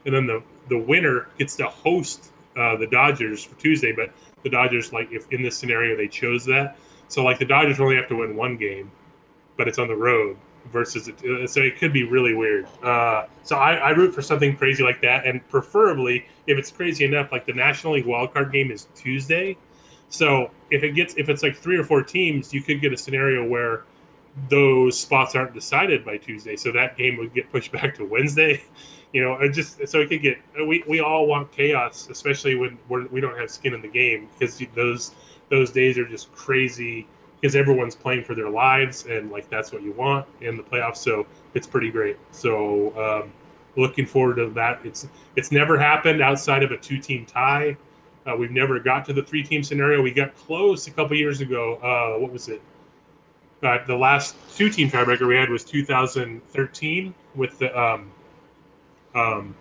and 0.05 0.15
then 0.15 0.25
the 0.25 0.41
the 0.69 0.77
winner 0.77 1.27
gets 1.37 1.57
to 1.57 1.67
host 1.67 2.31
uh, 2.55 2.77
the 2.77 2.87
Dodgers 2.87 3.43
for 3.43 3.59
Tuesday. 3.59 3.91
But 3.91 4.11
the 4.43 4.49
Dodgers, 4.49 4.93
like, 4.93 5.11
if 5.11 5.29
in 5.31 5.41
this 5.41 5.57
scenario 5.57 5.97
they 5.97 6.07
chose 6.07 6.45
that, 6.45 6.77
so 7.09 7.23
like 7.23 7.39
the 7.39 7.45
Dodgers 7.45 7.79
only 7.79 7.95
have 7.95 8.07
to 8.09 8.15
win 8.15 8.35
one 8.35 8.55
game, 8.55 8.91
but 9.57 9.67
it's 9.67 9.79
on 9.79 9.87
the 9.87 9.95
road 9.95 10.37
versus 10.71 11.09
it, 11.09 11.15
uh, 11.25 11.45
so 11.45 11.59
it 11.59 11.77
could 11.77 11.91
be 11.91 12.03
really 12.03 12.33
weird. 12.33 12.65
Uh, 12.81 13.25
so 13.43 13.57
I, 13.57 13.73
I 13.75 13.89
root 13.89 14.15
for 14.15 14.21
something 14.21 14.55
crazy 14.55 14.83
like 14.83 15.01
that, 15.01 15.25
and 15.25 15.45
preferably 15.49 16.25
if 16.47 16.57
it's 16.57 16.71
crazy 16.71 17.03
enough, 17.03 17.33
like 17.33 17.45
the 17.45 17.53
National 17.53 17.93
League 17.93 18.05
wildcard 18.05 18.53
game 18.53 18.71
is 18.71 18.87
Tuesday 18.95 19.57
so 20.13 20.51
if 20.69 20.83
it 20.83 20.91
gets 20.91 21.15
if 21.15 21.27
it's 21.27 21.41
like 21.41 21.55
three 21.55 21.75
or 21.75 21.83
four 21.83 22.03
teams, 22.03 22.53
you 22.53 22.61
could 22.61 22.81
get 22.81 22.93
a 22.93 22.97
scenario 22.97 23.43
where 23.47 23.83
those 24.47 24.99
spots 24.99 25.33
aren't 25.33 25.55
decided 25.55 26.05
by 26.05 26.17
Tuesday, 26.17 26.55
so 26.55 26.71
that 26.71 26.95
game 26.95 27.17
would 27.17 27.33
get 27.33 27.51
pushed 27.51 27.71
back 27.77 27.95
to 27.95 28.05
Wednesday. 28.05 28.63
You 29.11 29.23
know, 29.23 29.49
just 29.49 29.87
so 29.87 30.01
it 30.01 30.09
could 30.09 30.21
get. 30.21 30.37
We, 30.67 30.83
we 30.87 30.99
all 30.99 31.25
want 31.25 31.51
chaos, 31.51 32.09
especially 32.09 32.55
when 32.55 32.77
we're, 32.89 33.07
we 33.07 33.21
don't 33.21 33.37
have 33.37 33.49
skin 33.49 33.73
in 33.73 33.81
the 33.81 33.87
game, 33.87 34.29
because 34.37 34.61
those 34.75 35.15
those 35.49 35.71
days 35.71 35.97
are 35.97 36.07
just 36.07 36.31
crazy 36.31 37.07
because 37.41 37.55
everyone's 37.55 37.95
playing 37.95 38.23
for 38.23 38.35
their 38.35 38.49
lives, 38.49 39.05
and 39.07 39.31
like 39.31 39.49
that's 39.49 39.71
what 39.71 39.81
you 39.81 39.93
want 39.93 40.27
in 40.41 40.57
the 40.57 40.63
playoffs. 40.63 40.97
So 40.97 41.25
it's 41.55 41.67
pretty 41.67 41.89
great. 41.89 42.17
So 42.31 43.23
um, 43.23 43.33
looking 43.75 44.05
forward 44.05 44.35
to 44.35 44.49
that. 44.51 44.79
It's 44.83 45.07
it's 45.35 45.51
never 45.51 45.77
happened 45.77 46.21
outside 46.21 46.61
of 46.61 46.71
a 46.71 46.77
two 46.77 46.99
team 46.99 47.25
tie. 47.25 47.77
Uh, 48.25 48.35
we've 48.35 48.51
never 48.51 48.79
got 48.79 49.05
to 49.05 49.13
the 49.13 49.23
three 49.23 49.43
team 49.43 49.63
scenario. 49.63 50.01
We 50.01 50.11
got 50.11 50.35
close 50.35 50.87
a 50.87 50.91
couple 50.91 51.15
years 51.17 51.41
ago. 51.41 51.75
Uh, 51.75 52.19
what 52.19 52.31
was 52.31 52.47
it? 52.49 52.61
Uh, 53.61 53.85
the 53.85 53.95
last 53.95 54.35
two 54.55 54.69
team 54.69 54.89
tiebreaker 54.89 55.27
we 55.27 55.35
had 55.35 55.49
was 55.49 55.63
2013 55.63 57.13
with 57.35 57.57
the 57.59 57.79
um, 57.79 58.11
um, 59.15 59.55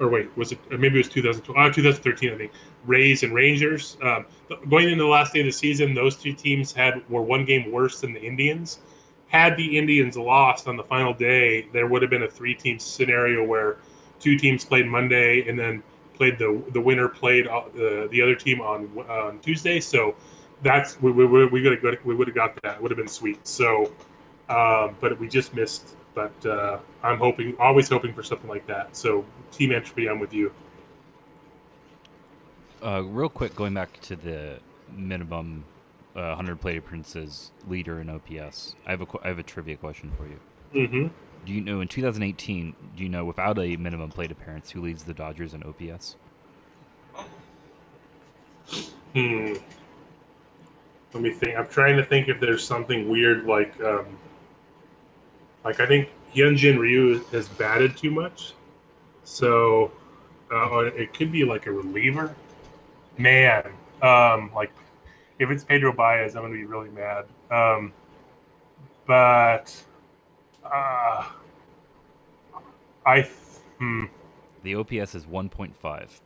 or 0.00 0.08
wait, 0.08 0.34
was 0.36 0.52
it? 0.52 0.58
Maybe 0.70 0.96
it 0.96 1.06
was 1.06 1.08
2012. 1.08 1.56
Uh, 1.58 1.72
2013, 1.72 2.32
I 2.32 2.36
think. 2.36 2.52
Rays 2.86 3.22
and 3.22 3.34
Rangers. 3.34 3.96
Um, 4.02 4.26
going 4.70 4.88
into 4.88 5.02
the 5.02 5.08
last 5.08 5.32
day 5.32 5.40
of 5.40 5.46
the 5.46 5.52
season, 5.52 5.94
those 5.94 6.16
two 6.16 6.32
teams 6.32 6.72
had 6.72 7.08
were 7.10 7.22
one 7.22 7.44
game 7.44 7.70
worse 7.72 8.00
than 8.00 8.12
the 8.12 8.20
Indians. 8.20 8.80
Had 9.26 9.56
the 9.56 9.76
Indians 9.76 10.16
lost 10.16 10.68
on 10.68 10.76
the 10.76 10.84
final 10.84 11.12
day, 11.12 11.68
there 11.72 11.86
would 11.86 12.00
have 12.02 12.10
been 12.10 12.22
a 12.22 12.30
three 12.30 12.54
team 12.54 12.78
scenario 12.78 13.44
where 13.44 13.78
two 14.20 14.38
teams 14.38 14.64
played 14.64 14.86
Monday 14.86 15.46
and 15.48 15.58
then 15.58 15.82
played 16.18 16.38
the 16.38 16.62
the 16.72 16.80
winner 16.80 17.08
played 17.08 17.46
uh, 17.46 17.62
the 17.74 18.08
the 18.10 18.20
other 18.20 18.34
team 18.34 18.60
on 18.60 18.88
on 19.08 19.38
Tuesday. 19.38 19.80
So 19.80 20.14
that's 20.62 21.00
we 21.00 21.12
we 21.12 21.24
we, 21.24 21.46
we 21.46 21.62
would 21.62 21.94
have 21.94 22.04
we 22.04 22.14
would 22.14 22.28
have 22.28 22.34
got 22.34 22.60
that. 22.62 22.82
Would 22.82 22.90
have 22.90 22.98
been 22.98 23.08
sweet. 23.08 23.46
So, 23.46 23.92
uh, 24.48 24.88
but 25.00 25.18
we 25.18 25.28
just 25.28 25.54
missed. 25.54 25.94
But 26.14 26.46
uh, 26.46 26.78
I'm 27.04 27.18
hoping, 27.18 27.54
always 27.60 27.88
hoping 27.88 28.12
for 28.12 28.24
something 28.24 28.48
like 28.48 28.66
that. 28.66 28.96
So, 28.96 29.24
Team 29.52 29.70
Entropy, 29.70 30.08
I'm 30.08 30.18
with 30.18 30.34
you. 30.34 30.52
Uh, 32.82 33.02
real 33.04 33.28
quick, 33.28 33.54
going 33.54 33.74
back 33.74 34.00
to 34.00 34.16
the 34.16 34.58
minimum 34.90 35.64
uh, 36.16 36.34
100 36.34 36.60
plate 36.60 36.76
appearances 36.76 37.52
leader 37.68 38.00
in 38.00 38.10
OPS, 38.10 38.74
I 38.84 38.90
have 38.90 39.02
a 39.02 39.06
I 39.22 39.28
have 39.28 39.38
a 39.38 39.44
trivia 39.44 39.76
question 39.76 40.10
for 40.16 40.26
you. 40.26 40.40
Mm-hmm. 40.74 41.27
Do 41.48 41.54
you 41.54 41.62
know 41.62 41.80
in 41.80 41.88
2018? 41.88 42.76
Do 42.94 43.02
you 43.02 43.08
know 43.08 43.24
without 43.24 43.58
a 43.58 43.74
minimum 43.78 44.10
plate 44.10 44.30
appearance 44.30 44.70
who 44.70 44.82
leads 44.82 45.04
the 45.04 45.14
Dodgers 45.14 45.54
in 45.54 45.62
OPS? 45.62 46.16
Hmm. 49.14 49.54
Let 51.14 51.22
me 51.22 51.30
think. 51.30 51.56
I'm 51.56 51.66
trying 51.68 51.96
to 51.96 52.04
think 52.04 52.28
if 52.28 52.38
there's 52.38 52.62
something 52.62 53.08
weird 53.08 53.46
like, 53.46 53.72
um, 53.80 54.04
like 55.64 55.80
I 55.80 55.86
think 55.86 56.10
Hyunjin 56.34 56.78
Ryu 56.78 57.24
has 57.32 57.48
batted 57.48 57.96
too 57.96 58.10
much, 58.10 58.52
so 59.24 59.90
uh, 60.52 60.80
it 60.80 61.14
could 61.14 61.32
be 61.32 61.46
like 61.46 61.64
a 61.64 61.72
reliever. 61.72 62.36
Man, 63.16 63.64
um, 64.02 64.50
like 64.54 64.70
if 65.38 65.48
it's 65.48 65.64
Pedro 65.64 65.94
Baez, 65.94 66.36
I'm 66.36 66.42
gonna 66.42 66.52
be 66.52 66.66
really 66.66 66.90
mad. 66.90 67.24
Um, 67.50 67.94
but 69.06 69.74
uh, 70.72 71.24
I 73.06 73.22
hmm. 73.78 74.04
The 74.62 74.74
OPS 74.74 75.14
is 75.14 75.24
1.5. 75.24 76.20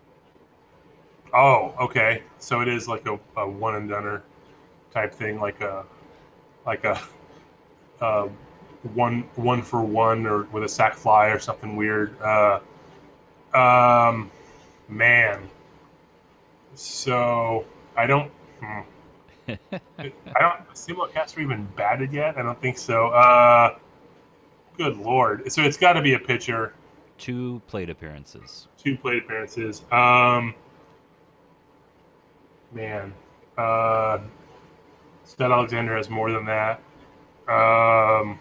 Oh, 1.35 1.75
okay. 1.81 2.23
So 2.39 2.61
it 2.61 2.69
is 2.69 2.89
like 2.89 3.07
a, 3.07 3.19
a 3.37 3.49
one 3.49 3.75
and 3.77 3.89
doneer 3.89 4.23
type 4.93 5.15
thing, 5.15 5.41
like 5.41 5.61
a 5.61 5.85
like 6.67 6.85
a 6.85 7.01
uh, 8.01 8.29
one 8.95 9.23
one 9.37 9.63
for 9.63 9.83
one 9.83 10.27
or 10.27 10.45
with 10.45 10.65
a 10.65 10.69
sac 10.69 10.95
fly 10.95 11.29
or 11.29 11.39
something 11.39 11.77
weird. 11.77 12.21
Uh, 12.21 12.61
um, 13.55 14.31
man. 14.89 15.49
So 16.75 17.65
I 17.97 18.07
don't. 18.07 18.31
Hmm. 18.61 18.81
I 19.49 20.41
don't. 20.41 20.69
Simo 20.75 21.13
Castro 21.13 21.43
even 21.43 21.67
batted 21.77 22.13
yet? 22.13 22.37
I 22.37 22.43
don't 22.43 22.61
think 22.61 22.79
so. 22.79 23.09
Uh, 23.09 23.79
good 24.77 24.97
lord! 24.97 25.51
So 25.51 25.63
it's 25.63 25.77
got 25.77 25.95
to 25.95 26.03
be 26.03 26.15
a 26.15 26.19
pitcher. 26.19 26.75
Two 27.19 27.63
plate 27.69 27.91
appearances. 27.91 28.69
Two 28.77 28.97
plate 28.97 29.23
appearances. 29.25 29.83
Um, 29.93 30.55
man, 32.73 33.13
uh, 33.57 34.19
Scott 35.25 35.53
Alexander 35.53 35.97
has 35.97 36.11
more 36.11 36.33
than 36.33 36.45
that. 36.47 36.81
Um, 37.49 38.39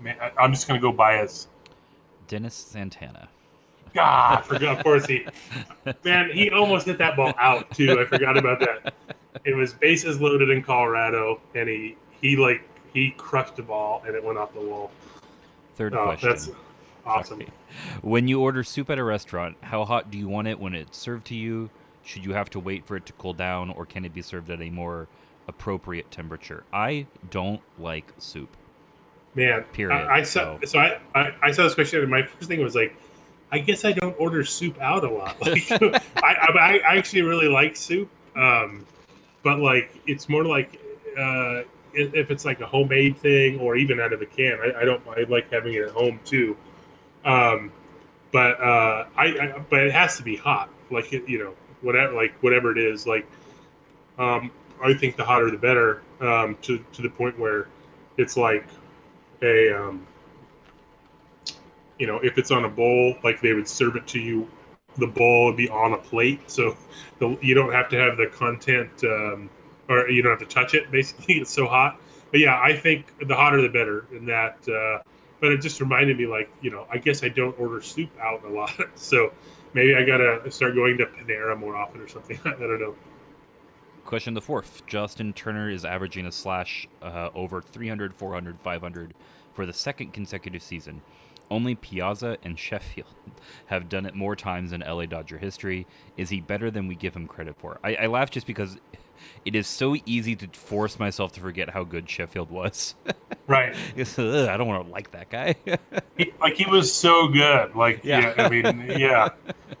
man, 0.00 0.16
I, 0.20 0.30
I'm 0.38 0.52
just 0.52 0.68
gonna 0.68 0.80
go 0.80 0.92
bias. 0.92 1.48
Dennis 2.26 2.54
Santana. 2.54 3.28
God, 3.94 4.38
I 4.38 4.42
forgot. 4.42 4.78
Of 4.78 4.84
course, 4.84 5.06
he 5.06 5.26
man, 6.04 6.30
he 6.32 6.50
almost 6.50 6.86
hit 6.86 6.98
that 6.98 7.16
ball 7.16 7.32
out 7.38 7.70
too. 7.70 8.00
I 8.00 8.04
forgot 8.04 8.36
about 8.36 8.60
that. 8.60 8.94
It 9.44 9.54
was 9.54 9.72
bases 9.72 10.20
loaded 10.20 10.50
in 10.50 10.62
Colorado, 10.62 11.40
and 11.54 11.68
he 11.68 11.96
he 12.20 12.36
like 12.36 12.62
he 12.94 13.10
crushed 13.10 13.56
the 13.56 13.62
ball, 13.62 14.02
and 14.06 14.14
it 14.16 14.24
went 14.24 14.38
off 14.38 14.54
the 14.54 14.60
wall. 14.60 14.90
Third 15.76 15.94
Oh, 15.94 16.04
question. 16.04 16.28
that's 16.30 16.50
awesome. 17.04 17.38
Sorry. 17.40 17.50
When 18.02 18.28
you 18.28 18.40
order 18.40 18.62
soup 18.62 18.88
at 18.88 18.98
a 18.98 19.04
restaurant, 19.04 19.56
how 19.62 19.84
hot 19.84 20.10
do 20.10 20.16
you 20.16 20.28
want 20.28 20.48
it 20.48 20.58
when 20.58 20.74
it's 20.74 20.96
served 20.96 21.26
to 21.26 21.34
you? 21.34 21.68
Should 22.04 22.24
you 22.24 22.32
have 22.34 22.48
to 22.50 22.60
wait 22.60 22.86
for 22.86 22.96
it 22.96 23.04
to 23.06 23.12
cool 23.14 23.34
down, 23.34 23.70
or 23.70 23.84
can 23.84 24.04
it 24.04 24.14
be 24.14 24.22
served 24.22 24.48
at 24.50 24.62
a 24.62 24.70
more 24.70 25.08
appropriate 25.48 26.10
temperature? 26.10 26.64
I 26.72 27.06
don't 27.30 27.60
like 27.78 28.12
soup. 28.18 28.56
Man, 29.34 29.64
Period, 29.72 29.96
I, 30.06 30.18
I 30.18 30.22
saw 30.22 30.58
so- 30.60 30.66
so 30.66 30.78
I, 30.78 31.00
I 31.16 31.34
I 31.42 31.50
saw 31.50 31.64
this 31.64 31.74
question, 31.74 32.00
and 32.00 32.08
my 32.10 32.22
first 32.22 32.48
thing 32.48 32.62
was 32.62 32.76
like, 32.76 32.94
I 33.50 33.58
guess 33.58 33.84
I 33.84 33.90
don't 33.92 34.14
order 34.20 34.44
soup 34.44 34.80
out 34.80 35.02
a 35.02 35.10
lot. 35.10 35.36
Like, 35.44 35.72
I, 35.72 36.00
I 36.22 36.80
I 36.86 36.96
actually 36.96 37.22
really 37.22 37.48
like 37.48 37.74
soup, 37.74 38.08
um, 38.36 38.86
but 39.42 39.58
like 39.58 39.90
it's 40.06 40.28
more 40.28 40.44
like 40.44 40.78
uh, 41.18 41.62
if, 41.94 42.30
it's 42.30 42.44
like 42.44 42.60
a 42.60 42.66
homemade 42.66 43.16
thing 43.16 43.58
or 43.60 43.76
even 43.76 44.00
out 44.00 44.12
of 44.12 44.22
a 44.22 44.26
can. 44.26 44.58
I, 44.62 44.80
I 44.80 44.84
don't 44.84 45.02
I 45.08 45.24
like 45.28 45.50
having 45.52 45.74
it 45.74 45.82
at 45.82 45.90
home 45.90 46.20
too, 46.24 46.56
um, 47.24 47.72
but 48.32 48.60
uh, 48.60 49.06
I, 49.16 49.24
I 49.24 49.64
but 49.70 49.80
it 49.80 49.92
has 49.92 50.16
to 50.16 50.22
be 50.22 50.36
hot. 50.36 50.70
Like 50.90 51.12
it, 51.12 51.28
you 51.28 51.38
know 51.38 51.54
whatever 51.82 52.14
like 52.14 52.34
whatever 52.42 52.72
it 52.72 52.78
is 52.78 53.06
like. 53.06 53.26
Um, 54.18 54.50
I 54.82 54.92
think 54.92 55.16
the 55.16 55.24
hotter 55.24 55.50
the 55.50 55.56
better. 55.56 56.02
Um, 56.20 56.56
to 56.62 56.84
to 56.92 57.02
the 57.02 57.10
point 57.10 57.38
where 57.38 57.68
it's 58.16 58.36
like 58.36 58.66
a 59.42 59.72
um, 59.72 60.06
you 61.98 62.06
know 62.06 62.18
if 62.18 62.38
it's 62.38 62.50
on 62.50 62.64
a 62.64 62.68
bowl 62.68 63.14
like 63.22 63.40
they 63.40 63.52
would 63.52 63.68
serve 63.68 63.96
it 63.96 64.06
to 64.08 64.18
you 64.18 64.48
the 64.98 65.06
bowl 65.06 65.46
would 65.46 65.56
be 65.56 65.68
on 65.68 65.92
a 65.92 65.96
plate 65.96 66.40
so 66.50 66.76
the, 67.18 67.36
you 67.40 67.54
don't 67.54 67.72
have 67.72 67.88
to 67.88 67.96
have 67.96 68.16
the 68.16 68.26
content 68.26 68.90
um, 69.04 69.50
or 69.88 70.08
you 70.08 70.22
don't 70.22 70.38
have 70.38 70.48
to 70.48 70.54
touch 70.54 70.74
it 70.74 70.90
basically. 70.90 71.34
It's 71.40 71.50
so 71.52 71.66
hot. 71.66 72.00
But 72.30 72.40
yeah 72.40 72.60
i 72.60 72.74
think 72.74 73.12
the 73.28 73.34
hotter 73.34 73.62
the 73.62 73.68
better 73.68 74.06
in 74.10 74.26
that 74.26 74.56
uh, 74.68 75.02
but 75.40 75.52
it 75.52 75.60
just 75.60 75.80
reminded 75.80 76.18
me 76.18 76.26
like 76.26 76.50
you 76.62 76.70
know 76.70 76.86
i 76.90 76.98
guess 76.98 77.22
i 77.22 77.28
don't 77.28 77.58
order 77.60 77.80
soup 77.80 78.10
out 78.20 78.44
a 78.44 78.48
lot. 78.48 78.72
So 78.96 79.32
maybe 79.72 79.94
i 79.94 80.04
gotta 80.04 80.50
start 80.50 80.74
going 80.74 80.98
to 80.98 81.06
panera 81.06 81.58
more 81.58 81.76
often 81.76 82.00
or 82.00 82.08
something. 82.08 82.38
I 82.44 82.50
don't 82.50 82.80
know. 82.80 82.94
Question 84.04 84.34
the 84.34 84.40
fourth. 84.42 84.84
Justin 84.86 85.32
Turner 85.32 85.70
is 85.70 85.84
averaging 85.84 86.26
a 86.26 86.32
slash 86.32 86.86
uh, 87.00 87.30
over 87.34 87.62
300, 87.62 88.14
400, 88.14 88.60
500 88.60 89.14
for 89.54 89.64
the 89.64 89.72
second 89.72 90.12
consecutive 90.12 90.62
season. 90.62 91.00
Only 91.50 91.74
Piazza 91.74 92.38
and 92.42 92.58
Sheffield 92.58 93.06
have 93.66 93.88
done 93.88 94.06
it 94.06 94.14
more 94.14 94.36
times 94.36 94.72
in 94.72 94.80
LA 94.80 95.06
Dodger 95.06 95.38
history. 95.38 95.86
Is 96.16 96.30
he 96.30 96.40
better 96.40 96.70
than 96.70 96.88
we 96.88 96.94
give 96.94 97.14
him 97.14 97.26
credit 97.26 97.56
for? 97.58 97.78
I, 97.84 97.94
I 97.96 98.06
laugh 98.06 98.30
just 98.30 98.46
because 98.46 98.78
it 99.44 99.54
is 99.54 99.66
so 99.66 99.96
easy 100.06 100.34
to 100.36 100.48
force 100.48 100.98
myself 100.98 101.32
to 101.32 101.40
forget 101.40 101.70
how 101.70 101.84
good 101.84 102.08
Sheffield 102.08 102.50
was. 102.50 102.94
right 103.46 103.76
I 103.96 104.56
don't 104.56 104.66
want 104.66 104.86
to 104.86 104.90
like 104.90 105.10
that 105.10 105.28
guy. 105.28 105.54
he, 106.16 106.32
like 106.40 106.54
he 106.54 106.64
was 106.70 106.92
so 106.92 107.28
good. 107.28 107.74
Like 107.74 108.02
Yeah. 108.04 108.34
yeah, 108.36 108.44
I 108.44 108.48
mean 108.48 108.86
yeah. 108.98 109.28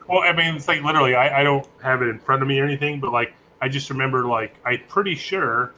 Well, 0.08 0.20
I 0.20 0.32
mean 0.32 0.54
it's 0.56 0.68
like 0.68 0.82
literally 0.82 1.14
I, 1.14 1.40
I 1.40 1.44
don't 1.44 1.66
have 1.82 2.02
it 2.02 2.08
in 2.08 2.18
front 2.18 2.42
of 2.42 2.48
me 2.48 2.60
or 2.60 2.64
anything, 2.64 3.00
but 3.00 3.12
like 3.12 3.32
I 3.60 3.68
just 3.68 3.88
remember 3.88 4.26
like 4.26 4.54
I'm 4.66 4.80
pretty 4.88 5.14
sure 5.14 5.72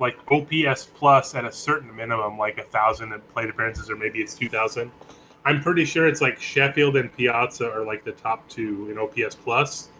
like 0.00 0.16
OPS 0.30 0.86
plus 0.94 1.34
at 1.34 1.44
a 1.44 1.52
certain 1.52 1.94
minimum, 1.94 2.38
like 2.38 2.58
a 2.58 2.64
thousand 2.64 3.12
plate 3.32 3.50
appearances 3.50 3.90
or 3.90 3.96
maybe 3.96 4.20
it's 4.20 4.34
two 4.34 4.48
thousand. 4.48 4.90
I'm 5.44 5.62
pretty 5.62 5.84
sure 5.84 6.08
it's 6.08 6.20
like 6.20 6.40
Sheffield 6.40 6.96
and 6.96 7.14
Piazza 7.14 7.70
are 7.70 7.84
like 7.84 8.04
the 8.04 8.12
top 8.12 8.48
two 8.48 8.90
in 8.90 8.98
OPS 8.98 9.34
plus. 9.34 9.90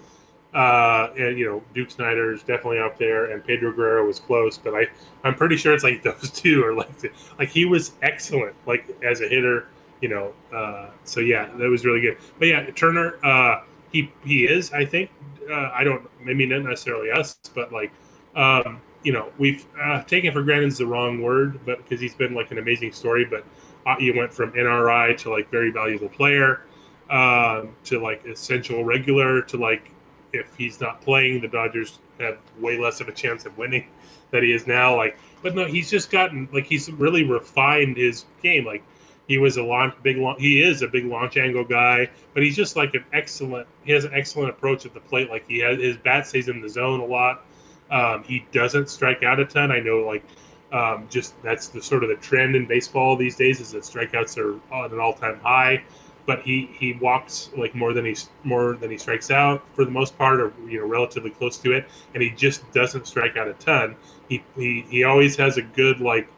Uh, 0.55 1.12
and 1.18 1.36
you 1.36 1.45
know 1.45 1.62
Duke 1.74 1.90
Snider 1.90 2.32
is 2.32 2.42
definitely 2.45 2.78
up 2.78 2.97
there, 2.97 3.32
and 3.32 3.45
Pedro 3.45 3.72
Guerrero 3.72 4.07
was 4.07 4.20
close, 4.20 4.57
but 4.57 4.72
I 4.72 4.86
I'm 5.24 5.34
pretty 5.34 5.57
sure 5.57 5.74
it's 5.74 5.82
like 5.82 6.03
those 6.05 6.30
two 6.30 6.64
are 6.64 6.72
like 6.72 6.97
the, 6.99 7.11
like 7.38 7.49
he 7.49 7.64
was 7.64 7.92
excellent 8.03 8.55
like 8.64 8.88
as 9.03 9.20
a 9.20 9.28
hitter, 9.28 9.66
you 10.01 10.09
know. 10.09 10.32
Uh, 10.55 10.90
so 11.03 11.18
yeah, 11.18 11.51
that 11.57 11.68
was 11.68 11.84
really 11.84 12.01
good. 12.01 12.18
But 12.38 12.49
yeah, 12.49 12.70
Turner, 12.70 13.18
uh, 13.24 13.64
he 13.90 14.12
he 14.24 14.45
is 14.45 14.72
I 14.72 14.84
think 14.84 15.11
uh, 15.51 15.70
I 15.74 15.82
don't 15.82 16.09
maybe 16.24 16.47
not 16.47 16.62
necessarily 16.62 17.11
us, 17.11 17.36
but 17.53 17.72
like 17.72 17.90
um, 18.36 18.80
you 19.05 19.13
know 19.13 19.31
we've 19.39 19.65
uh, 19.81 20.03
taken 20.03 20.33
for 20.33 20.43
granted 20.43 20.69
is 20.69 20.79
the 20.79 20.87
wrong 20.87 21.23
word, 21.23 21.61
but 21.65 21.79
because 21.79 22.01
he's 22.01 22.15
been 22.15 22.35
like 22.35 22.51
an 22.51 22.59
amazing 22.59 22.93
story, 22.93 23.25
but 23.25 23.45
uh, 23.87 23.97
he 23.99 24.11
went 24.11 24.33
from 24.33 24.53
NRI 24.53 25.17
to 25.19 25.31
like 25.31 25.51
very 25.51 25.71
valuable 25.71 26.09
player 26.09 26.63
um, 27.11 27.75
to 27.85 28.01
like 28.01 28.25
essential 28.25 28.85
regular 28.85 29.43
to 29.43 29.57
like 29.57 29.91
if 30.33 30.55
he's 30.57 30.81
not 30.81 31.01
playing, 31.01 31.41
the 31.41 31.49
Dodgers 31.49 32.01
have 32.19 32.39
way 32.59 32.79
less 32.79 33.01
of 33.01 33.09
a 33.09 33.13
chance 33.13 33.47
of 33.47 33.57
winning 33.57 33.87
that 34.31 34.43
he 34.43 34.53
is 34.53 34.67
now. 34.67 34.97
Like, 34.97 35.17
but 35.43 35.55
no, 35.55 35.65
he's 35.65 35.91
just 35.91 36.11
gotten 36.11 36.49
like 36.53 36.67
he's 36.67 36.91
really 36.91 37.25
refined 37.25 37.97
his 37.97 38.25
game. 38.43 38.65
Like, 38.65 38.83
he 39.29 39.39
was 39.39 39.57
a 39.57 39.63
launch 39.63 39.95
big 40.03 40.19
launch. 40.19 40.41
He 40.41 40.61
is 40.61 40.83
a 40.83 40.89
big 40.89 41.07
launch 41.07 41.37
angle 41.37 41.65
guy, 41.65 42.11
but 42.35 42.43
he's 42.43 42.57
just 42.57 42.77
like 42.77 42.95
an 42.95 43.05
excellent. 43.13 43.67
He 43.85 43.93
has 43.93 44.05
an 44.05 44.13
excellent 44.13 44.51
approach 44.51 44.85
at 44.85 44.93
the 44.93 45.01
plate. 45.01 45.31
Like 45.31 45.47
he 45.49 45.61
has 45.61 45.79
his 45.79 45.97
bat 45.97 46.27
stays 46.27 46.49
in 46.49 46.61
the 46.61 46.69
zone 46.69 47.01
a 47.01 47.07
lot. 47.07 47.45
Um, 47.91 48.24
he 48.24 48.47
doesn't 48.53 48.89
strike 48.89 49.22
out 49.22 49.39
a 49.41 49.45
ton. 49.45 49.70
I 49.70 49.80
know, 49.80 49.99
like, 50.01 50.24
um, 50.72 51.07
just 51.11 51.41
that's 51.43 51.68
the 51.68 51.82
sort 51.82 52.03
of 52.03 52.09
the 52.09 52.16
trend 52.16 52.57
in 52.57 52.66
baseball 52.66 53.16
these 53.16 53.37
days 53.37 53.61
is 53.61 53.72
that 53.72 53.82
strikeouts 53.82 54.39
are 54.39 54.59
on 54.74 54.93
an 54.93 54.99
all 54.99 55.12
time 55.12 55.39
high 55.41 55.85
but 56.26 56.43
he 56.43 56.70
he 56.78 56.95
walks 56.95 57.51
like 57.57 57.74
more 57.74 57.93
than 57.93 58.05
he's 58.05 58.30
more 58.45 58.74
than 58.74 58.91
he 58.91 58.97
strikes 58.97 59.30
out 59.30 59.62
for 59.74 59.85
the 59.85 59.91
most 59.91 60.16
part, 60.16 60.41
or 60.41 60.53
you 60.68 60.80
know, 60.80 60.87
relatively 60.87 61.30
close 61.30 61.59
to 61.59 61.72
it, 61.72 61.87
and 62.14 62.22
he 62.22 62.30
just 62.30 62.70
doesn't 62.72 63.07
strike 63.07 63.37
out 63.37 63.49
a 63.49 63.53
ton. 63.55 63.97
He 64.28 64.43
he, 64.57 64.85
he 64.89 65.05
always 65.05 65.37
has 65.37 65.59
a 65.59 65.62
good 65.62 66.01
like 66.01 66.28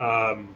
um, 0.00 0.48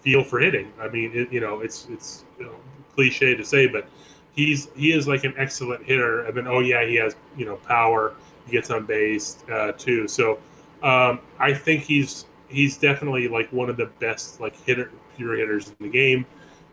feel 0.00 0.22
for 0.22 0.38
hitting. 0.38 0.72
I 0.80 0.88
mean, 0.88 1.10
it, 1.14 1.32
you 1.32 1.40
know, 1.40 1.60
it's 1.60 1.88
it's 1.90 2.24
you 2.38 2.46
know, 2.46 2.54
cliche 2.94 3.34
to 3.34 3.44
say, 3.44 3.66
but 3.66 3.88
he's 4.34 4.68
he 4.76 4.92
is 4.92 5.08
like 5.08 5.24
an 5.24 5.34
excellent 5.36 5.84
hitter. 5.84 6.26
And 6.26 6.36
then 6.36 6.46
oh 6.46 6.60
yeah, 6.60 6.84
he 6.86 6.94
has 6.96 7.16
you 7.36 7.44
know 7.44 7.56
power. 7.56 8.14
Gets 8.50 8.70
on 8.70 8.86
base 8.86 9.38
uh, 9.50 9.72
too. 9.72 10.06
So 10.06 10.38
um, 10.82 11.20
I 11.38 11.52
think 11.52 11.82
he's 11.82 12.26
he's 12.48 12.76
definitely 12.78 13.28
like 13.28 13.52
one 13.52 13.68
of 13.68 13.76
the 13.76 13.86
best 13.98 14.40
like 14.40 14.56
hitter 14.64 14.90
pure 15.16 15.36
hitters 15.36 15.68
in 15.68 15.76
the 15.80 15.88
game. 15.88 16.26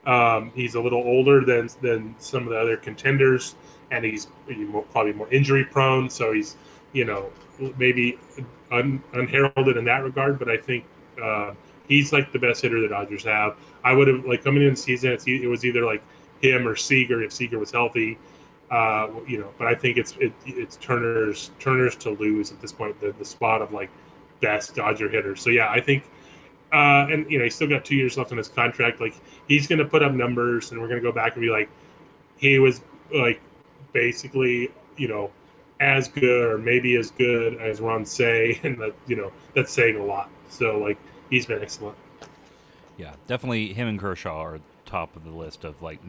Um, 0.06 0.52
he's 0.54 0.76
a 0.76 0.82
little 0.82 1.02
older 1.02 1.44
than 1.46 1.70
than 1.82 2.16
some 2.20 2.44
of 2.44 2.50
the 2.50 2.60
other 2.60 2.78
contenders, 2.78 3.56
and 3.92 4.04
he's 4.06 4.28
probably 4.92 5.14
more 5.14 5.32
injury 5.32 5.66
prone. 5.66 6.10
So 6.10 6.34
he's 6.34 6.58
you 6.92 7.06
know 7.06 7.32
maybe 7.78 8.20
un, 8.72 9.02
unheralded 9.14 9.78
in 9.78 9.86
that 9.86 10.04
regard. 10.04 10.40
But 10.40 10.50
I 10.50 10.58
think 10.58 10.86
uh, 11.22 11.54
he's 11.88 12.12
like 12.14 12.32
the 12.32 12.40
best 12.40 12.62
hitter 12.62 12.82
the 12.82 12.88
Dodgers 12.88 13.24
have. 13.24 13.58
I 13.84 13.94
would 13.94 14.08
have 14.08 14.26
like 14.26 14.44
coming 14.44 14.64
in 14.64 14.72
the 14.72 14.76
season, 14.76 15.12
it 15.12 15.48
was 15.48 15.66
either 15.66 15.86
like 15.86 16.04
him 16.42 16.68
or 16.68 16.76
Seager 16.76 17.24
if 17.24 17.32
Seager 17.32 17.60
was 17.60 17.72
healthy. 17.72 18.18
Uh, 18.72 19.10
you 19.28 19.38
know, 19.38 19.50
but 19.58 19.68
I 19.68 19.76
think 19.76 19.98
it's 19.98 20.16
it, 20.20 20.34
it's 20.46 20.78
Turner's 20.78 21.52
Turner's 21.60 21.96
to 21.98 22.12
lose 22.12 22.52
at 22.52 22.60
this 22.62 22.72
point 22.72 23.00
the, 23.00 23.12
the 23.12 23.26
spot 23.26 23.62
of 23.62 23.72
like 23.72 23.90
best 24.42 24.76
Dodger 24.76 25.10
hitter. 25.10 25.36
So 25.36 25.50
yeah, 25.50 25.70
I 25.70 25.80
think 25.80 26.04
uh, 26.74 27.06
and 27.12 27.30
you 27.30 27.38
know 27.38 27.44
he's 27.44 27.54
still 27.54 27.70
got 27.70 27.86
two 27.86 27.96
years 27.96 28.18
left 28.18 28.32
on 28.32 28.38
his 28.38 28.48
contract. 28.48 29.00
Like 29.00 29.14
he's 29.48 29.68
going 29.68 29.80
to 29.80 29.86
put 29.86 30.02
up 30.02 30.12
numbers, 30.12 30.72
and 30.72 30.82
we're 30.82 30.88
going 30.88 31.00
to 31.00 31.08
go 31.08 31.12
back 31.12 31.34
and 31.34 31.42
be 31.42 31.50
like, 31.50 31.70
he 32.38 32.58
was 32.58 32.82
like 33.14 33.40
basically 33.92 34.72
you 34.98 35.08
know 35.08 35.30
as 35.80 36.08
good 36.08 36.52
or 36.52 36.58
maybe 36.58 36.96
as 36.96 37.12
good 37.12 37.56
as 37.62 37.80
Ron 37.80 38.06
Cey, 38.06 38.60
and 38.64 38.80
that 38.80 38.94
you 39.06 39.16
know 39.16 39.32
that's 39.54 39.72
saying 39.72 39.98
a 39.98 40.04
lot. 40.04 40.30
So 40.50 40.80
like 40.80 40.98
he's 41.30 41.46
been 41.46 41.62
excellent. 41.62 41.98
yeah, 42.98 43.14
definitely 43.28 43.72
him 43.74 43.88
and 43.88 44.00
Kershaw 44.00 44.42
are 44.42 44.60
top 44.86 45.16
of 45.16 45.24
the 45.24 45.32
list 45.32 45.64
of 45.64 45.82
like, 45.82 46.00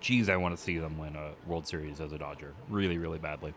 geez, 0.00 0.28
I 0.28 0.36
want 0.36 0.56
to 0.56 0.62
see 0.62 0.78
them 0.78 0.98
win 0.98 1.16
a 1.16 1.32
World 1.46 1.66
Series 1.66 2.00
as 2.00 2.12
a 2.12 2.18
Dodger, 2.18 2.54
really, 2.68 2.98
really 2.98 3.18
badly. 3.18 3.54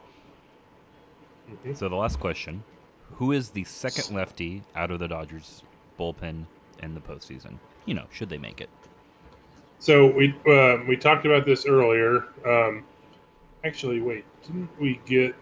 Mhm. 1.49 1.75
So 1.75 1.89
the 1.89 1.95
last 1.95 2.19
question: 2.19 2.63
Who 3.15 3.31
is 3.31 3.49
the 3.51 3.63
second 3.63 4.15
lefty 4.15 4.63
out 4.75 4.91
of 4.91 4.99
the 4.99 5.07
Dodgers 5.07 5.63
bullpen 5.99 6.45
in 6.81 6.93
the 6.95 7.01
postseason? 7.01 7.57
You 7.85 7.93
know, 7.95 8.05
should 8.11 8.29
they 8.29 8.37
make 8.37 8.61
it? 8.61 8.69
So 9.79 10.07
we 10.11 10.35
uh, 10.47 10.77
we 10.87 10.95
talked 10.95 11.25
about 11.25 11.45
this 11.45 11.65
earlier. 11.65 12.25
Um, 12.45 12.85
actually, 13.63 13.99
wait, 14.01 14.25
didn't 14.43 14.69
we 14.79 14.99
get? 15.05 15.35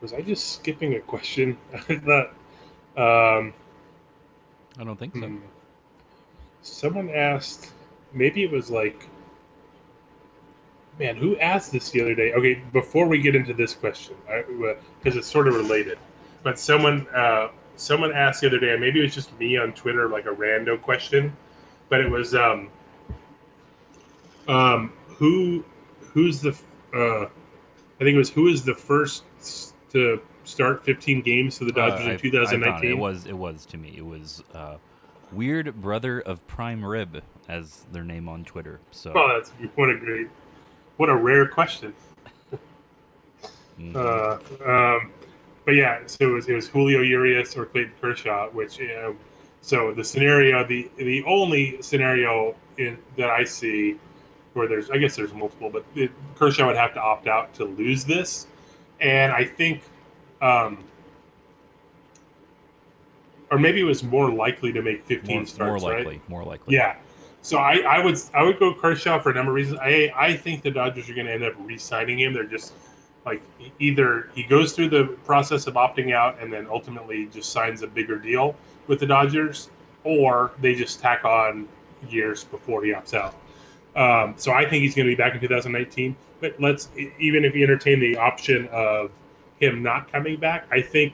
Was 0.00 0.12
I 0.12 0.20
just 0.20 0.52
skipping 0.54 0.94
a 0.94 1.00
question? 1.00 1.56
I 1.88 1.96
thought 1.96 2.28
um, 2.96 3.52
I 4.78 4.84
don't 4.84 4.98
think 4.98 5.14
so. 5.14 5.20
hmm, 5.26 5.38
someone 6.62 7.10
asked. 7.10 7.72
Maybe 8.12 8.44
it 8.44 8.50
was 8.50 8.70
like, 8.70 9.08
man, 10.98 11.16
who 11.16 11.36
asked 11.38 11.72
this 11.72 11.90
the 11.90 12.00
other 12.00 12.14
day? 12.14 12.32
Okay, 12.32 12.62
before 12.72 13.06
we 13.06 13.18
get 13.18 13.34
into 13.34 13.52
this 13.54 13.74
question, 13.74 14.14
because 14.26 15.16
it's 15.16 15.26
sort 15.26 15.48
of 15.48 15.54
related, 15.54 15.98
but 16.42 16.58
someone 16.58 17.06
uh, 17.14 17.48
someone 17.76 18.12
asked 18.12 18.40
the 18.40 18.46
other 18.46 18.58
day. 18.58 18.72
and 18.72 18.80
Maybe 18.80 19.00
it 19.00 19.04
was 19.04 19.14
just 19.14 19.36
me 19.38 19.56
on 19.56 19.72
Twitter, 19.72 20.08
like 20.08 20.26
a 20.26 20.30
rando 20.30 20.80
question, 20.80 21.36
but 21.88 22.00
it 22.00 22.10
was 22.10 22.34
um, 22.34 22.68
Um, 24.48 24.92
who 25.06 25.64
who's 26.00 26.40
the 26.40 26.50
uh, 26.94 27.24
I 27.24 28.04
think 28.04 28.14
it 28.14 28.18
was 28.18 28.30
who 28.30 28.48
is 28.48 28.64
the 28.64 28.74
first 28.74 29.24
to 29.92 30.20
start 30.44 30.84
15 30.84 31.22
games 31.22 31.56
for 31.58 31.64
the 31.64 31.72
Uh, 31.72 31.88
Dodgers 31.88 32.06
I- 32.06 32.10
in 32.12 32.18
2019? 32.18 32.90
It. 32.90 32.92
it 32.92 32.98
was 32.98 33.26
it 33.26 33.32
was 33.36 33.64
to 33.66 33.76
me. 33.78 33.94
It 33.96 34.04
was 34.04 34.42
uh, 34.52 34.76
Weird 35.32 35.80
Brother 35.80 36.20
of 36.20 36.46
Prime 36.46 36.84
Rib, 36.84 37.22
as 37.48 37.86
their 37.90 38.04
name 38.04 38.28
on 38.28 38.44
Twitter. 38.44 38.80
So 38.90 39.12
Oh, 39.16 39.32
that's 39.34 39.50
what 39.74 39.88
a 39.90 39.96
great, 39.96 40.28
what 40.96 41.08
a 41.08 41.16
rare 41.16 41.46
question. 41.46 41.94
mhm. 43.78 43.94
Uh, 43.94 44.96
um, 44.96 45.12
but 45.64 45.72
yeah, 45.72 46.00
so 46.06 46.28
it 46.28 46.32
was, 46.32 46.48
it 46.48 46.54
was 46.54 46.68
Julio 46.68 47.00
Urias 47.00 47.56
or 47.56 47.66
Clayton 47.66 47.92
Kershaw, 48.00 48.48
which 48.50 48.80
uh, 48.80 49.12
so 49.60 49.94
the 49.94 50.04
scenario, 50.04 50.66
the 50.66 50.90
the 50.96 51.24
only 51.24 51.80
scenario 51.80 52.54
in 52.76 52.98
that 53.16 53.30
I 53.30 53.44
see 53.44 53.98
where 54.52 54.68
there's, 54.68 54.90
I 54.90 54.98
guess 54.98 55.16
there's 55.16 55.32
multiple, 55.32 55.70
but 55.70 55.84
it, 55.94 56.10
Kershaw 56.36 56.66
would 56.66 56.76
have 56.76 56.94
to 56.94 57.00
opt 57.00 57.26
out 57.26 57.54
to 57.54 57.64
lose 57.64 58.04
this, 58.04 58.46
and 59.00 59.32
I 59.32 59.44
think, 59.44 59.82
um, 60.40 60.84
or 63.50 63.58
maybe 63.58 63.80
it 63.80 63.84
was 63.84 64.04
more 64.04 64.30
likely 64.30 64.72
to 64.72 64.82
make 64.82 65.04
15 65.06 65.36
more, 65.36 65.46
starts, 65.46 65.82
more 65.82 65.92
right? 65.92 65.98
likely, 65.98 66.20
more 66.28 66.44
likely. 66.44 66.74
Yeah. 66.74 66.96
So 67.44 67.58
I, 67.58 67.80
I 67.80 68.02
would 68.02 68.18
I 68.32 68.42
would 68.42 68.58
go 68.58 68.72
Kershaw 68.72 69.20
for 69.20 69.30
a 69.30 69.34
number 69.34 69.50
of 69.50 69.56
reasons. 69.56 69.78
I 69.82 70.10
I 70.16 70.34
think 70.34 70.62
the 70.62 70.70
Dodgers 70.70 71.10
are 71.10 71.14
going 71.14 71.26
to 71.26 71.32
end 71.32 71.44
up 71.44 71.52
re-signing 71.58 72.18
him. 72.18 72.32
They're 72.32 72.44
just 72.44 72.72
like 73.26 73.42
either 73.78 74.30
he 74.34 74.44
goes 74.44 74.72
through 74.72 74.88
the 74.88 75.04
process 75.26 75.66
of 75.66 75.74
opting 75.74 76.14
out 76.14 76.40
and 76.40 76.50
then 76.50 76.66
ultimately 76.70 77.26
just 77.26 77.52
signs 77.52 77.82
a 77.82 77.86
bigger 77.86 78.18
deal 78.18 78.56
with 78.86 78.98
the 78.98 79.06
Dodgers, 79.06 79.68
or 80.04 80.52
they 80.62 80.74
just 80.74 81.00
tack 81.00 81.26
on 81.26 81.68
years 82.08 82.44
before 82.44 82.82
he 82.82 82.92
opts 82.92 83.12
out. 83.12 83.34
Um, 83.94 84.32
so 84.38 84.52
I 84.52 84.66
think 84.66 84.82
he's 84.82 84.94
going 84.94 85.06
to 85.06 85.12
be 85.12 85.14
back 85.14 85.34
in 85.34 85.40
2019. 85.40 86.16
But 86.40 86.58
let's 86.58 86.88
even 86.96 87.44
if 87.44 87.54
you 87.54 87.62
entertain 87.62 88.00
the 88.00 88.16
option 88.16 88.68
of 88.68 89.10
him 89.60 89.82
not 89.82 90.10
coming 90.10 90.40
back, 90.40 90.66
I 90.70 90.80
think 90.80 91.12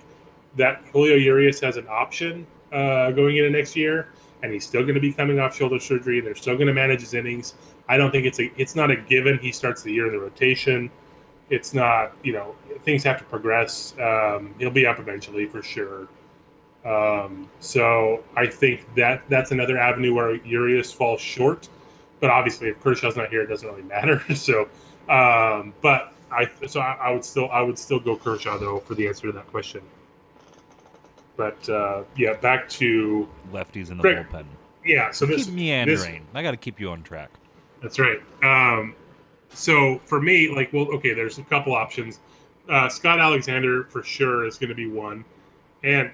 that 0.54 0.80
Julio 0.92 1.16
Urias 1.16 1.58
has 1.58 1.76
an 1.76 1.88
option 1.88 2.46
uh, 2.70 3.10
going 3.10 3.36
into 3.36 3.50
next 3.50 3.74
year, 3.74 4.12
and 4.42 4.52
he's 4.52 4.66
still 4.66 4.82
going 4.82 4.94
to 4.94 5.00
be 5.00 5.12
coming 5.12 5.38
off 5.38 5.56
shoulder 5.56 5.78
surgery. 5.78 6.18
And 6.18 6.26
they're 6.26 6.34
still 6.34 6.54
going 6.54 6.66
to 6.66 6.74
manage 6.74 7.00
his 7.00 7.14
innings. 7.14 7.54
I 7.88 7.96
don't 7.96 8.10
think 8.10 8.26
it's 8.26 8.40
a 8.40 8.50
it's 8.56 8.74
not 8.74 8.90
a 8.90 8.96
given. 8.96 9.38
He 9.38 9.52
starts 9.52 9.82
the 9.82 9.92
year 9.92 10.06
in 10.06 10.12
the 10.12 10.18
rotation. 10.18 10.90
It's 11.50 11.74
not 11.74 12.12
you 12.22 12.32
know 12.32 12.54
things 12.82 13.02
have 13.04 13.18
to 13.18 13.24
progress. 13.24 13.94
Um, 14.00 14.54
he'll 14.58 14.70
be 14.70 14.86
up 14.86 14.98
eventually 14.98 15.46
for 15.46 15.62
sure. 15.62 16.08
Um, 16.84 17.48
so 17.60 18.24
I 18.36 18.46
think 18.46 18.94
that 18.94 19.22
that's 19.28 19.50
another 19.50 19.76
avenue 19.76 20.14
where 20.14 20.36
Urias 20.36 20.92
falls 20.92 21.20
short. 21.20 21.68
But 22.20 22.30
obviously, 22.30 22.68
if 22.68 22.80
Kershaw's 22.80 23.16
not 23.16 23.30
here, 23.30 23.42
it 23.42 23.48
doesn't 23.48 23.68
really 23.68 23.82
matter. 23.96 24.22
So, 24.34 24.68
um, 25.08 25.74
but 25.80 26.12
I 26.30 26.48
so 26.66 26.80
I, 26.80 26.96
I 27.00 27.10
would 27.10 27.24
still 27.24 27.50
I 27.50 27.60
would 27.60 27.78
still 27.78 28.00
go 28.00 28.16
Kershaw 28.16 28.58
though 28.58 28.78
for 28.80 28.94
the 28.94 29.06
answer 29.08 29.26
to 29.26 29.32
that 29.32 29.46
question. 29.48 29.82
But 31.36 31.68
uh, 31.68 32.02
yeah, 32.16 32.34
back 32.34 32.68
to 32.70 33.28
Lefties 33.52 33.90
in 33.90 33.98
the 33.98 34.02
bullpen. 34.02 34.44
yeah. 34.84 35.10
So 35.10 35.26
this 35.26 35.46
keep 35.46 35.54
meandering. 35.54 36.26
I 36.34 36.42
got 36.42 36.50
to 36.50 36.56
keep 36.56 36.78
you 36.78 36.90
on 36.90 37.02
track. 37.02 37.30
That's 37.82 37.98
right. 37.98 38.20
Um, 38.42 38.94
so 39.48 39.98
for 40.04 40.20
me, 40.20 40.54
like, 40.54 40.72
well, 40.72 40.86
okay, 40.94 41.14
there's 41.14 41.38
a 41.38 41.42
couple 41.42 41.74
options. 41.74 42.20
Uh, 42.68 42.88
Scott 42.88 43.18
Alexander 43.18 43.84
for 43.84 44.02
sure 44.02 44.46
is 44.46 44.58
going 44.58 44.68
to 44.68 44.74
be 44.74 44.86
one, 44.86 45.24
and 45.82 46.10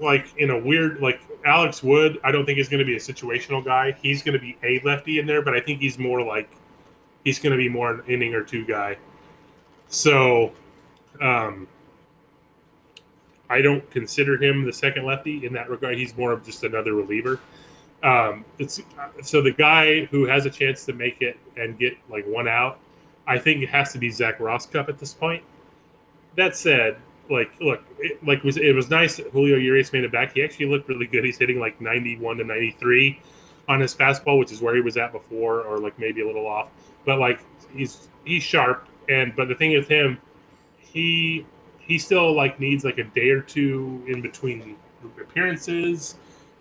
like 0.00 0.26
in 0.36 0.50
a 0.50 0.58
weird, 0.58 1.00
like 1.00 1.20
Alex 1.44 1.82
Wood, 1.82 2.20
I 2.22 2.30
don't 2.30 2.46
think 2.46 2.58
is 2.58 2.68
going 2.68 2.78
to 2.78 2.84
be 2.84 2.94
a 2.94 3.00
situational 3.00 3.64
guy. 3.64 3.96
He's 4.00 4.22
going 4.22 4.34
to 4.34 4.38
be 4.38 4.56
a 4.62 4.80
lefty 4.84 5.18
in 5.18 5.26
there, 5.26 5.42
but 5.42 5.54
I 5.54 5.60
think 5.60 5.80
he's 5.80 5.98
more 5.98 6.22
like 6.22 6.50
he's 7.24 7.38
going 7.38 7.52
to 7.52 7.56
be 7.56 7.68
more 7.68 7.90
an 7.92 8.02
inning 8.06 8.34
or 8.34 8.44
two 8.44 8.64
guy. 8.64 8.96
So, 9.88 10.52
um, 11.20 11.66
I 13.50 13.62
don't 13.62 13.88
consider 13.90 14.42
him 14.42 14.64
the 14.64 14.72
second 14.72 15.04
lefty 15.04 15.46
in 15.46 15.52
that 15.54 15.70
regard. 15.70 15.96
He's 15.96 16.16
more 16.16 16.32
of 16.32 16.44
just 16.44 16.64
another 16.64 16.94
reliever. 16.94 17.40
Um, 18.02 18.44
it's 18.58 18.80
so 19.22 19.42
the 19.42 19.52
guy 19.52 20.04
who 20.06 20.26
has 20.26 20.46
a 20.46 20.50
chance 20.50 20.84
to 20.84 20.92
make 20.92 21.20
it 21.20 21.38
and 21.56 21.78
get 21.78 21.96
like 22.08 22.24
one 22.26 22.46
out. 22.46 22.78
I 23.26 23.38
think 23.38 23.62
it 23.62 23.68
has 23.68 23.92
to 23.92 23.98
be 23.98 24.10
Zach 24.10 24.38
Rosscup 24.38 24.88
at 24.88 24.98
this 24.98 25.12
point. 25.12 25.42
That 26.36 26.56
said, 26.56 26.96
like 27.28 27.50
look, 27.60 27.82
it, 27.98 28.24
like 28.24 28.44
was 28.44 28.56
it 28.56 28.74
was 28.74 28.88
nice 28.90 29.16
that 29.16 29.30
Julio 29.30 29.56
Urias 29.56 29.92
made 29.92 30.04
it 30.04 30.12
back. 30.12 30.34
He 30.34 30.44
actually 30.44 30.66
looked 30.66 30.88
really 30.88 31.06
good. 31.06 31.24
He's 31.24 31.38
hitting 31.38 31.58
like 31.58 31.80
ninety 31.80 32.16
one 32.16 32.36
to 32.36 32.44
ninety 32.44 32.76
three 32.78 33.20
on 33.68 33.80
his 33.80 33.94
fastball, 33.94 34.38
which 34.38 34.52
is 34.52 34.62
where 34.62 34.74
he 34.74 34.80
was 34.80 34.96
at 34.96 35.12
before, 35.12 35.62
or 35.62 35.78
like 35.78 35.98
maybe 35.98 36.22
a 36.22 36.26
little 36.26 36.46
off. 36.46 36.70
But 37.04 37.18
like 37.18 37.40
he's 37.74 38.08
he's 38.24 38.42
sharp, 38.42 38.86
and 39.08 39.34
but 39.34 39.48
the 39.48 39.54
thing 39.54 39.72
with 39.72 39.88
him, 39.88 40.18
he 40.78 41.44
he 41.88 41.98
still 41.98 42.32
like 42.32 42.60
needs 42.60 42.84
like 42.84 42.98
a 42.98 43.04
day 43.04 43.30
or 43.30 43.40
two 43.40 44.04
in 44.06 44.22
between 44.22 44.76
appearances 45.20 46.14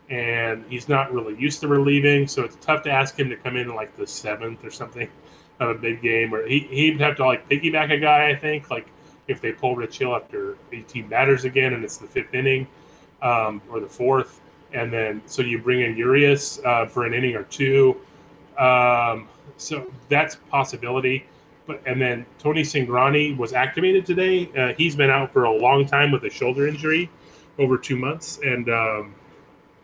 and 0.09 0.63
he's 0.69 0.88
not 0.88 1.11
really 1.11 1.36
used 1.38 1.59
to 1.59 1.67
relieving, 1.67 2.28
so 2.28 2.43
it's 2.43 2.55
tough 2.61 2.82
to 2.84 2.91
ask 2.91 3.19
him 3.19 3.30
to 3.30 3.36
come 3.36 3.57
in 3.57 3.75
like 3.75 3.95
the 3.97 4.07
seventh 4.07 4.63
or 4.63 4.71
something 4.71 5.09
of 5.59 5.69
a 5.69 5.73
big 5.73 6.01
game. 6.01 6.34
Or 6.34 6.47
he 6.47 6.59
he'd 6.59 7.01
have 7.01 7.17
to 7.17 7.25
like 7.25 7.47
piggyback 7.49 7.91
a 7.91 7.97
guy, 7.97 8.30
I 8.30 8.36
think, 8.36 8.71
like 8.71 8.88
if 9.28 9.41
they 9.41 9.51
pull 9.51 9.75
Rich 9.75 9.97
Hill 9.97 10.15
after 10.15 10.57
18 10.71 11.09
batters 11.09 11.43
again 11.43 11.73
and 11.73 11.84
it's 11.84 11.97
the 11.97 12.07
fifth 12.07 12.34
inning 12.34 12.65
um, 13.21 13.61
or 13.69 13.82
the 13.82 13.89
fourth, 13.89 14.39
and 14.71 14.91
then 14.91 15.21
so 15.25 15.41
you 15.41 15.59
bring 15.59 15.82
in 15.82 15.97
Urias 15.97 16.61
uh, 16.65 16.86
for 16.86 17.05
an 17.05 17.13
inning 17.13 17.36
or 17.36 17.43
two. 17.43 17.97
Um, 18.57 19.28
so 19.57 19.91
that's 20.07 20.36
possibility. 20.49 21.25
But 21.68 21.82
and 21.86 22.01
then 22.01 22.26
Tony 22.39 22.63
Cingrani 22.63 23.38
was 23.38 23.53
activated 23.53 24.05
today. 24.05 24.49
Uh, 24.57 24.74
he's 24.74 24.95
been 24.95 25.09
out 25.09 25.32
for 25.34 25.43
a 25.43 25.51
long 25.51 25.86
time 25.86 26.11
with 26.11 26.24
a 26.24 26.30
shoulder 26.30 26.68
injury, 26.68 27.09
over 27.59 27.78
two 27.78 27.97
months, 27.97 28.39
and 28.43 28.70
um, 28.70 29.13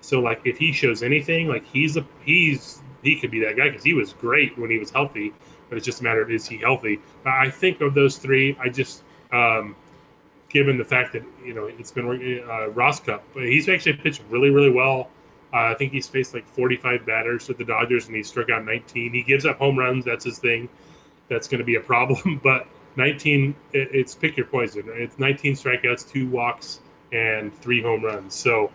so 0.01 0.19
like 0.19 0.41
if 0.45 0.57
he 0.57 0.71
shows 0.71 1.03
anything, 1.03 1.47
like 1.47 1.65
he's 1.65 1.97
a 1.97 2.05
he's 2.25 2.81
he 3.03 3.19
could 3.19 3.31
be 3.31 3.39
that 3.41 3.57
guy 3.57 3.69
because 3.69 3.83
he 3.83 3.93
was 3.93 4.13
great 4.13 4.57
when 4.57 4.69
he 4.69 4.79
was 4.79 4.89
healthy. 4.89 5.33
But 5.69 5.77
it's 5.77 5.85
just 5.85 6.01
a 6.01 6.03
matter 6.03 6.21
of 6.21 6.31
is 6.31 6.47
he 6.47 6.57
healthy? 6.57 6.99
I 7.25 7.49
think 7.49 7.81
of 7.81 7.93
those 7.93 8.17
three, 8.17 8.57
I 8.59 8.69
just 8.69 9.03
um, 9.31 9.75
given 10.49 10.77
the 10.77 10.85
fact 10.85 11.13
that 11.13 11.23
you 11.43 11.53
know 11.53 11.65
it's 11.65 11.91
been 11.91 12.05
uh, 12.05 12.69
Rosscup, 12.69 13.21
but 13.33 13.43
he's 13.43 13.67
actually 13.67 13.93
pitched 13.93 14.21
really 14.29 14.51
really 14.51 14.71
well. 14.71 15.09
Uh, 15.53 15.71
I 15.71 15.75
think 15.75 15.91
he's 15.91 16.07
faced 16.07 16.33
like 16.33 16.47
45 16.47 17.05
batters 17.05 17.47
with 17.47 17.59
the 17.59 17.63
Dodgers 17.63 18.07
and 18.07 18.15
he 18.15 18.23
struck 18.23 18.49
out 18.49 18.65
19. 18.65 19.13
He 19.13 19.21
gives 19.21 19.45
up 19.45 19.59
home 19.59 19.77
runs. 19.77 20.03
That's 20.03 20.25
his 20.25 20.39
thing. 20.39 20.67
That's 21.29 21.47
going 21.47 21.59
to 21.59 21.65
be 21.65 21.75
a 21.75 21.81
problem. 21.81 22.39
But 22.43 22.67
19, 22.95 23.55
it, 23.73 23.89
it's 23.91 24.13
pick 24.13 24.37
your 24.37 24.45
poison. 24.45 24.83
It's 24.87 25.17
19 25.17 25.53
strikeouts, 25.53 26.11
two 26.11 26.27
walks, 26.27 26.81
and 27.11 27.53
three 27.61 27.81
home 27.81 28.03
runs. 28.03 28.33
So 28.35 28.71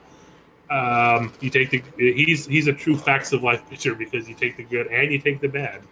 um, 0.71 1.33
you 1.41 1.51
take 1.51 1.71
the 1.71 1.83
he's 1.97 2.47
he's 2.47 2.67
a 2.67 2.73
true 2.73 2.97
facts 2.97 3.33
of 3.33 3.43
life 3.43 3.69
pitcher 3.71 3.95
because 3.95 4.29
you 4.29 4.35
take 4.35 4.57
the 4.57 4.65
good 4.65 4.89
and 4.89 5.13
you 5.13 5.19
take 5.19 5.41
the 5.41 5.49
bad. 5.49 5.83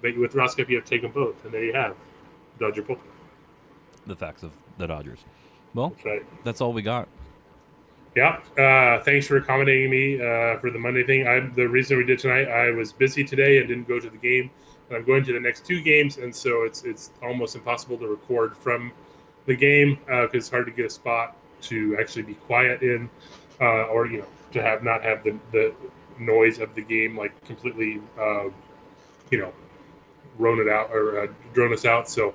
But 0.00 0.16
with 0.18 0.32
Rosscup, 0.32 0.68
you 0.68 0.76
have 0.76 0.84
to 0.84 0.90
take 0.90 1.02
them 1.02 1.12
both, 1.12 1.44
and 1.44 1.52
there 1.54 1.64
you 1.64 1.72
have 1.74 1.94
Dodger 2.58 2.82
bullpen. 2.82 2.98
The 4.06 4.16
facts 4.16 4.42
of 4.42 4.52
the 4.78 4.86
Dodgers. 4.86 5.20
Well, 5.74 5.90
That's 5.90 6.04
right. 6.04 6.44
that's 6.44 6.60
all 6.60 6.72
we 6.72 6.82
got. 6.82 7.08
Yeah. 8.16 8.40
Uh, 8.58 9.02
thanks 9.04 9.26
for 9.26 9.36
accommodating 9.36 9.90
me 9.90 10.16
uh, 10.16 10.58
for 10.58 10.70
the 10.70 10.78
Monday 10.78 11.04
thing. 11.04 11.26
I 11.26 11.40
the 11.40 11.66
reason 11.66 11.96
we 11.96 12.04
did 12.04 12.18
tonight, 12.18 12.48
I 12.48 12.70
was 12.70 12.92
busy 12.92 13.24
today 13.24 13.58
and 13.58 13.68
didn't 13.68 13.88
go 13.88 14.00
to 14.00 14.10
the 14.10 14.18
game. 14.18 14.50
And 14.92 15.00
I'm 15.00 15.06
going 15.06 15.24
to 15.24 15.32
the 15.32 15.40
next 15.40 15.64
two 15.64 15.80
games, 15.80 16.18
and 16.18 16.34
so 16.34 16.64
it's 16.64 16.84
it's 16.84 17.12
almost 17.22 17.54
impossible 17.54 17.96
to 17.96 18.06
record 18.06 18.54
from 18.54 18.92
the 19.46 19.56
game 19.56 19.98
because 20.06 20.34
it's 20.34 20.50
hard 20.50 20.66
to 20.66 20.72
get 20.72 20.84
a 20.84 20.90
spot 20.90 21.34
to 21.62 21.96
actually 21.98 22.24
be 22.24 22.34
quiet 22.34 22.82
in, 22.82 23.08
uh, 23.58 23.86
or 23.86 24.06
you 24.06 24.18
know, 24.18 24.26
to 24.50 24.60
have 24.60 24.84
not 24.84 25.02
have 25.02 25.24
the 25.24 25.38
the 25.50 25.74
noise 26.18 26.58
of 26.58 26.74
the 26.74 26.82
game 26.82 27.16
like 27.16 27.32
completely, 27.46 28.02
uh, 28.20 28.50
you 29.30 29.38
know, 29.38 29.50
drone 30.36 30.60
it 30.60 30.68
out 30.68 30.90
or 30.90 31.20
uh, 31.20 31.26
drone 31.54 31.72
us 31.72 31.86
out. 31.86 32.06
So 32.06 32.34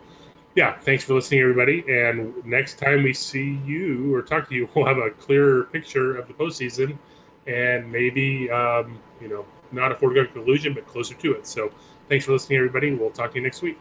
yeah, 0.55 0.80
thanks 0.80 1.03
for 1.03 1.14
listening, 1.14 1.41
everybody. 1.41 1.84
And 1.88 2.43
next 2.43 2.80
time 2.80 3.03
we 3.03 3.14
see 3.14 3.62
you 3.64 4.16
or 4.16 4.24
talk 4.24 4.49
to 4.49 4.55
you, 4.55 4.68
we'll 4.76 4.88
have 4.88 4.97
a 4.97 5.12
clearer 5.12 5.66
picture 5.66 6.18
of 6.18 6.28
the 6.28 6.34
postseason 6.34 6.97
and 7.45 7.91
maybe, 7.91 8.49
um, 8.49 8.99
you 9.22 9.28
know, 9.28 9.45
not 9.72 9.91
a 9.91 9.95
foregone 9.95 10.26
conclusion, 10.28 10.74
but 10.74 10.88
closer 10.88 11.14
to 11.14 11.34
it. 11.34 11.45
So 11.45 11.72
thanks 12.10 12.26
for 12.26 12.34
listening, 12.34 12.58
everybody. 12.58 12.93
We'll 12.93 13.12
talk 13.12 13.32
to 13.32 13.38
you 13.38 13.43
next 13.43 13.62
week. 13.62 13.78